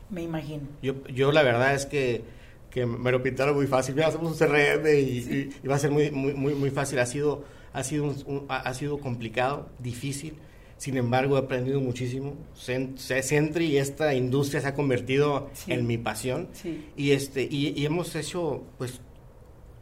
Me 0.08 0.22
imagino. 0.22 0.62
yo, 0.82 1.06
yo 1.08 1.32
la 1.32 1.42
verdad 1.42 1.74
es 1.74 1.84
que, 1.84 2.22
que 2.70 2.86
me 2.86 3.12
lo 3.12 3.22
pintaron 3.22 3.54
muy 3.56 3.66
fácil. 3.66 3.94
Mira, 3.94 4.08
hacemos 4.08 4.32
un 4.32 4.38
CRM 4.38 4.86
y, 4.86 5.00
y- 5.00 5.50
y 5.62 5.66
va 5.68 5.74
a 5.74 5.78
ser 5.78 5.90
muy, 5.90 6.10
muy, 6.10 6.32
muy, 6.32 6.54
muy 6.54 6.70
fácil. 6.70 6.98
Ha 6.98 7.04
sido, 7.04 7.44
ha, 7.74 7.84
sido 7.84 8.04
un- 8.04 8.46
ha 8.48 8.72
sido 8.72 8.98
complicado, 9.00 9.68
difícil. 9.78 10.32
Sin 10.80 10.96
embargo, 10.96 11.36
he 11.36 11.40
aprendido 11.40 11.78
muchísimo. 11.78 12.32
Sentry 12.54 13.66
y 13.66 13.76
esta 13.76 14.14
industria 14.14 14.62
se 14.62 14.68
ha 14.68 14.74
convertido 14.74 15.50
Sí. 15.52 15.72
en 15.72 15.86
mi 15.86 15.98
pasión. 15.98 16.48
Sí. 16.54 16.88
Y, 16.96 17.10
este, 17.10 17.42
y, 17.42 17.78
y 17.78 17.84
hemos 17.84 18.16
hecho, 18.16 18.62
pues, 18.78 19.02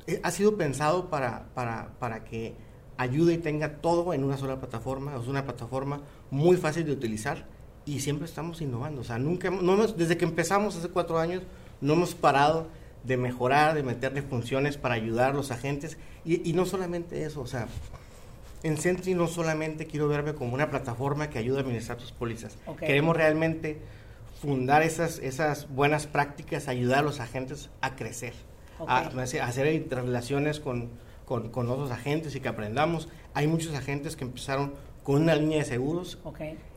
eh, 0.08 0.18
ha 0.24 0.32
sido 0.32 0.56
pensado 0.56 1.08
para, 1.08 1.50
para, 1.54 1.94
para 2.00 2.24
que 2.24 2.54
ayude 2.96 3.34
y 3.34 3.38
tenga 3.38 3.74
todo 3.80 4.12
en 4.12 4.24
una 4.24 4.36
sola 4.38 4.58
plataforma. 4.58 5.14
Es 5.22 5.28
una 5.28 5.44
plataforma 5.44 6.00
muy 6.32 6.56
fácil 6.56 6.84
de 6.84 6.90
utilizar 6.92 7.46
y 7.86 8.00
siempre 8.00 8.26
estamos 8.26 8.60
innovando. 8.60 9.02
O 9.02 9.04
sea, 9.04 9.20
nunca, 9.20 9.50
no 9.50 9.74
hemos- 9.74 9.96
desde 9.96 10.16
que 10.16 10.24
empezamos 10.24 10.74
hace 10.74 10.88
cuatro 10.88 11.20
años, 11.20 11.44
no 11.80 11.92
hemos 11.92 12.16
parado 12.16 12.66
de 13.04 13.16
mejorar, 13.16 13.76
de 13.76 13.84
meterle 13.84 14.22
funciones 14.22 14.76
para 14.76 14.96
ayudar 14.96 15.30
a 15.30 15.34
los 15.34 15.52
agentes. 15.52 15.96
Y, 16.24 16.50
y 16.50 16.54
no 16.54 16.66
solamente 16.66 17.22
eso, 17.22 17.40
o 17.40 17.46
sea, 17.46 17.68
en 18.62 18.76
Sentry 18.78 19.14
no 19.14 19.26
solamente 19.26 19.86
quiero 19.86 20.08
verme 20.08 20.34
como 20.34 20.54
una 20.54 20.70
plataforma 20.70 21.30
que 21.30 21.38
ayuda 21.38 21.58
a 21.58 21.60
administrar 21.62 21.98
tus 21.98 22.12
pólizas. 22.12 22.56
Queremos 22.78 23.16
realmente 23.16 23.78
fundar 24.40 24.82
esas, 24.82 25.18
esas 25.18 25.68
buenas 25.68 26.06
prácticas, 26.06 26.68
ayudar 26.68 27.00
a 27.00 27.02
los 27.02 27.20
agentes 27.20 27.70
a 27.80 27.96
crecer, 27.96 28.34
a, 28.86 29.08
a 29.08 29.46
hacer 29.46 29.72
interrelaciones 29.72 30.60
con, 30.60 30.90
con, 31.24 31.50
con 31.50 31.68
otros 31.68 31.90
agentes 31.90 32.34
y 32.34 32.40
que 32.40 32.48
aprendamos. 32.48 33.08
Hay 33.34 33.46
muchos 33.46 33.74
agentes 33.74 34.16
que 34.16 34.24
empezaron 34.24 34.74
con 35.02 35.22
una 35.22 35.34
línea 35.34 35.58
de 35.58 35.64
seguros. 35.64 36.18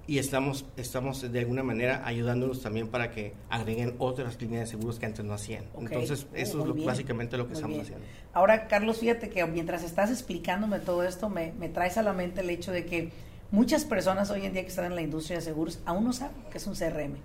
Y 0.08 0.18
estamos, 0.18 0.66
estamos 0.78 1.32
de 1.32 1.40
alguna 1.40 1.64
manera 1.64 2.02
ayudándolos 2.06 2.62
también 2.62 2.88
para 2.88 3.12
que 3.12 3.34
agreguen 3.50 3.96
otras 4.00 4.40
líneas 4.42 4.62
de 4.62 4.68
seguros 4.78 5.00
que 5.00 5.06
antes 5.06 5.24
no 5.24 5.34
hacían. 5.34 5.64
Ok. 5.74 5.84
Entonces, 5.84 6.28
eso 6.34 6.60
es 6.62 6.66
lo- 6.68 6.74
bien. 6.74 6.88
básicamente 6.88 7.38
lo 7.38 7.44
que 7.46 7.50
Muy 7.54 7.58
estamos 7.58 7.76
bien. 7.78 7.86
haciendo. 7.86 8.06
Ahora, 8.34 8.68
Carlos, 8.68 8.98
fíjate 9.00 9.30
que 9.30 9.46
mientras 9.46 9.84
estás 9.84 10.10
explicándome 10.12 10.80
todo 10.80 11.04
esto, 11.04 11.30
me, 11.30 11.54
me 11.54 11.70
traes 11.70 11.98
a 11.98 12.04
la 12.04 12.14
mente 12.14 12.42
el 12.42 12.50
hecho 12.50 12.72
de 12.72 12.86
que 12.86 13.12
muchas 13.52 13.86
personas 13.86 14.30
hoy 14.32 14.46
en 14.46 14.54
día 14.54 14.64
que 14.64 14.70
están 14.70 14.86
en 14.86 14.96
la 14.96 15.02
industria 15.02 15.38
de 15.38 15.44
seguros 15.44 15.80
aún 15.86 16.04
no 16.04 16.14
saben 16.14 16.36
qué 16.52 16.58
es 16.58 16.68
un 16.68 16.74
CRM. 16.76 17.16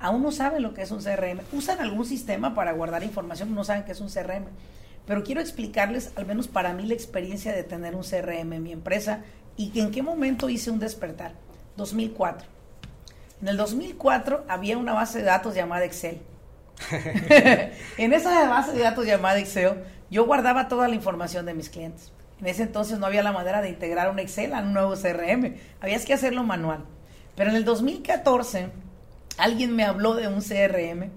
Aún 0.00 0.22
no 0.22 0.32
saben 0.32 0.62
lo 0.62 0.74
que 0.74 0.82
es 0.82 0.90
un 0.90 1.00
CRM. 1.02 1.40
Usan 1.52 1.80
algún 1.80 2.04
sistema 2.04 2.54
para 2.54 2.72
guardar 2.72 3.02
información, 3.04 3.54
no 3.54 3.62
saben 3.64 3.84
qué 3.84 3.92
es 3.92 4.00
un 4.00 4.08
CRM. 4.08 4.46
Pero 5.06 5.22
quiero 5.22 5.40
explicarles, 5.40 6.12
al 6.16 6.26
menos 6.26 6.48
para 6.48 6.72
mí, 6.74 6.84
la 6.86 6.94
experiencia 6.94 7.52
de 7.52 7.62
tener 7.62 7.94
un 7.94 8.02
CRM 8.02 8.54
en 8.56 8.62
mi 8.62 8.72
empresa 8.72 9.22
y 9.56 9.68
que 9.70 9.80
en 9.80 9.90
qué 9.92 10.02
momento 10.02 10.48
hice 10.48 10.70
un 10.70 10.78
despertar. 10.78 11.32
2004. 11.76 12.46
En 13.42 13.48
el 13.48 13.56
2004 13.56 14.44
había 14.48 14.78
una 14.78 14.92
base 14.94 15.18
de 15.18 15.24
datos 15.24 15.54
llamada 15.54 15.84
Excel. 15.84 16.22
en 16.90 18.12
esa 18.12 18.48
base 18.48 18.72
de 18.72 18.80
datos 18.82 19.06
llamada 19.06 19.38
Excel, 19.38 19.84
yo 20.10 20.24
guardaba 20.26 20.68
toda 20.68 20.88
la 20.88 20.94
información 20.94 21.46
de 21.46 21.54
mis 21.54 21.70
clientes. 21.70 22.12
En 22.40 22.46
ese 22.48 22.62
entonces 22.64 22.98
no 22.98 23.06
había 23.06 23.22
la 23.22 23.32
manera 23.32 23.62
de 23.62 23.68
integrar 23.68 24.10
un 24.10 24.18
Excel 24.18 24.54
a 24.54 24.60
un 24.60 24.72
nuevo 24.72 24.94
CRM. 24.94 25.54
Habías 25.80 26.04
que 26.04 26.14
hacerlo 26.14 26.42
manual. 26.42 26.84
Pero 27.36 27.50
en 27.50 27.56
el 27.56 27.64
2014, 27.64 28.68
alguien 29.38 29.74
me 29.74 29.84
habló 29.84 30.14
de 30.14 30.28
un 30.28 30.40
CRM 30.40 31.10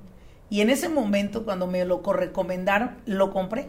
y 0.49 0.61
en 0.61 0.69
ese 0.69 0.89
momento, 0.89 1.43
cuando 1.45 1.67
me 1.67 1.83
lo 1.85 2.01
co- 2.01 2.13
recomendaron, 2.13 2.97
lo 3.05 3.31
compré. 3.31 3.67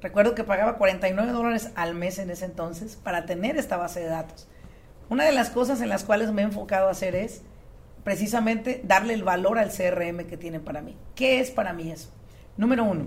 Recuerdo 0.00 0.34
que 0.34 0.44
pagaba 0.44 0.76
49 0.76 1.32
dólares 1.32 1.70
al 1.76 1.94
mes 1.94 2.18
en 2.18 2.30
ese 2.30 2.46
entonces 2.46 2.96
para 2.96 3.26
tener 3.26 3.56
esta 3.56 3.76
base 3.76 4.00
de 4.00 4.06
datos. 4.06 4.48
Una 5.08 5.24
de 5.24 5.32
las 5.32 5.50
cosas 5.50 5.80
en 5.80 5.88
las 5.88 6.04
cuales 6.04 6.32
me 6.32 6.42
he 6.42 6.44
enfocado 6.44 6.88
a 6.88 6.92
hacer 6.92 7.14
es 7.14 7.42
precisamente 8.04 8.80
darle 8.84 9.14
el 9.14 9.22
valor 9.22 9.58
al 9.58 9.70
CRM 9.70 10.26
que 10.26 10.36
tiene 10.36 10.60
para 10.60 10.82
mí. 10.82 10.96
¿Qué 11.14 11.40
es 11.40 11.50
para 11.50 11.72
mí 11.72 11.90
eso? 11.90 12.10
Número 12.56 12.84
uno, 12.84 13.06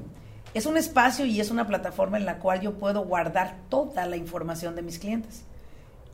es 0.54 0.66
un 0.66 0.78
espacio 0.78 1.26
y 1.26 1.40
es 1.40 1.52
una 1.52 1.68
plataforma 1.68 2.18
en 2.18 2.26
la 2.26 2.40
cual 2.40 2.62
yo 2.62 2.76
puedo 2.76 3.06
guardar 3.06 3.58
toda 3.70 4.06
la 4.06 4.18
información 4.18 4.76
de 4.76 4.82
mis 4.82 5.00
clientes. 5.00 5.44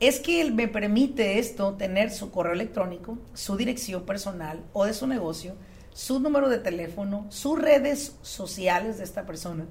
Es 0.00 0.20
que 0.20 0.50
me 0.50 0.68
permite 0.68 1.38
esto 1.38 1.74
tener 1.74 2.10
su 2.10 2.30
correo 2.30 2.52
electrónico, 2.52 3.18
su 3.32 3.56
dirección 3.56 4.04
personal 4.04 4.60
o 4.72 4.84
de 4.84 4.94
su 4.94 5.06
negocio, 5.06 5.54
su 5.92 6.18
número 6.18 6.48
de 6.48 6.58
teléfono, 6.58 7.26
sus 7.28 7.58
redes 7.58 8.16
sociales 8.22 8.98
de 8.98 9.04
esta 9.04 9.24
persona 9.24 9.66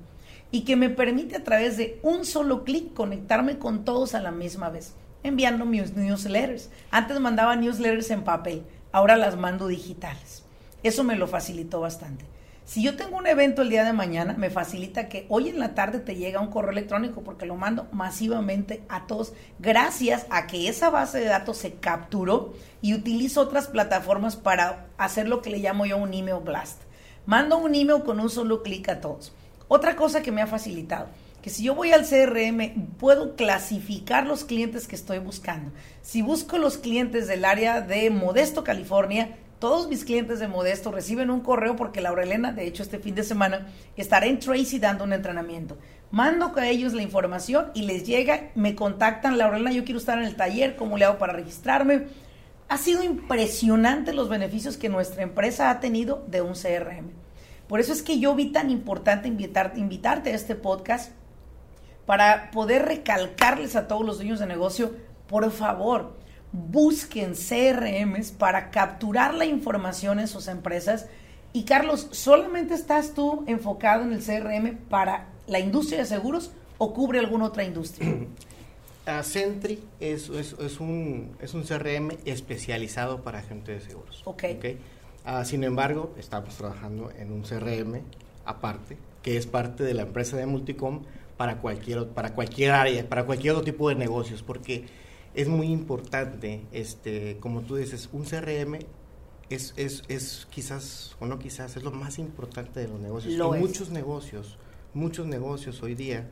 y 0.50 0.62
que 0.62 0.76
me 0.76 0.90
permite 0.90 1.36
a 1.36 1.44
través 1.44 1.78
de 1.78 2.00
un 2.04 2.26
solo 2.26 2.64
clic 2.64 2.94
conectarme 2.94 3.58
con 3.58 3.84
todos 3.84 4.16
a 4.16 4.22
la 4.22 4.32
misma 4.32 4.70
vez, 4.70 4.94
enviando 5.24 5.66
mis 5.66 5.96
newsletters. 5.96 6.70
Antes 6.92 7.20
mandaba 7.20 7.56
newsletters 7.56 8.12
en 8.12 8.24
papel, 8.24 8.64
ahora 8.92 9.16
las 9.16 9.36
mando 9.36 9.68
digitales. 9.68 10.44
Eso 10.84 11.04
me 11.04 11.16
lo 11.16 11.28
facilitó 11.28 11.80
bastante. 11.80 12.26
Si 12.66 12.82
yo 12.82 12.96
tengo 12.96 13.18
un 13.18 13.28
evento 13.28 13.62
el 13.62 13.70
día 13.70 13.84
de 13.84 13.92
mañana, 13.92 14.36
me 14.38 14.50
facilita 14.50 15.10
que 15.10 15.26
hoy 15.28 15.50
en 15.50 15.60
la 15.60 15.76
tarde 15.76 16.00
te 16.00 16.16
llega 16.16 16.40
un 16.40 16.50
correo 16.50 16.72
electrónico 16.72 17.22
porque 17.22 17.46
lo 17.46 17.56
mando 17.56 17.88
masivamente 17.92 18.84
a 18.88 19.06
todos, 19.06 19.34
gracias 19.60 20.26
a 20.30 20.48
que 20.48 20.70
esa 20.70 20.90
base 20.90 21.20
de 21.20 21.26
datos 21.26 21.58
se 21.58 21.74
capturó 21.74 22.54
y 22.82 22.94
utilizo 22.94 23.42
otras 23.42 23.68
plataformas 23.68 24.38
para 24.38 24.88
hacer 24.98 25.28
lo 25.28 25.42
que 25.42 25.50
le 25.50 25.60
llamo 25.60 25.86
yo 25.86 25.98
un 25.98 26.14
email 26.14 26.42
blast. 26.42 26.82
Mando 27.26 27.58
un 27.58 27.76
email 27.76 28.04
con 28.04 28.22
un 28.22 28.30
solo 28.30 28.64
clic 28.64 28.88
a 28.88 29.02
todos. 29.02 29.34
Otra 29.68 29.98
cosa 29.98 30.22
que 30.22 30.32
me 30.32 30.42
ha 30.42 30.48
facilitado, 30.48 31.08
que 31.44 31.50
si 31.50 31.62
yo 31.62 31.76
voy 31.76 31.92
al 31.92 32.08
CRM 32.08 32.96
puedo 32.98 33.36
clasificar 33.36 34.26
los 34.26 34.46
clientes 34.46 34.88
que 34.88 34.96
estoy 34.96 35.20
buscando. 35.20 35.72
Si 36.02 36.22
busco 36.22 36.58
los 36.58 36.78
clientes 36.78 37.28
del 37.28 37.44
área 37.44 37.82
de 37.82 38.10
Modesto, 38.10 38.64
California, 38.64 39.36
todos 39.60 39.90
mis 39.90 40.06
clientes 40.06 40.40
de 40.40 40.48
Modesto 40.48 40.90
reciben 40.90 41.30
un 41.30 41.42
correo 41.42 41.76
porque 41.76 42.00
Laura 42.00 42.24
Elena, 42.24 42.54
de 42.54 42.66
hecho 42.66 42.82
este 42.82 42.98
fin 42.98 43.14
de 43.14 43.24
semana, 43.24 43.68
estará 43.98 44.26
en 44.26 44.40
Tracy 44.40 44.80
dando 44.80 45.04
un 45.04 45.12
entrenamiento. 45.12 45.78
Mando 46.12 46.54
a 46.56 46.68
ellos 46.70 46.94
la 46.94 47.02
información 47.02 47.72
y 47.74 47.82
les 47.82 48.06
llega, 48.06 48.52
me 48.56 48.74
contactan, 48.74 49.38
Laura 49.38 49.58
Elena, 49.58 49.74
yo 49.74 49.84
quiero 49.84 50.00
estar 50.00 50.18
en 50.18 50.24
el 50.24 50.38
taller, 50.38 50.78
¿cómo 50.78 50.98
le 50.98 51.04
hago 51.04 51.18
para 51.18 51.34
registrarme? 51.34 52.08
Ha 52.70 52.78
sido 52.78 53.04
impresionante 53.04 54.14
los 54.14 54.30
beneficios 54.30 54.78
que 54.78 54.88
nuestra 54.88 55.24
empresa 55.24 55.70
ha 55.70 55.82
tenido 55.82 56.26
de 56.30 56.42
un 56.42 56.54
CRM. 56.54 57.12
Por 57.68 57.82
eso 57.82 57.92
es 57.92 58.02
que 58.02 58.18
yo 58.20 58.34
vi 58.34 58.54
tan 58.54 58.70
importante 58.70 59.28
invitar, 59.28 59.74
invitarte 59.76 60.32
a 60.32 60.36
este 60.36 60.56
podcast 60.56 61.12
para 62.06 62.52
poder 62.52 62.86
recalcarles 62.86 63.76
a 63.76 63.88
todos 63.88 64.06
los 64.06 64.18
dueños 64.18 64.40
de 64.40 64.46
negocio, 64.46 64.92
por 65.28 65.50
favor, 65.52 66.18
busquen 66.52 67.34
CRMs 67.34 68.32
para 68.32 68.70
capturar 68.70 69.34
la 69.34 69.46
información 69.46 70.20
en 70.20 70.28
sus 70.28 70.48
empresas 70.48 71.08
Y 71.56 71.66
Carlos, 71.66 72.08
¿solamente 72.12 72.74
estás 72.74 73.14
tú 73.14 73.44
enfocado 73.46 74.04
en 74.04 74.12
el 74.12 74.24
CRM 74.24 74.76
para 74.90 75.28
la 75.46 75.60
industria 75.60 76.00
de 76.00 76.06
seguros 76.06 76.52
o 76.80 76.94
cubre 76.96 77.20
alguna 77.20 77.46
otra 77.46 77.64
industria? 77.64 78.12
Sentry 79.24 79.84
es, 80.00 80.30
es, 80.30 80.80
un, 80.80 81.36
es 81.40 81.54
un 81.54 81.64
CRM 81.64 82.10
especializado 82.26 83.22
para 83.22 83.44
gente 83.44 83.74
de 83.74 83.82
seguros. 83.82 84.24
Ok. 84.26 84.46
¿okay? 84.58 84.80
Ah, 85.26 85.46
sin 85.46 85.64
embargo, 85.64 86.14
estamos 86.18 86.56
trabajando 86.56 87.12
en 87.12 87.32
un 87.32 87.44
CRM 87.44 88.02
aparte, 88.46 88.98
que 89.22 89.38
es 89.38 89.46
parte 89.46 89.84
de 89.84 89.94
la 89.94 90.04
empresa 90.04 90.38
de 90.38 90.48
Multicom 90.48 91.04
para 91.44 91.58
cualquier, 91.58 92.08
para 92.08 92.34
cualquier 92.34 92.72
área, 92.72 93.10
para 93.10 93.26
cualquier 93.26 93.52
otro 93.52 93.66
tipo 93.66 93.90
de 93.90 93.96
negocios, 93.96 94.42
porque 94.42 94.86
es 95.34 95.50
muy 95.50 95.68
importante, 95.68 96.62
este, 96.72 97.36
como 97.42 97.64
tú 97.64 97.76
dices, 97.76 98.08
un 98.14 98.24
CRM 98.24 98.80
es, 99.50 99.74
es, 99.76 100.04
es 100.08 100.48
quizás, 100.50 101.18
o 101.20 101.26
no 101.26 101.40
quizás, 101.40 101.76
es 101.76 101.84
lo 101.84 101.92
más 101.92 102.18
importante 102.18 102.80
de 102.80 102.88
los 102.88 103.02
negocios. 103.02 103.34
Lo 103.34 103.58
y 103.58 103.60
muchos 103.60 103.90
negocios, 103.90 104.58
muchos 104.94 105.28
negocios 105.28 105.84
hoy 105.84 105.96
día 105.96 106.30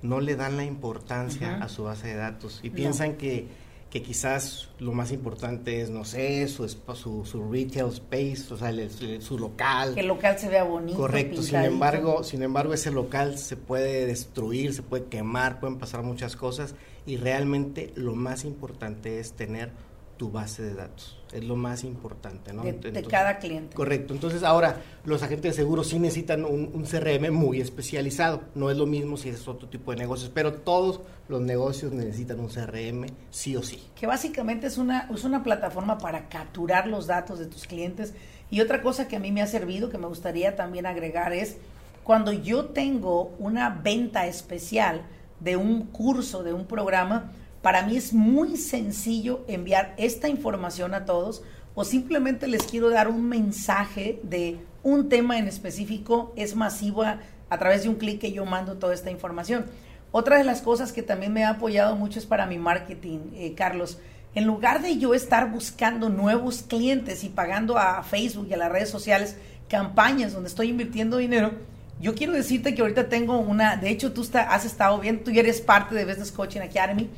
no 0.00 0.20
le 0.20 0.36
dan 0.36 0.56
la 0.56 0.64
importancia 0.64 1.56
a 1.62 1.68
su 1.68 1.84
base 1.84 2.08
de 2.08 2.14
datos 2.14 2.60
y 2.62 2.70
No. 2.70 2.76
piensan 2.76 3.16
que, 3.18 3.48
que 3.90 4.02
quizás 4.02 4.68
lo 4.80 4.92
más 4.92 5.12
importante 5.12 5.80
es, 5.80 5.90
no 5.90 6.04
sé, 6.04 6.46
su, 6.48 6.68
su, 6.68 7.24
su 7.24 7.50
retail 7.50 7.86
space, 7.92 8.52
o 8.52 8.56
sea, 8.56 8.70
el- 8.70 8.80
el- 8.80 9.22
su 9.22 9.38
local. 9.38 9.94
Que 9.94 10.00
el 10.00 10.08
local 10.08 10.38
se 10.38 10.48
vea 10.48 10.64
bonito. 10.64 10.98
Correcto, 10.98 11.40
sin 11.42 11.56
embargo, 11.56 12.22
sin 12.24 12.42
embargo 12.42 12.74
ese 12.74 12.90
local 12.90 13.38
se 13.38 13.56
puede 13.56 14.04
destruir, 14.06 14.74
se 14.74 14.82
puede 14.82 15.04
quemar, 15.04 15.60
pueden 15.60 15.78
pasar 15.78 16.02
muchas 16.02 16.36
cosas 16.36 16.74
y 17.06 17.16
realmente 17.16 17.92
lo 17.94 18.14
más 18.16 18.44
importante 18.44 19.20
es 19.20 19.32
tener 19.32 19.70
tu 20.16 20.30
base 20.30 20.62
de 20.62 20.74
datos, 20.74 21.18
es 21.32 21.44
lo 21.44 21.56
más 21.56 21.84
importante, 21.84 22.52
¿no? 22.52 22.62
de, 22.62 23.06
cada 23.08 23.38
cliente. 23.38 23.74
Correcto, 23.74 24.14
entonces 24.14 24.42
ahora 24.42 24.80
los 25.04 25.22
agentes 25.22 25.52
de 25.52 25.62
seguros 25.62 25.88
sí 25.88 25.98
necesitan 25.98 26.44
un, 26.44 26.70
un 26.72 26.84
CRM 26.84 27.32
muy 27.32 27.60
especializado, 27.60 28.42
no 28.54 28.70
es 28.70 28.76
lo 28.76 28.86
mismo 28.86 29.16
si 29.16 29.28
es 29.28 29.46
otro 29.46 29.68
tipo 29.68 29.90
de 29.90 29.98
negocios, 29.98 30.30
pero 30.32 30.54
todos 30.54 31.00
los 31.28 31.40
negocios 31.40 31.92
necesitan 31.92 32.40
un 32.40 32.48
CRM 32.48 33.06
sí 33.30 33.56
o 33.56 33.62
sí. 33.62 33.82
que 33.94 34.06
básicamente 34.06 34.66
es 34.66 34.78
una, 34.78 35.08
es 35.12 35.24
una 35.24 35.42
plataforma 35.42 35.98
para 35.98 36.28
capturar 36.28 36.86
los 36.86 37.06
datos 37.06 37.38
de 37.38 37.46
tus 37.46 37.66
clientes. 37.66 38.14
Y 38.48 38.60
otra 38.60 38.80
cosa 38.80 39.08
que 39.08 39.16
a 39.16 39.18
mí 39.18 39.32
me 39.32 39.42
ha 39.42 39.46
servido, 39.46 39.90
que 39.90 39.98
me 39.98 40.06
gustaría 40.06 40.54
también 40.54 40.86
agregar, 40.86 41.32
es 41.32 41.56
cuando 42.04 42.32
yo 42.32 42.66
tengo 42.66 43.34
una 43.40 43.70
venta 43.70 44.26
especial 44.26 45.02
de 45.40 45.56
un 45.56 45.86
curso, 45.86 46.44
de 46.44 46.52
un 46.52 46.66
programa, 46.66 47.32
para 47.66 47.82
mí 47.82 47.96
es 47.96 48.12
muy 48.12 48.56
sencillo 48.56 49.44
enviar 49.48 49.92
esta 49.96 50.28
información 50.28 50.94
a 50.94 51.04
todos 51.04 51.42
o 51.74 51.84
simplemente 51.84 52.46
les 52.46 52.62
quiero 52.62 52.90
dar 52.90 53.08
un 53.08 53.28
mensaje 53.28 54.20
de 54.22 54.60
un 54.84 55.08
tema 55.08 55.36
en 55.36 55.48
específico, 55.48 56.32
es 56.36 56.54
masivo 56.54 57.02
a, 57.02 57.18
través 57.58 57.82
de 57.82 57.88
un 57.88 57.96
clic 57.96 58.20
que 58.20 58.30
yo 58.30 58.44
mando 58.44 58.76
toda 58.76 58.94
esta 58.94 59.10
información. 59.10 59.66
Otra 60.12 60.38
de 60.38 60.44
las 60.44 60.62
cosas 60.62 60.92
que 60.92 61.02
también 61.02 61.32
me 61.32 61.42
ha 61.42 61.48
apoyado 61.48 61.96
mucho 61.96 62.20
es 62.20 62.24
para 62.24 62.46
mi 62.46 62.56
marketing, 62.56 63.18
eh, 63.34 63.54
Carlos. 63.56 63.98
En 64.36 64.46
lugar 64.46 64.80
de 64.80 64.98
yo 64.98 65.12
estar 65.12 65.50
buscando 65.50 66.08
nuevos 66.08 66.62
clientes 66.62 67.24
y 67.24 67.30
pagando 67.30 67.78
a 67.78 68.04
Facebook 68.04 68.46
y 68.48 68.54
a 68.54 68.58
las 68.58 68.70
redes 68.70 68.90
sociales 68.90 69.38
campañas 69.68 70.32
donde 70.32 70.50
estoy 70.50 70.68
invirtiendo 70.68 71.16
dinero, 71.16 71.50
yo 71.98 72.14
quiero 72.14 72.32
decirte 72.32 72.76
que 72.76 72.82
ahorita 72.82 73.08
tengo 73.08 73.40
una, 73.40 73.76
de 73.76 73.88
hecho 73.88 74.12
tú 74.12 74.24
has 74.34 74.64
estado 74.64 75.00
viendo, 75.00 75.24
tú 75.24 75.32
eres 75.32 75.60
parte 75.60 75.96
de 75.96 76.04
Business 76.04 76.30
Coaching 76.30 76.60
Academy, 76.60 77.10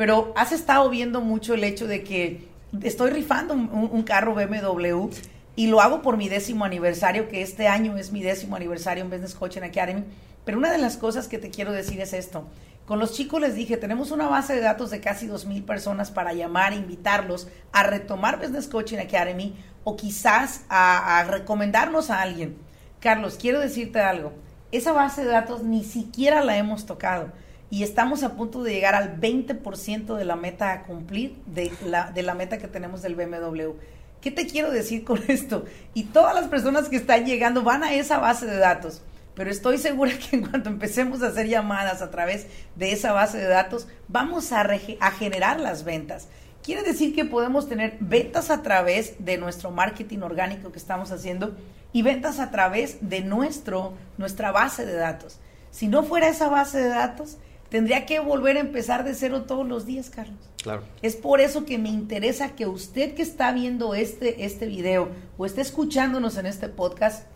pero 0.00 0.32
has 0.34 0.50
estado 0.50 0.88
viendo 0.88 1.20
mucho 1.20 1.52
el 1.52 1.62
hecho 1.62 1.86
de 1.86 2.02
que 2.02 2.48
estoy 2.82 3.10
rifando 3.10 3.52
un, 3.52 4.02
carro 4.02 4.34
BMW 4.34 5.10
y 5.56 5.66
lo 5.66 5.82
hago 5.82 6.00
por 6.00 6.16
mi 6.16 6.30
décimo 6.30 6.64
aniversario, 6.64 7.28
que 7.28 7.42
este 7.42 7.68
año 7.68 7.98
es 7.98 8.10
mi 8.10 8.22
décimo 8.22 8.56
aniversario 8.56 9.04
en 9.04 9.10
Business 9.10 9.34
Coaching 9.34 9.60
Academy. 9.60 10.04
Pero 10.46 10.56
una 10.56 10.72
de 10.72 10.78
las 10.78 10.96
cosas 10.96 11.28
que 11.28 11.36
te 11.36 11.50
quiero 11.50 11.72
decir 11.72 12.00
es 12.00 12.14
esto. 12.14 12.46
Con 12.86 12.98
los 12.98 13.12
chicos 13.12 13.42
les 13.42 13.54
dije, 13.54 13.76
tenemos 13.76 14.10
una 14.10 14.26
base 14.26 14.54
de 14.54 14.62
datos 14.62 14.88
de 14.88 15.02
casi 15.02 15.28
2.000 15.28 15.66
personas 15.66 16.10
para 16.10 16.32
llamar 16.32 16.72
e 16.72 16.76
invitarlos 16.76 17.48
a 17.70 17.82
retomar 17.82 18.40
Business 18.40 18.68
Coaching 18.68 19.00
Academy 19.00 19.54
o 19.84 19.96
quizás 19.96 20.64
a, 20.70 21.18
a 21.18 21.24
recomendarnos 21.24 22.08
a 22.08 22.22
alguien. 22.22 22.56
Carlos, 23.00 23.36
quiero 23.38 23.60
decirte 23.60 24.00
algo. 24.00 24.32
Esa 24.72 24.92
base 24.92 25.24
de 25.24 25.30
datos 25.30 25.62
ni 25.62 25.84
siquiera 25.84 26.42
la 26.42 26.56
hemos 26.56 26.86
tocado 26.86 27.32
y 27.70 27.84
estamos 27.84 28.24
a 28.24 28.34
punto 28.34 28.62
de 28.64 28.72
llegar 28.72 28.96
al 28.96 29.20
20% 29.20 30.16
de 30.16 30.24
la 30.24 30.34
meta 30.36 30.72
a 30.72 30.82
cumplir 30.82 31.36
de 31.46 31.72
la, 31.86 32.10
de 32.10 32.22
la 32.22 32.34
meta 32.34 32.58
que 32.58 32.66
tenemos 32.66 33.00
del 33.00 33.14
BMW. 33.14 33.70
¿Qué 34.20 34.32
te 34.32 34.46
quiero 34.46 34.70
decir 34.72 35.04
con 35.04 35.22
esto? 35.28 35.64
Y 35.94 36.04
todas 36.04 36.34
las 36.34 36.48
personas 36.48 36.88
que 36.88 36.96
están 36.96 37.24
llegando 37.24 37.62
van 37.62 37.84
a 37.84 37.94
esa 37.94 38.18
base 38.18 38.46
de 38.46 38.56
datos, 38.56 39.02
pero 39.34 39.50
estoy 39.50 39.78
segura 39.78 40.12
que 40.18 40.36
en 40.36 40.46
cuanto 40.46 40.68
empecemos 40.68 41.22
a 41.22 41.28
hacer 41.28 41.46
llamadas 41.46 42.02
a 42.02 42.10
través 42.10 42.46
de 42.74 42.92
esa 42.92 43.12
base 43.12 43.38
de 43.38 43.46
datos, 43.46 43.86
vamos 44.08 44.52
a, 44.52 44.62
a 44.62 45.10
generar 45.12 45.60
las 45.60 45.84
ventas. 45.84 46.26
Quiere 46.62 46.82
decir 46.82 47.14
que 47.14 47.24
podemos 47.24 47.68
tener 47.68 47.96
ventas 48.00 48.50
a 48.50 48.62
través 48.62 49.14
de 49.24 49.38
nuestro 49.38 49.70
marketing 49.70 50.18
orgánico 50.18 50.72
que 50.72 50.78
estamos 50.78 51.10
haciendo 51.12 51.56
y 51.92 52.02
ventas 52.02 52.38
a 52.38 52.50
través 52.50 52.98
de 53.08 53.22
nuestro, 53.22 53.94
nuestra 54.18 54.50
base 54.50 54.84
de 54.84 54.94
datos. 54.94 55.38
Si 55.70 55.88
no 55.88 56.02
fuera 56.02 56.28
esa 56.28 56.48
base 56.48 56.78
de 56.78 56.88
datos, 56.88 57.38
tendría 57.70 58.04
que 58.06 58.20
volver 58.20 58.56
a 58.56 58.60
empezar 58.60 59.04
de 59.04 59.14
cero 59.14 59.42
todos 59.42 59.66
los 59.66 59.86
días, 59.86 60.10
Carlos. 60.10 60.38
Claro. 60.62 60.82
Es 61.02 61.16
por 61.16 61.40
eso 61.40 61.64
que 61.64 61.78
me 61.78 61.88
interesa 61.88 62.54
que 62.54 62.66
usted 62.66 63.14
que 63.14 63.22
está 63.22 63.52
viendo 63.52 63.94
este, 63.94 64.44
este 64.44 64.66
video 64.66 65.08
o 65.38 65.46
esté 65.46 65.62
escuchándonos 65.62 66.36
en 66.36 66.46
este 66.46 66.68
podcast, 66.68 67.26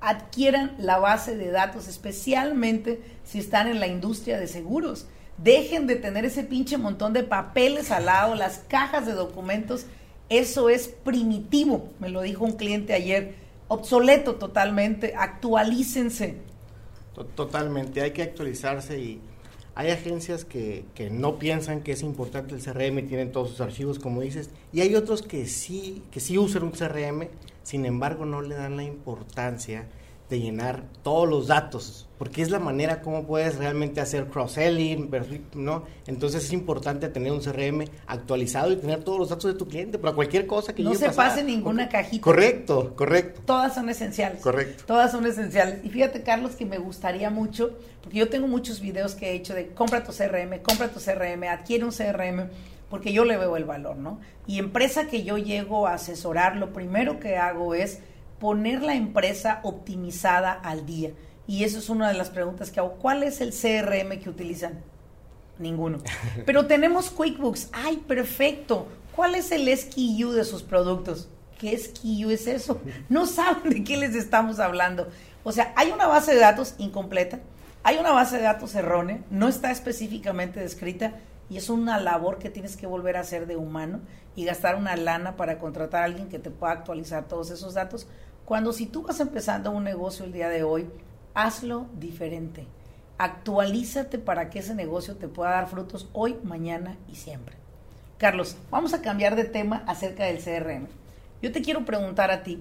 adquieran 0.00 0.76
la 0.78 0.98
base 0.98 1.36
de 1.36 1.50
datos, 1.50 1.88
especialmente 1.88 3.02
si 3.24 3.38
están 3.38 3.66
en 3.66 3.80
la 3.80 3.86
industria 3.86 4.38
de 4.38 4.46
seguros. 4.46 5.06
Dejen 5.38 5.86
de 5.86 5.96
tener 5.96 6.24
ese 6.24 6.44
pinche 6.44 6.76
montón 6.78 7.12
de 7.12 7.22
papeles 7.24 7.90
al 7.90 8.06
lado, 8.06 8.34
las 8.34 8.58
cajas 8.68 9.06
de 9.06 9.12
documentos. 9.12 9.86
Eso 10.28 10.68
es 10.70 10.88
primitivo, 10.88 11.88
me 11.98 12.08
lo 12.08 12.20
dijo 12.22 12.44
un 12.44 12.52
cliente 12.52 12.92
ayer, 12.94 13.34
obsoleto 13.68 14.36
totalmente. 14.36 15.14
Actualícense. 15.16 16.36
To- 17.14 17.24
Totalmente, 17.24 18.00
hay 18.02 18.12
que 18.12 18.22
actualizarse 18.22 18.98
y 18.98 19.20
hay 19.80 19.92
agencias 19.92 20.44
que, 20.44 20.84
que 20.94 21.08
no 21.08 21.38
piensan 21.38 21.80
que 21.80 21.92
es 21.92 22.02
importante 22.02 22.54
el 22.54 22.62
CRM 22.62 22.98
y 22.98 23.02
tienen 23.04 23.32
todos 23.32 23.48
sus 23.48 23.62
archivos, 23.62 23.98
como 23.98 24.20
dices, 24.20 24.50
y 24.74 24.82
hay 24.82 24.94
otros 24.94 25.22
que 25.22 25.46
sí, 25.46 26.02
que 26.10 26.20
sí 26.20 26.36
usan 26.36 26.64
un 26.64 26.72
CRM, 26.72 27.28
sin 27.62 27.86
embargo 27.86 28.26
no 28.26 28.42
le 28.42 28.56
dan 28.56 28.76
la 28.76 28.82
importancia 28.82 29.86
de 30.30 30.38
llenar 30.40 30.84
todos 31.02 31.28
los 31.28 31.48
datos, 31.48 32.08
porque 32.16 32.40
es 32.40 32.50
la 32.50 32.60
manera 32.60 33.02
como 33.02 33.24
puedes 33.26 33.56
realmente 33.56 34.00
hacer 34.00 34.26
cross-selling, 34.28 35.10
¿no? 35.54 35.82
Entonces 36.06 36.44
es 36.44 36.52
importante 36.52 37.08
tener 37.08 37.32
un 37.32 37.40
CRM 37.40 37.84
actualizado 38.06 38.70
y 38.70 38.76
tener 38.76 39.02
todos 39.02 39.18
los 39.18 39.28
datos 39.28 39.52
de 39.52 39.58
tu 39.58 39.66
cliente 39.66 39.98
para 39.98 40.14
cualquier 40.14 40.46
cosa 40.46 40.72
que 40.72 40.84
No 40.84 40.92
llegue 40.92 41.06
a 41.06 41.10
se 41.10 41.16
pasar. 41.16 41.32
pase 41.32 41.44
ninguna 41.44 41.88
cajita. 41.88 42.22
Correcto, 42.22 42.94
correcto. 42.94 43.40
Todas 43.44 43.74
son 43.74 43.88
esenciales. 43.88 44.40
Correcto. 44.40 44.84
Todas 44.86 45.10
son 45.10 45.26
esenciales. 45.26 45.84
Y 45.84 45.90
fíjate, 45.90 46.22
Carlos, 46.22 46.52
que 46.54 46.64
me 46.64 46.78
gustaría 46.78 47.28
mucho, 47.28 47.72
porque 48.00 48.18
yo 48.18 48.28
tengo 48.28 48.46
muchos 48.46 48.80
videos 48.80 49.16
que 49.16 49.30
he 49.30 49.34
hecho 49.34 49.52
de 49.54 49.66
compra 49.68 50.04
tu 50.04 50.12
CRM, 50.12 50.60
compra 50.62 50.88
tu 50.88 51.00
CRM, 51.00 51.42
adquiere 51.48 51.84
un 51.84 51.90
CRM, 51.90 52.48
porque 52.88 53.12
yo 53.12 53.24
le 53.24 53.36
veo 53.36 53.56
el 53.56 53.64
valor, 53.64 53.96
¿no? 53.96 54.20
Y 54.46 54.60
empresa 54.60 55.06
que 55.08 55.24
yo 55.24 55.38
llego 55.38 55.88
a 55.88 55.94
asesorar, 55.94 56.56
lo 56.56 56.72
primero 56.72 57.18
que 57.18 57.36
hago 57.36 57.74
es 57.74 57.98
poner 58.40 58.82
la 58.82 58.94
empresa 58.94 59.60
optimizada 59.62 60.52
al 60.52 60.86
día. 60.86 61.12
Y 61.46 61.64
eso 61.64 61.78
es 61.78 61.88
una 61.88 62.08
de 62.08 62.14
las 62.14 62.30
preguntas 62.30 62.70
que 62.70 62.80
hago. 62.80 62.94
¿Cuál 62.94 63.22
es 63.22 63.40
el 63.40 63.50
CRM 63.50 64.18
que 64.20 64.30
utilizan? 64.30 64.80
Ninguno. 65.58 65.98
Pero 66.46 66.66
tenemos 66.66 67.10
QuickBooks. 67.10 67.68
¡Ay, 67.72 67.98
perfecto! 67.98 68.88
¿Cuál 69.14 69.34
es 69.34 69.52
el 69.52 69.68
SKU 69.76 70.32
de 70.32 70.44
sus 70.44 70.62
productos? 70.62 71.28
¿Qué 71.58 71.76
SKU 71.76 72.30
es 72.30 72.46
eso? 72.46 72.80
No 73.08 73.26
saben 73.26 73.70
de 73.70 73.84
qué 73.84 73.96
les 73.98 74.14
estamos 74.14 74.60
hablando. 74.60 75.08
O 75.44 75.52
sea, 75.52 75.74
hay 75.76 75.90
una 75.90 76.06
base 76.06 76.34
de 76.34 76.40
datos 76.40 76.74
incompleta, 76.78 77.40
hay 77.82 77.96
una 77.98 78.12
base 78.12 78.36
de 78.36 78.42
datos 78.42 78.74
errónea, 78.74 79.20
no 79.30 79.48
está 79.48 79.70
específicamente 79.70 80.60
descrita 80.60 81.14
y 81.50 81.56
es 81.56 81.68
una 81.68 81.98
labor 81.98 82.38
que 82.38 82.50
tienes 82.50 82.76
que 82.76 82.86
volver 82.86 83.16
a 83.16 83.20
hacer 83.20 83.46
de 83.46 83.56
humano 83.56 84.00
y 84.36 84.44
gastar 84.44 84.76
una 84.76 84.96
lana 84.96 85.36
para 85.36 85.58
contratar 85.58 86.02
a 86.02 86.04
alguien 86.06 86.28
que 86.28 86.38
te 86.38 86.50
pueda 86.50 86.72
actualizar 86.72 87.26
todos 87.26 87.50
esos 87.50 87.74
datos. 87.74 88.06
Cuando 88.50 88.72
si 88.72 88.86
tú 88.86 89.02
vas 89.02 89.20
empezando 89.20 89.70
un 89.70 89.84
negocio 89.84 90.24
el 90.24 90.32
día 90.32 90.48
de 90.48 90.64
hoy, 90.64 90.88
hazlo 91.34 91.86
diferente. 92.00 92.66
Actualízate 93.16 94.18
para 94.18 94.50
que 94.50 94.58
ese 94.58 94.74
negocio 94.74 95.14
te 95.14 95.28
pueda 95.28 95.52
dar 95.52 95.68
frutos 95.68 96.08
hoy, 96.12 96.36
mañana 96.42 96.96
y 97.06 97.14
siempre. 97.14 97.54
Carlos, 98.18 98.56
vamos 98.68 98.92
a 98.92 99.02
cambiar 99.02 99.36
de 99.36 99.44
tema 99.44 99.84
acerca 99.86 100.24
del 100.24 100.42
CRM. 100.42 100.88
Yo 101.40 101.52
te 101.52 101.62
quiero 101.62 101.84
preguntar 101.84 102.32
a 102.32 102.42
ti, 102.42 102.60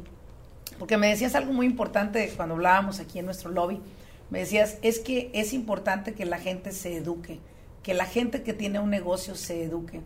porque 0.77 0.97
me 0.97 1.07
decías 1.07 1.33
algo 1.33 1.53
muy 1.53 1.65
importante 1.65 2.31
cuando 2.37 2.53
hablábamos 2.53 2.99
aquí 2.99 3.17
en 3.17 3.25
nuestro 3.25 3.49
lobby. 3.49 3.81
Me 4.29 4.37
decías, 4.37 4.77
es 4.83 4.99
que 4.99 5.31
es 5.33 5.53
importante 5.53 6.13
que 6.13 6.27
la 6.27 6.37
gente 6.37 6.71
se 6.71 6.97
eduque, 6.97 7.39
que 7.81 7.95
la 7.95 8.05
gente 8.05 8.43
que 8.43 8.53
tiene 8.53 8.79
un 8.79 8.91
negocio 8.91 9.33
se 9.33 9.63
eduque, 9.63 10.01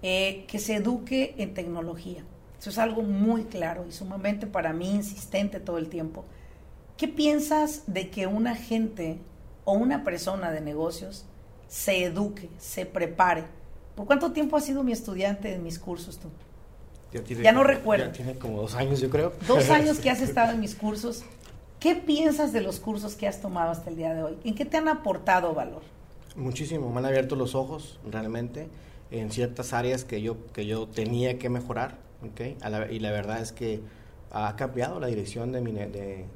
eh, 0.00 0.44
que 0.46 0.60
se 0.60 0.76
eduque 0.76 1.34
en 1.38 1.54
tecnología. 1.54 2.22
Eso 2.64 2.70
es 2.70 2.78
algo 2.78 3.02
muy 3.02 3.44
claro 3.44 3.84
y 3.86 3.92
sumamente 3.92 4.46
para 4.46 4.72
mí 4.72 4.94
insistente 4.94 5.60
todo 5.60 5.76
el 5.76 5.90
tiempo. 5.90 6.24
¿Qué 6.96 7.08
piensas 7.08 7.82
de 7.86 8.08
que 8.08 8.26
una 8.26 8.56
gente 8.56 9.18
o 9.66 9.74
una 9.74 10.02
persona 10.02 10.50
de 10.50 10.62
negocios 10.62 11.26
se 11.68 12.04
eduque, 12.04 12.48
se 12.58 12.86
prepare? 12.86 13.44
¿Por 13.94 14.06
cuánto 14.06 14.32
tiempo 14.32 14.56
has 14.56 14.64
sido 14.64 14.82
mi 14.82 14.92
estudiante 14.92 15.52
en 15.52 15.62
mis 15.62 15.78
cursos 15.78 16.18
tú? 16.18 16.30
Ya, 17.42 17.52
no 17.52 17.64
recuerdo. 17.64 18.06
Ya 18.06 18.12
tiene 18.12 18.38
como 18.38 18.62
dos 18.62 18.74
años, 18.76 18.98
yo 18.98 19.10
creo. 19.10 19.34
Dos 19.46 19.68
años 19.68 19.98
que 19.98 20.08
has 20.08 20.22
estado 20.22 20.52
en 20.52 20.60
mis 20.60 20.74
cursos. 20.74 21.22
¿Qué 21.78 21.94
piensas 21.94 22.54
de 22.54 22.62
los 22.62 22.80
cursos 22.80 23.14
que 23.14 23.28
has 23.28 23.42
tomado 23.42 23.72
hasta 23.72 23.90
el 23.90 23.96
día 23.96 24.14
de 24.14 24.22
hoy? 24.22 24.38
¿En 24.42 24.54
qué 24.54 24.64
te 24.64 24.78
han 24.78 24.88
aportado 24.88 25.52
valor? 25.52 25.82
Muchísimo, 26.34 26.90
me 26.90 27.00
han 27.00 27.04
abierto 27.04 27.36
los 27.36 27.54
ojos 27.54 28.00
realmente 28.10 28.68
en 29.10 29.30
ciertas 29.30 29.74
áreas 29.74 30.06
que 30.06 30.22
yo, 30.22 30.46
que 30.54 30.64
yo 30.64 30.88
tenía 30.88 31.38
que 31.38 31.50
mejorar, 31.50 32.02
¿okay? 32.32 32.56
y 32.90 32.98
la 32.98 33.10
verdad 33.10 33.40
es 33.40 33.52
que 33.52 33.80
ha 34.30 34.56
cambiado 34.56 34.98
la 34.98 35.06
dirección 35.06 35.52
de 35.52 35.60
mi, 35.60 35.72
de, 35.72 36.26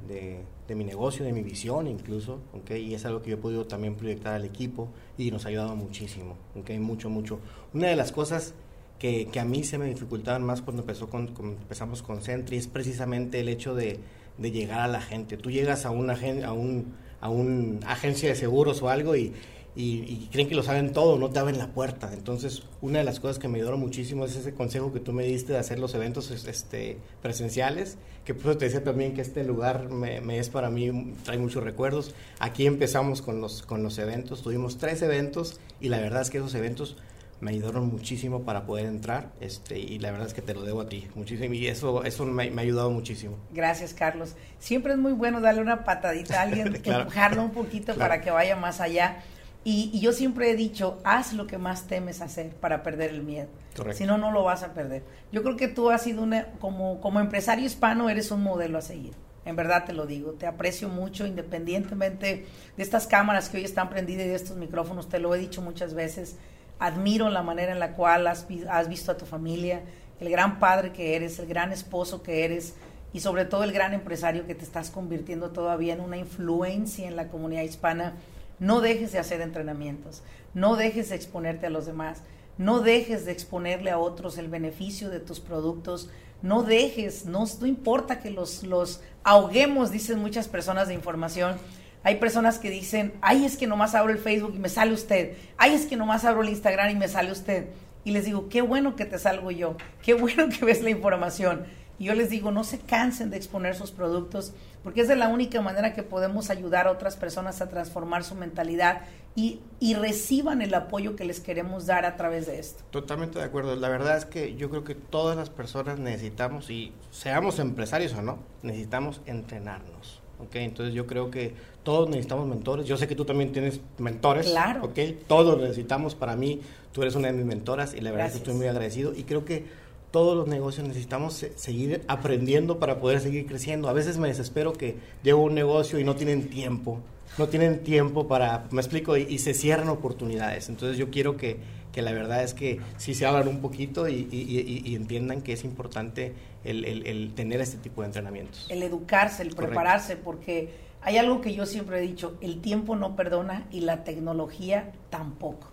de, 0.67 0.75
mi 0.75 0.85
negocio, 0.85 1.25
de 1.25 1.33
mi 1.33 1.41
visión 1.41 1.87
incluso, 1.87 2.39
¿okay? 2.53 2.81
y 2.81 2.93
es 2.93 3.05
algo 3.05 3.21
que 3.21 3.31
yo 3.31 3.35
he 3.35 3.39
podido 3.39 3.65
también 3.65 3.95
proyectar 3.95 4.33
al 4.35 4.45
equipo 4.45 4.87
y 5.17 5.31
nos 5.31 5.45
ha 5.45 5.49
ayudado 5.49 5.75
muchísimo, 5.75 6.37
¿okay? 6.57 6.79
mucho, 6.79 7.09
mucho. 7.09 7.39
Una 7.73 7.87
de 7.87 7.97
las 7.97 8.13
cosas 8.13 8.53
que, 8.99 9.27
que 9.27 9.39
a 9.39 9.45
mí 9.45 9.63
se 9.63 9.77
me 9.77 9.87
dificultaban 9.87 10.43
más 10.43 10.61
cuando 10.61 10.83
empezó 10.83 11.09
con, 11.09 11.33
empezamos 11.39 12.01
con 12.01 12.21
Sentry 12.21 12.57
es 12.57 12.67
precisamente 12.67 13.39
el 13.41 13.49
hecho 13.49 13.75
de, 13.75 13.99
de 14.37 14.51
llegar 14.51 14.79
a 14.79 14.87
la 14.87 15.01
gente. 15.01 15.37
Tú 15.37 15.51
llegas 15.51 15.85
a 15.85 15.91
una, 15.91 16.17
a 16.45 16.53
un, 16.53 16.93
a 17.21 17.29
una 17.29 17.87
agencia 17.91 18.29
de 18.29 18.35
seguros 18.35 18.81
o 18.81 18.89
algo 18.89 19.15
y 19.15 19.33
y, 19.81 20.27
creen 20.31 20.49
que 20.49 20.55
lo 20.55 20.63
saben 20.63 20.91
todo, 20.91 21.17
no 21.17 21.29
te 21.29 21.39
abren 21.39 21.57
la 21.57 21.67
puerta. 21.67 22.11
Entonces, 22.13 22.63
una 22.81 22.99
de 22.99 23.05
las 23.05 23.19
cosas 23.19 23.39
que 23.39 23.47
me 23.47 23.59
ayudó 23.59 23.77
muchísimo 23.77 24.25
es 24.25 24.35
ese 24.35 24.53
consejo 24.53 24.91
que 24.91 24.99
tú 24.99 25.13
me 25.13 25.23
diste 25.23 25.53
de 25.53 25.59
hacer 25.59 25.79
los 25.79 25.95
eventos 25.95 26.31
este, 26.31 26.97
presenciales, 27.21 27.97
que 28.25 28.33
pues 28.33 28.57
te 28.57 28.65
decía 28.65 28.83
también 28.83 29.13
que 29.13 29.21
este 29.21 29.43
lugar 29.45 29.89
me, 29.89 30.37
es 30.37 30.49
para 30.49 30.69
mí, 30.69 31.13
trae 31.23 31.37
muchos 31.37 31.63
recuerdos. 31.63 32.13
Aquí 32.39 32.65
empezamos 32.65 33.21
con 33.21 33.39
los, 33.39 33.61
con 33.61 33.81
los 33.81 33.97
eventos, 33.99 34.41
tuvimos 34.41 34.77
tres 34.77 35.01
eventos 35.01 35.59
y 35.79 35.87
la 35.87 35.99
verdad 35.99 36.23
es 36.23 36.29
que 36.29 36.39
esos 36.39 36.53
eventos 36.55 36.97
me 37.39 37.51
ayudaron 37.51 37.87
muchísimo 37.87 38.43
para 38.43 38.65
poder 38.65 38.85
entrar 38.85 39.29
este, 39.39 39.79
y 39.79 39.99
la 39.99 40.11
verdad 40.11 40.27
es 40.27 40.33
que 40.33 40.41
te 40.41 40.53
lo 40.53 40.63
debo 40.63 40.81
a 40.81 40.89
ti 40.89 41.07
muchísimo 41.15 41.53
y 41.53 41.67
eso, 41.67 42.03
eso 42.03 42.25
me, 42.25 42.49
ha 42.49 42.61
ayudado 42.61 42.91
muchísimo. 42.91 43.37
Gracias 43.53 43.93
Carlos. 43.93 44.35
Siempre 44.59 44.91
es 44.91 44.99
muy 44.99 45.13
bueno 45.13 45.39
darle 45.39 45.61
una 45.61 45.85
patadita 45.85 46.39
a 46.39 46.41
alguien, 46.41 46.75
empujarlo 46.83 47.41
un 47.41 47.51
poquito 47.51 47.95
para 47.95 48.19
que 48.19 48.29
vaya 48.29 48.57
más 48.57 48.81
allá. 48.81 49.23
Y, 49.63 49.99
yo 49.99 50.13
siempre 50.13 50.49
he 50.51 50.55
dicho, 50.55 50.99
haz 51.03 51.33
lo 51.33 51.45
que 51.45 51.57
más 51.57 51.87
temes 51.87 52.21
hacer 52.21 52.51
para 52.55 52.81
perder 52.81 53.11
el 53.11 53.23
miedo. 53.23 53.49
Si 53.93 54.05
no, 54.05 54.17
no 54.17 54.31
lo 54.31 54.43
vas 54.43 54.63
a 54.63 54.73
perder. 54.73 55.03
Yo 55.31 55.43
creo 55.43 55.57
que 55.57 55.67
tú 55.67 55.89
has 55.89 56.03
sido 56.03 56.21
una, 56.21 56.47
como, 56.59 57.01
como 57.01 57.19
empresario 57.19 57.65
hispano, 57.65 58.09
eres 58.09 58.31
un 58.31 58.41
modelo 58.41 58.77
a 58.77 58.81
seguir. 58.81 59.13
En 59.45 59.55
verdad 59.55 59.85
te 59.85 59.93
lo 59.93 60.05
digo, 60.05 60.33
te 60.33 60.47
aprecio 60.47 60.89
mucho 60.89 61.25
independientemente 61.25 62.45
de 62.75 62.83
estas 62.83 63.07
cámaras 63.07 63.49
que 63.49 63.57
hoy 63.57 63.63
están 63.63 63.89
prendidas 63.89 64.25
y 64.25 64.29
de 64.29 64.35
estos 64.35 64.57
micrófonos, 64.57 65.09
te 65.09 65.19
lo 65.19 65.33
he 65.33 65.39
dicho 65.39 65.61
muchas 65.61 65.93
veces. 65.93 66.35
Admiro 66.77 67.29
la 67.29 67.41
manera 67.41 67.71
en 67.71 67.79
la 67.79 67.93
cual 67.93 68.27
has, 68.27 68.45
has 68.69 68.89
visto 68.89 69.11
a 69.11 69.17
tu 69.17 69.25
familia, 69.25 69.81
el 70.19 70.29
gran 70.29 70.59
padre 70.59 70.91
que 70.91 71.15
eres, 71.15 71.39
el 71.39 71.47
gran 71.47 71.71
esposo 71.71 72.21
que 72.21 72.45
eres 72.45 72.75
y 73.11 73.21
sobre 73.21 73.45
todo 73.45 73.63
el 73.63 73.71
gran 73.71 73.93
empresario 73.93 74.45
que 74.45 74.55
te 74.55 74.63
estás 74.63 74.91
convirtiendo 74.91 75.49
todavía 75.49 75.93
en 75.93 76.01
una 76.01 76.17
influencia 76.17 77.07
en 77.07 77.15
la 77.15 77.29
comunidad 77.29 77.63
hispana 77.63 78.15
no 78.59 78.81
dejes 78.81 79.11
de 79.11 79.19
hacer 79.19 79.41
entrenamientos, 79.41 80.21
no 80.53 80.75
dejes 80.75 81.09
de 81.09 81.15
exponerte 81.15 81.67
a 81.67 81.69
los 81.69 81.85
demás, 81.85 82.21
no 82.57 82.81
dejes 82.81 83.25
de 83.25 83.31
exponerle 83.31 83.91
a 83.91 83.99
otros 83.99 84.37
el 84.37 84.49
beneficio 84.49 85.09
de 85.09 85.19
tus 85.19 85.39
productos, 85.39 86.09
no 86.41 86.63
dejes, 86.63 87.25
no, 87.25 87.45
importa 87.63 88.19
que 88.19 88.29
los, 88.29 88.63
los 88.63 89.01
ahoguemos, 89.23 89.91
dicen 89.91 90.19
muchas 90.19 90.47
personas 90.47 90.87
de 90.87 90.93
información. 90.93 91.57
Hay 92.03 92.15
personas 92.15 92.59
que 92.59 92.69
dicen, 92.69 93.13
ay, 93.21 93.43
es 93.43 93.57
que 93.57 93.67
nomás 93.67 93.93
abro 93.93 94.11
el 94.11 94.19
Facebook 94.19 94.53
y 94.55 94.59
me 94.59 94.69
sale 94.69 94.93
usted, 94.93 95.37
ay, 95.57 95.73
es 95.73 95.85
que 95.85 95.97
nomás 95.97 96.23
abro 96.23 96.43
el 96.43 96.49
Instagram 96.49 96.91
y 96.91 96.95
me 96.95 97.09
sale 97.09 97.31
usted. 97.31 97.67
Y 98.05 98.11
les 98.11 98.25
digo, 98.25 98.47
qué 98.47 98.61
bueno 98.61 98.95
que 98.95 99.05
te 99.05 99.19
salgo 99.19 99.51
yo, 99.51 99.75
qué 100.01 100.13
bueno 100.15 100.47
que 100.49 100.65
ves 100.65 100.81
la 100.81 100.89
información. 100.89 101.65
Y 101.97 102.05
yo 102.05 102.13
les 102.13 102.29
digo, 102.29 102.51
no 102.51 102.63
se 102.63 102.79
cansen 102.79 103.29
de 103.29 103.37
exponer 103.37 103.75
sus 103.75 103.91
productos, 103.91 104.53
porque 104.83 105.01
es 105.01 105.07
de 105.07 105.15
la 105.15 105.27
única 105.27 105.61
manera 105.61 105.93
que 105.93 106.03
podemos 106.03 106.49
ayudar 106.49 106.87
a 106.87 106.91
otras 106.91 107.17
personas 107.17 107.61
a 107.61 107.69
transformar 107.69 108.23
su 108.23 108.35
mentalidad 108.35 109.01
y, 109.35 109.59
y, 109.79 109.93
reciban 109.93 110.61
el 110.61 110.73
apoyo 110.73 111.15
que 111.15 111.23
les 111.23 111.39
queremos 111.39 111.85
dar 111.85 112.05
a 112.05 112.17
través 112.17 112.47
de 112.47 112.59
esto. 112.59 112.83
Totalmente 112.89 113.39
de 113.39 113.45
acuerdo. 113.45 113.75
La 113.75 113.87
verdad 113.87 114.17
es 114.17 114.25
que 114.25 114.55
yo 114.55 114.69
creo 114.69 114.83
que 114.83 114.95
todas 114.95 115.37
las 115.37 115.49
personas 115.49 115.99
necesitamos, 115.99 116.69
y 116.69 116.91
seamos 117.11 117.59
empresarios 117.59 118.13
o 118.13 118.21
no, 118.21 118.39
necesitamos 118.63 119.21
entrenarnos. 119.25 120.21
¿okay? 120.39 120.63
Entonces 120.63 120.93
yo 120.93 121.05
creo 121.05 121.29
que 121.29 121.53
todos 121.83 122.09
necesitamos 122.09 122.47
mentores. 122.47 122.85
Yo 122.85 122.97
sé 122.97 123.07
que 123.07 123.15
tú 123.15 123.25
también 123.25 123.51
tienes 123.51 123.79
mentores. 123.97 124.47
Claro. 124.47 124.85
¿okay? 124.85 125.23
Todos 125.27 125.59
necesitamos. 125.59 126.15
Para 126.15 126.35
mí, 126.35 126.61
tú 126.91 127.01
eres 127.01 127.15
una 127.15 127.27
de 127.27 127.33
mis 127.33 127.45
mentoras 127.45 127.93
y 127.93 128.01
la 128.01 128.11
verdad 128.11 128.27
es 128.27 128.33
que 128.33 128.37
estoy 128.39 128.55
muy 128.55 128.67
agradecido. 128.67 129.13
Y 129.13 129.23
creo 129.23 129.45
que 129.45 129.65
todos 130.11 130.35
los 130.35 130.47
negocios 130.47 130.87
necesitamos 130.87 131.45
seguir 131.55 132.03
aprendiendo 132.07 132.79
para 132.79 132.99
poder 132.99 133.19
seguir 133.19 133.45
creciendo. 133.45 133.89
A 133.89 133.93
veces 133.93 134.17
me 134.17 134.27
desespero 134.27 134.73
que 134.73 134.97
llevo 135.23 135.43
un 135.43 135.53
negocio 135.53 135.99
y 135.99 136.03
no 136.03 136.15
tienen 136.15 136.49
tiempo, 136.49 136.99
no 137.37 137.47
tienen 137.47 137.83
tiempo 137.83 138.27
para, 138.27 138.67
me 138.71 138.81
explico, 138.81 139.17
y, 139.17 139.37
se 139.37 139.53
cierran 139.53 139.89
oportunidades. 139.89 140.69
Entonces 140.69 140.97
yo 140.97 141.09
quiero 141.11 141.37
que, 141.37 141.57
que, 141.91 142.01
la 142.01 142.11
verdad 142.11 142.43
es 142.43 142.53
que 142.53 142.79
sí 142.97 143.13
se 143.13 143.25
abran 143.25 143.47
un 143.47 143.61
poquito 143.61 144.07
y, 144.07 144.27
y 144.31 144.95
entiendan 144.95 145.41
que 145.41 145.53
es 145.53 145.63
importante 145.63 146.33
el, 146.63 146.85
el, 146.85 147.07
el, 147.07 147.33
tener 147.33 147.61
este 147.61 147.77
tipo 147.77 148.01
de 148.01 148.07
entrenamientos. 148.07 148.67
El 148.69 148.83
educarse, 148.83 149.43
el 149.43 149.55
prepararse, 149.55 150.15
porque 150.15 150.69
hay 151.01 151.17
algo 151.17 151.41
que 151.41 151.53
yo 151.53 151.65
siempre 151.65 151.99
he 151.99 152.01
dicho, 152.01 152.37
el 152.41 152.61
tiempo 152.61 152.95
no 152.95 153.15
perdona 153.15 153.67
y 153.71 153.81
la 153.81 154.03
tecnología 154.03 154.91
tampoco. 155.09 155.67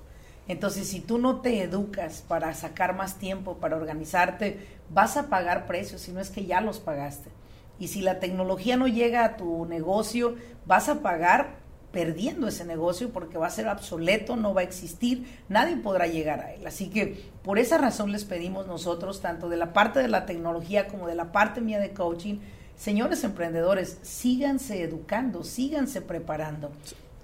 Entonces, 0.48 0.88
si 0.88 1.00
tú 1.00 1.18
no 1.18 1.40
te 1.40 1.62
educas 1.62 2.22
para 2.26 2.54
sacar 2.54 2.94
más 2.94 3.18
tiempo, 3.18 3.58
para 3.58 3.76
organizarte, 3.76 4.60
vas 4.90 5.16
a 5.16 5.28
pagar 5.28 5.66
precios, 5.66 6.02
si 6.02 6.12
no 6.12 6.20
es 6.20 6.30
que 6.30 6.46
ya 6.46 6.60
los 6.60 6.78
pagaste. 6.78 7.30
Y 7.78 7.88
si 7.88 8.00
la 8.00 8.20
tecnología 8.20 8.76
no 8.76 8.86
llega 8.86 9.24
a 9.24 9.36
tu 9.36 9.66
negocio, 9.66 10.36
vas 10.64 10.88
a 10.88 11.02
pagar 11.02 11.66
perdiendo 11.92 12.46
ese 12.46 12.64
negocio 12.64 13.10
porque 13.10 13.38
va 13.38 13.46
a 13.46 13.50
ser 13.50 13.68
obsoleto, 13.68 14.36
no 14.36 14.54
va 14.54 14.60
a 14.60 14.64
existir, 14.64 15.26
nadie 15.48 15.76
podrá 15.76 16.06
llegar 16.06 16.40
a 16.40 16.52
él. 16.52 16.66
Así 16.66 16.90
que 16.90 17.30
por 17.42 17.58
esa 17.58 17.78
razón 17.78 18.12
les 18.12 18.24
pedimos 18.24 18.66
nosotros, 18.66 19.20
tanto 19.20 19.48
de 19.48 19.56
la 19.56 19.72
parte 19.72 20.00
de 20.00 20.08
la 20.08 20.26
tecnología 20.26 20.88
como 20.88 21.06
de 21.06 21.14
la 21.14 21.32
parte 21.32 21.60
mía 21.60 21.78
de 21.78 21.92
coaching, 21.92 22.38
señores 22.76 23.24
emprendedores, 23.24 23.98
síganse 24.02 24.82
educando, 24.82 25.42
síganse 25.42 26.02
preparando. 26.02 26.70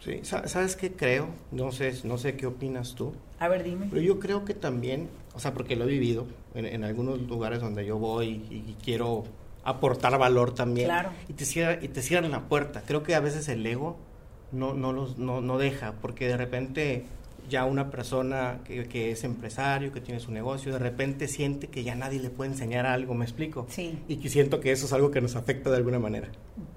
Sí, 0.05 0.21
¿sabes 0.25 0.75
qué 0.75 0.93
creo? 0.93 1.29
No 1.53 1.71
sé, 1.71 1.95
no 2.03 2.19
sé 2.19 2.37
qué 2.37 2.47
opinas 2.47 2.97
tú. 2.97 3.13
A 3.39 3.47
ver, 3.47 3.63
dime. 3.63 3.87
Pero 3.89 4.03
yo 4.03 4.19
creo 4.19 4.45
que 4.45 4.53
también, 4.53 5.09
o 5.33 5.39
sea, 5.39 5.55
porque 5.55 5.77
lo 5.77 5.85
he 5.85 5.89
vivido 5.89 6.27
en, 6.55 6.83
algunos 6.83 7.21
lugares 7.23 7.61
donde 7.61 7.87
yo 7.87 7.99
voy 7.99 8.45
y, 8.51 8.77
quiero 8.83 9.23
aportar 9.63 10.19
valor 10.19 10.55
también. 10.55 10.89
Claro. 10.89 11.11
Y 11.29 11.35
te, 11.35 11.45
cierran, 11.45 11.85
y 11.85 11.89
te 11.89 12.03
cierran 12.03 12.33
la 12.33 12.49
puerta. 12.49 12.83
Creo 12.85 13.05
que 13.05 13.15
a 13.15 13.21
veces 13.21 13.49
el 13.49 13.65
ego 13.65 13.97
no, 14.51 14.75
no, 14.75 14.93
los, 14.93 15.19
no, 15.19 15.41
no 15.41 15.57
deja, 15.57 15.93
porque 16.01 16.27
de 16.27 16.37
repente 16.37 17.05
ya 17.53 17.65
una 17.65 17.91
persona 17.91 18.61
que, 18.65 18.89
que, 18.89 19.13
es 19.13 19.23
empresario, 19.23 19.93
que 19.93 20.01
tiene 20.01 20.19
su 20.19 20.33
negocio, 20.33 20.73
de 20.73 20.81
repente 20.81 21.29
siente 21.29 21.69
que 21.69 21.85
ya 21.85 21.95
nadie 21.95 22.19
le 22.19 22.31
puede 22.31 22.51
enseñar 22.51 22.87
algo, 22.87 23.15
¿me 23.15 23.25
explico? 23.25 23.67
Sí. 23.69 24.03
Y 24.09 24.17
que 24.17 24.29
siento 24.29 24.59
que 24.59 24.73
eso 24.73 24.87
es 24.87 24.93
algo 24.93 25.13
que 25.13 25.21
nos 25.21 25.37
afecta 25.37 25.71
de 25.71 25.77
alguna 25.77 26.01
manera. 26.01 26.29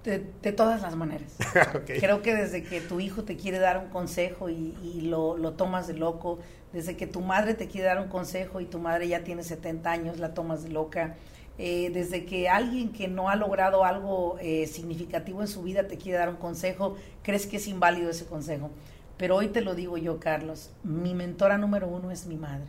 De, 0.03 0.19
todas 0.51 0.83
las 0.83 0.95
maneras. 0.95 1.35
Creo 1.85 2.21
que 2.21 2.35
desde 2.35 2.61
que 2.61 2.81
tu 2.81 2.99
hijo 2.99 3.23
te 3.23 3.35
quiere 3.37 3.57
dar 3.57 3.79
un 3.79 3.89
consejo 3.89 4.49
y, 4.49 4.77
y 4.83 5.01
lo, 5.01 5.37
lo, 5.37 5.53
tomas 5.53 5.87
de 5.87 5.95
loco, 5.95 6.39
desde 6.73 6.95
que 6.95 7.07
tu 7.07 7.21
madre 7.21 7.55
te 7.55 7.67
quiere 7.67 7.87
dar 7.87 7.99
un 7.99 8.09
consejo 8.09 8.61
y 8.61 8.65
tu 8.65 8.77
madre 8.77 9.07
ya 9.07 9.23
tiene 9.23 9.43
70 9.43 9.89
años, 9.89 10.19
la 10.19 10.35
tomas 10.35 10.63
de 10.63 10.69
loca, 10.69 11.15
eh, 11.57 11.89
desde 11.93 12.25
que 12.25 12.49
alguien 12.49 12.91
que 12.91 13.07
no 13.07 13.29
ha 13.29 13.35
logrado 13.37 13.85
algo 13.85 14.37
eh, 14.41 14.67
significativo 14.67 15.39
en 15.39 15.47
su 15.47 15.63
vida 15.63 15.87
te 15.87 15.97
quiere 15.97 16.17
dar 16.17 16.27
un 16.27 16.35
consejo, 16.35 16.95
crees 17.23 17.47
que 17.47 17.57
es 17.57 17.67
inválido 17.67 18.09
ese 18.09 18.25
consejo. 18.25 18.71
Pero 19.17 19.37
hoy 19.37 19.47
te 19.47 19.61
lo 19.61 19.75
digo 19.75 19.97
yo, 19.97 20.19
Carlos, 20.19 20.69
mi 20.83 21.13
mentora 21.13 21.57
número 21.57 21.87
uno 21.87 22.11
es 22.11 22.25
mi 22.25 22.35
madre. 22.35 22.65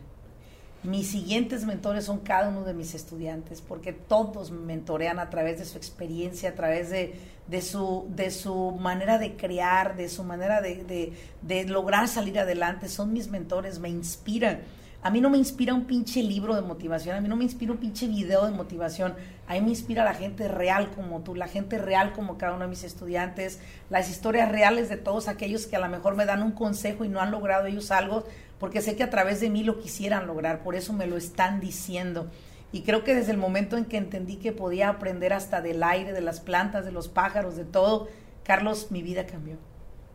Mis 0.83 1.09
siguientes 1.09 1.65
mentores 1.65 2.05
son 2.05 2.19
cada 2.19 2.49
uno 2.49 2.63
de 2.63 2.73
mis 2.73 2.93
estudiantes, 2.93 3.61
porque 3.61 3.91
todos 3.91 4.51
me 4.51 4.59
mentorean 4.59 5.19
a 5.19 5.29
través 5.29 5.59
de 5.59 5.65
su 5.65 5.77
experiencia, 5.77 6.51
a 6.51 6.53
través 6.53 6.89
de, 6.89 7.15
de, 7.47 7.61
su, 7.61 8.05
de 8.09 8.31
su 8.31 8.71
manera 8.79 9.17
de 9.17 9.35
crear, 9.35 9.97
de 9.97 10.07
su 10.07 10.23
manera 10.23 10.61
de, 10.61 10.83
de, 10.83 11.13
de 11.41 11.65
lograr 11.65 12.07
salir 12.07 12.39
adelante. 12.39 12.87
Son 12.87 13.11
mis 13.11 13.29
mentores, 13.29 13.79
me 13.79 13.89
inspiran. 13.89 14.59
A 15.03 15.11
mí 15.11 15.21
no 15.21 15.29
me 15.29 15.37
inspira 15.37 15.73
un 15.73 15.85
pinche 15.85 16.23
libro 16.23 16.55
de 16.55 16.61
motivación, 16.61 17.15
a 17.15 17.21
mí 17.21 17.27
no 17.27 17.35
me 17.35 17.43
inspira 17.43 17.71
un 17.71 17.77
pinche 17.77 18.07
video 18.07 18.45
de 18.45 18.51
motivación, 18.51 19.13
a 19.47 19.53
mí 19.53 19.61
me 19.61 19.69
inspira 19.69 20.03
la 20.03 20.15
gente 20.15 20.47
real 20.47 20.89
como 20.91 21.21
tú, 21.21 21.35
la 21.35 21.47
gente 21.47 21.77
real 21.77 22.13
como 22.13 22.37
cada 22.37 22.53
uno 22.53 22.63
de 22.63 22.69
mis 22.69 22.83
estudiantes, 22.83 23.59
las 23.89 24.09
historias 24.09 24.51
reales 24.51 24.89
de 24.89 24.97
todos 24.97 25.27
aquellos 25.27 25.67
que 25.67 25.75
a 25.75 25.79
lo 25.79 25.87
mejor 25.87 26.15
me 26.15 26.25
dan 26.25 26.41
un 26.41 26.51
consejo 26.51 27.05
y 27.05 27.09
no 27.09 27.21
han 27.21 27.31
logrado 27.31 27.67
ellos 27.67 27.91
algo, 27.91 28.25
porque 28.59 28.81
sé 28.81 28.95
que 28.95 29.03
a 29.03 29.09
través 29.09 29.39
de 29.39 29.49
mí 29.51 29.63
lo 29.63 29.79
quisieran 29.79 30.25
lograr, 30.25 30.63
por 30.63 30.75
eso 30.75 30.93
me 30.93 31.05
lo 31.05 31.15
están 31.15 31.59
diciendo. 31.59 32.29
Y 32.71 32.81
creo 32.81 33.03
que 33.03 33.15
desde 33.15 33.31
el 33.31 33.37
momento 33.37 33.77
en 33.77 33.85
que 33.85 33.97
entendí 33.97 34.37
que 34.37 34.51
podía 34.51 34.89
aprender 34.89 35.31
hasta 35.31 35.61
del 35.61 35.83
aire, 35.83 36.11
de 36.11 36.21
las 36.21 36.39
plantas, 36.41 36.83
de 36.83 36.91
los 36.91 37.07
pájaros, 37.07 37.55
de 37.55 37.65
todo, 37.65 38.09
Carlos, 38.43 38.91
mi 38.91 39.03
vida 39.03 39.25
cambió. 39.25 39.57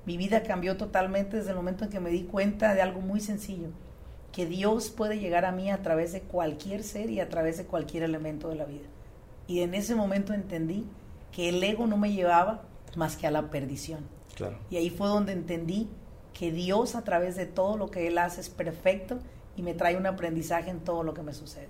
Mi 0.04 0.16
vida 0.16 0.42
cambió 0.42 0.76
totalmente 0.76 1.36
desde 1.36 1.50
el 1.50 1.56
momento 1.56 1.84
en 1.84 1.90
que 1.90 2.00
me 2.00 2.10
di 2.10 2.24
cuenta 2.24 2.74
de 2.74 2.82
algo 2.82 3.00
muy 3.00 3.20
sencillo, 3.20 3.68
que 4.32 4.46
Dios 4.46 4.90
puede 4.90 5.18
llegar 5.18 5.44
a 5.44 5.52
mí 5.52 5.70
a 5.70 5.82
través 5.82 6.12
de 6.12 6.22
cualquier 6.22 6.82
ser 6.82 7.10
y 7.10 7.20
a 7.20 7.28
través 7.28 7.58
de 7.58 7.66
cualquier 7.66 8.02
elemento 8.02 8.48
de 8.48 8.56
la 8.56 8.64
vida. 8.64 8.88
Y 9.46 9.60
en 9.60 9.74
ese 9.74 9.94
momento 9.94 10.32
entendí 10.32 10.86
que 11.30 11.50
el 11.50 11.62
ego 11.62 11.86
no 11.86 11.98
me 11.98 12.12
llevaba 12.12 12.62
más 12.96 13.16
que 13.16 13.26
a 13.26 13.30
la 13.30 13.50
perdición. 13.50 14.00
Claro. 14.34 14.56
Y 14.70 14.76
ahí 14.76 14.90
fue 14.90 15.08
donde 15.08 15.32
entendí 15.32 15.88
que 16.32 16.50
Dios 16.50 16.94
a 16.94 17.04
través 17.04 17.36
de 17.36 17.46
todo 17.46 17.76
lo 17.76 17.90
que 17.90 18.08
Él 18.08 18.18
hace 18.18 18.40
es 18.40 18.48
perfecto 18.48 19.18
y 19.56 19.62
me 19.62 19.74
trae 19.74 19.96
un 19.96 20.06
aprendizaje 20.06 20.70
en 20.70 20.80
todo 20.80 21.02
lo 21.02 21.12
que 21.12 21.22
me 21.22 21.34
sucede. 21.34 21.68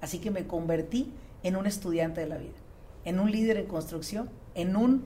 Así 0.00 0.20
que 0.20 0.30
me 0.30 0.46
convertí 0.46 1.12
en 1.42 1.56
un 1.56 1.66
estudiante 1.66 2.20
de 2.20 2.28
la 2.28 2.36
vida, 2.36 2.54
en 3.04 3.18
un 3.18 3.30
líder 3.30 3.56
en 3.56 3.66
construcción, 3.66 4.30
en 4.54 4.76
un 4.76 5.04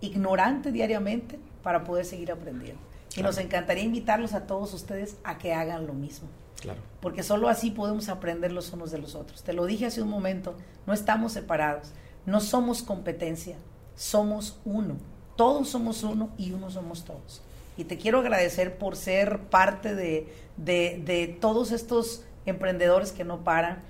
ignorante 0.00 0.72
diariamente 0.72 1.38
para 1.62 1.84
poder 1.84 2.04
seguir 2.04 2.32
aprendiendo. 2.32 2.80
Y 3.16 3.22
nos 3.22 3.38
encantaría 3.38 3.84
invitarlos 3.84 4.32
a 4.32 4.46
todos 4.46 4.72
ustedes 4.74 5.16
a 5.24 5.38
que 5.38 5.52
hagan 5.52 5.86
lo 5.86 5.92
mismo. 5.92 6.28
Claro. 6.60 6.80
Porque 7.00 7.22
solo 7.22 7.48
así 7.48 7.70
podemos 7.70 8.08
aprender 8.08 8.52
los 8.52 8.72
unos 8.72 8.90
de 8.90 8.98
los 8.98 9.14
otros. 9.14 9.42
Te 9.42 9.52
lo 9.52 9.66
dije 9.66 9.86
hace 9.86 10.00
un 10.00 10.08
momento, 10.08 10.54
no 10.86 10.92
estamos 10.92 11.32
separados, 11.32 11.92
no 12.24 12.40
somos 12.40 12.82
competencia, 12.82 13.56
somos 13.96 14.60
uno. 14.64 14.96
Todos 15.36 15.68
somos 15.68 16.02
uno 16.02 16.30
y 16.38 16.52
uno 16.52 16.70
somos 16.70 17.04
todos. 17.04 17.42
Y 17.76 17.84
te 17.84 17.96
quiero 17.96 18.20
agradecer 18.20 18.78
por 18.78 18.96
ser 18.96 19.40
parte 19.40 19.94
de, 19.94 20.32
de, 20.56 21.02
de 21.04 21.26
todos 21.26 21.72
estos 21.72 22.22
emprendedores 22.46 23.12
que 23.12 23.24
no 23.24 23.44
paran. 23.44 23.82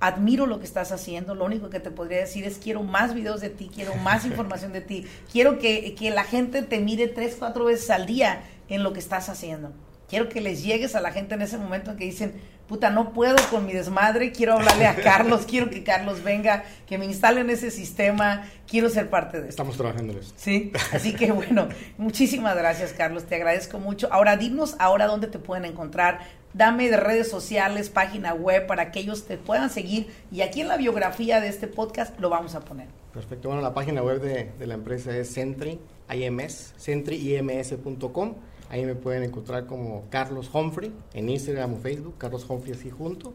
Admiro 0.00 0.46
lo 0.46 0.60
que 0.60 0.64
estás 0.64 0.92
haciendo. 0.92 1.34
Lo 1.34 1.44
único 1.44 1.68
que 1.68 1.80
te 1.80 1.90
podría 1.90 2.18
decir 2.18 2.44
es 2.44 2.58
quiero 2.58 2.82
más 2.82 3.12
videos 3.12 3.40
de 3.40 3.50
ti, 3.50 3.70
quiero 3.74 3.94
más 3.96 4.24
información 4.26 4.72
de 4.72 4.80
ti. 4.80 5.06
Quiero 5.30 5.58
que, 5.58 5.94
que 5.94 6.10
la 6.10 6.24
gente 6.24 6.62
te 6.62 6.80
mire 6.80 7.08
tres, 7.08 7.36
cuatro 7.38 7.64
veces 7.64 7.90
al 7.90 8.06
día 8.06 8.42
en 8.68 8.82
lo 8.82 8.92
que 8.92 9.00
estás 9.00 9.28
haciendo. 9.28 9.72
Quiero 10.08 10.28
que 10.28 10.40
les 10.40 10.62
llegues 10.62 10.94
a 10.94 11.00
la 11.00 11.12
gente 11.12 11.34
en 11.34 11.42
ese 11.42 11.56
momento 11.56 11.90
en 11.90 11.96
que 11.96 12.04
dicen, 12.04 12.34
puta, 12.68 12.90
no 12.90 13.12
puedo 13.12 13.36
con 13.50 13.66
mi 13.66 13.72
desmadre, 13.72 14.32
quiero 14.32 14.54
hablarle 14.54 14.86
a 14.86 14.94
Carlos, 15.02 15.46
quiero 15.46 15.70
que 15.70 15.82
Carlos 15.82 16.22
venga, 16.22 16.64
que 16.86 16.98
me 16.98 17.06
instale 17.06 17.40
en 17.40 17.50
ese 17.50 17.70
sistema, 17.70 18.44
quiero 18.66 18.88
ser 18.90 19.10
parte 19.10 19.38
de 19.38 19.48
esto. 19.48 19.50
Estamos 19.50 19.76
trabajando 19.76 20.12
en 20.12 20.18
eso. 20.20 20.32
Sí, 20.36 20.72
así 20.92 21.14
que 21.14 21.32
bueno, 21.32 21.68
muchísimas 21.96 22.56
gracias 22.56 22.92
Carlos, 22.92 23.24
te 23.24 23.34
agradezco 23.34 23.78
mucho. 23.78 24.12
Ahora 24.12 24.36
dinos 24.36 24.76
ahora 24.78 25.06
dónde 25.06 25.26
te 25.26 25.38
pueden 25.38 25.64
encontrar, 25.64 26.20
dame 26.52 26.88
de 26.90 26.96
redes 26.96 27.30
sociales, 27.30 27.90
página 27.90 28.34
web 28.34 28.66
para 28.66 28.92
que 28.92 29.00
ellos 29.00 29.26
te 29.26 29.38
puedan 29.38 29.70
seguir 29.70 30.08
y 30.30 30.42
aquí 30.42 30.60
en 30.60 30.68
la 30.68 30.76
biografía 30.76 31.40
de 31.40 31.48
este 31.48 31.66
podcast 31.66 32.18
lo 32.20 32.30
vamos 32.30 32.54
a 32.54 32.60
poner. 32.60 32.88
Perfecto, 33.12 33.48
bueno, 33.48 33.62
la 33.62 33.74
página 33.74 34.02
web 34.02 34.20
de, 34.20 34.52
de 34.58 34.66
la 34.66 34.74
empresa 34.74 35.16
es 35.16 35.30
Sentry 35.30 35.78
IMS, 36.10 36.74
centryims.com. 36.78 38.34
Ahí 38.74 38.84
me 38.84 38.96
pueden 38.96 39.22
encontrar 39.22 39.66
como 39.66 40.06
Carlos 40.10 40.50
Humphrey 40.52 40.92
en 41.12 41.28
Instagram 41.28 41.74
o 41.74 41.76
Facebook, 41.76 42.16
Carlos 42.18 42.44
Humphrey 42.48 42.72
así 42.72 42.90
junto. 42.90 43.32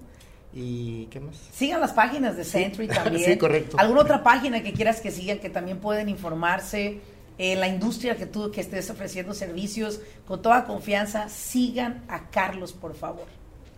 ¿Y 0.52 1.06
qué 1.06 1.22
más? 1.22 1.38
Sigan 1.54 1.80
las 1.80 1.94
páginas 1.94 2.36
de 2.36 2.44
Century 2.44 2.88
también. 2.94 3.24
sí, 3.24 3.38
correcto. 3.38 3.78
¿Alguna 3.80 4.02
otra 4.02 4.22
página 4.22 4.62
que 4.62 4.74
quieras 4.74 5.00
que 5.00 5.12
sigan 5.12 5.40
que 5.40 5.50
también 5.50 5.80
pueden 5.80 6.10
informarse? 6.10 7.00
En 7.38 7.62
la 7.62 7.70
industria 7.70 8.18
que 8.18 8.26
tú 8.26 8.52
que 8.52 8.60
estés 8.60 8.90
ofreciendo 8.90 9.34
servicios, 9.34 10.02
con 10.28 10.42
toda 10.42 10.66
confianza, 10.66 11.30
sigan 11.30 12.04
a 12.10 12.30
Carlos, 12.32 12.74
por 12.74 12.94
favor. 12.94 13.24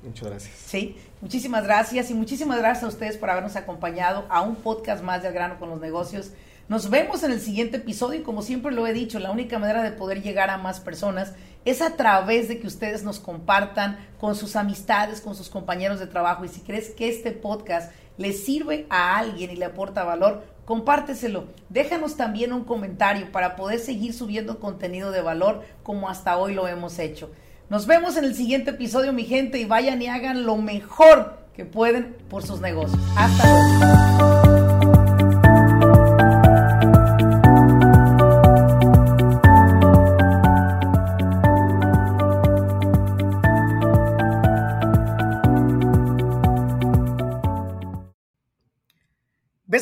Muchas 0.01 0.29
gracias. 0.29 0.55
Sí, 0.65 0.97
muchísimas 1.21 1.63
gracias 1.63 2.09
y 2.09 2.15
muchísimas 2.15 2.57
gracias 2.57 2.85
a 2.85 2.87
ustedes 2.87 3.17
por 3.17 3.29
habernos 3.29 3.55
acompañado 3.55 4.25
a 4.29 4.41
un 4.41 4.55
podcast 4.55 5.03
más 5.03 5.21
de 5.21 5.31
grano 5.31 5.59
con 5.59 5.69
los 5.69 5.79
negocios. 5.79 6.31
Nos 6.67 6.89
vemos 6.89 7.23
en 7.23 7.31
el 7.31 7.41
siguiente 7.41 7.77
episodio 7.77 8.21
y 8.21 8.23
como 8.23 8.41
siempre 8.41 8.71
lo 8.71 8.87
he 8.87 8.93
dicho, 8.93 9.19
la 9.19 9.31
única 9.31 9.59
manera 9.59 9.83
de 9.83 9.91
poder 9.91 10.21
llegar 10.21 10.49
a 10.49 10.57
más 10.57 10.79
personas 10.79 11.33
es 11.65 11.81
a 11.81 11.95
través 11.95 12.47
de 12.47 12.59
que 12.59 12.67
ustedes 12.67 13.03
nos 13.03 13.19
compartan 13.19 13.99
con 14.19 14.35
sus 14.35 14.55
amistades, 14.55 15.21
con 15.21 15.35
sus 15.35 15.49
compañeros 15.49 15.99
de 15.99 16.07
trabajo. 16.07 16.45
Y 16.45 16.49
si 16.49 16.61
crees 16.61 16.91
que 16.91 17.09
este 17.09 17.31
podcast 17.31 17.91
le 18.17 18.33
sirve 18.33 18.85
a 18.89 19.17
alguien 19.17 19.51
y 19.51 19.55
le 19.55 19.65
aporta 19.65 20.03
valor, 20.03 20.43
compárteselo. 20.65 21.45
Déjanos 21.69 22.15
también 22.15 22.53
un 22.53 22.63
comentario 22.63 23.31
para 23.31 23.55
poder 23.55 23.79
seguir 23.79 24.13
subiendo 24.13 24.59
contenido 24.59 25.11
de 25.11 25.21
valor 25.21 25.63
como 25.83 26.09
hasta 26.09 26.37
hoy 26.37 26.53
lo 26.53 26.67
hemos 26.67 26.97
hecho. 26.99 27.31
Nos 27.69 27.87
vemos 27.87 28.17
en 28.17 28.25
el 28.25 28.35
siguiente 28.35 28.71
episodio, 28.71 29.13
mi 29.13 29.23
gente, 29.23 29.57
y 29.57 29.65
vayan 29.65 30.01
y 30.01 30.07
hagan 30.07 30.45
lo 30.45 30.57
mejor 30.57 31.37
que 31.55 31.65
pueden 31.65 32.15
por 32.29 32.43
sus 32.43 32.59
negocios. 32.59 33.01
Hasta 33.15 34.17
luego. 34.17 34.40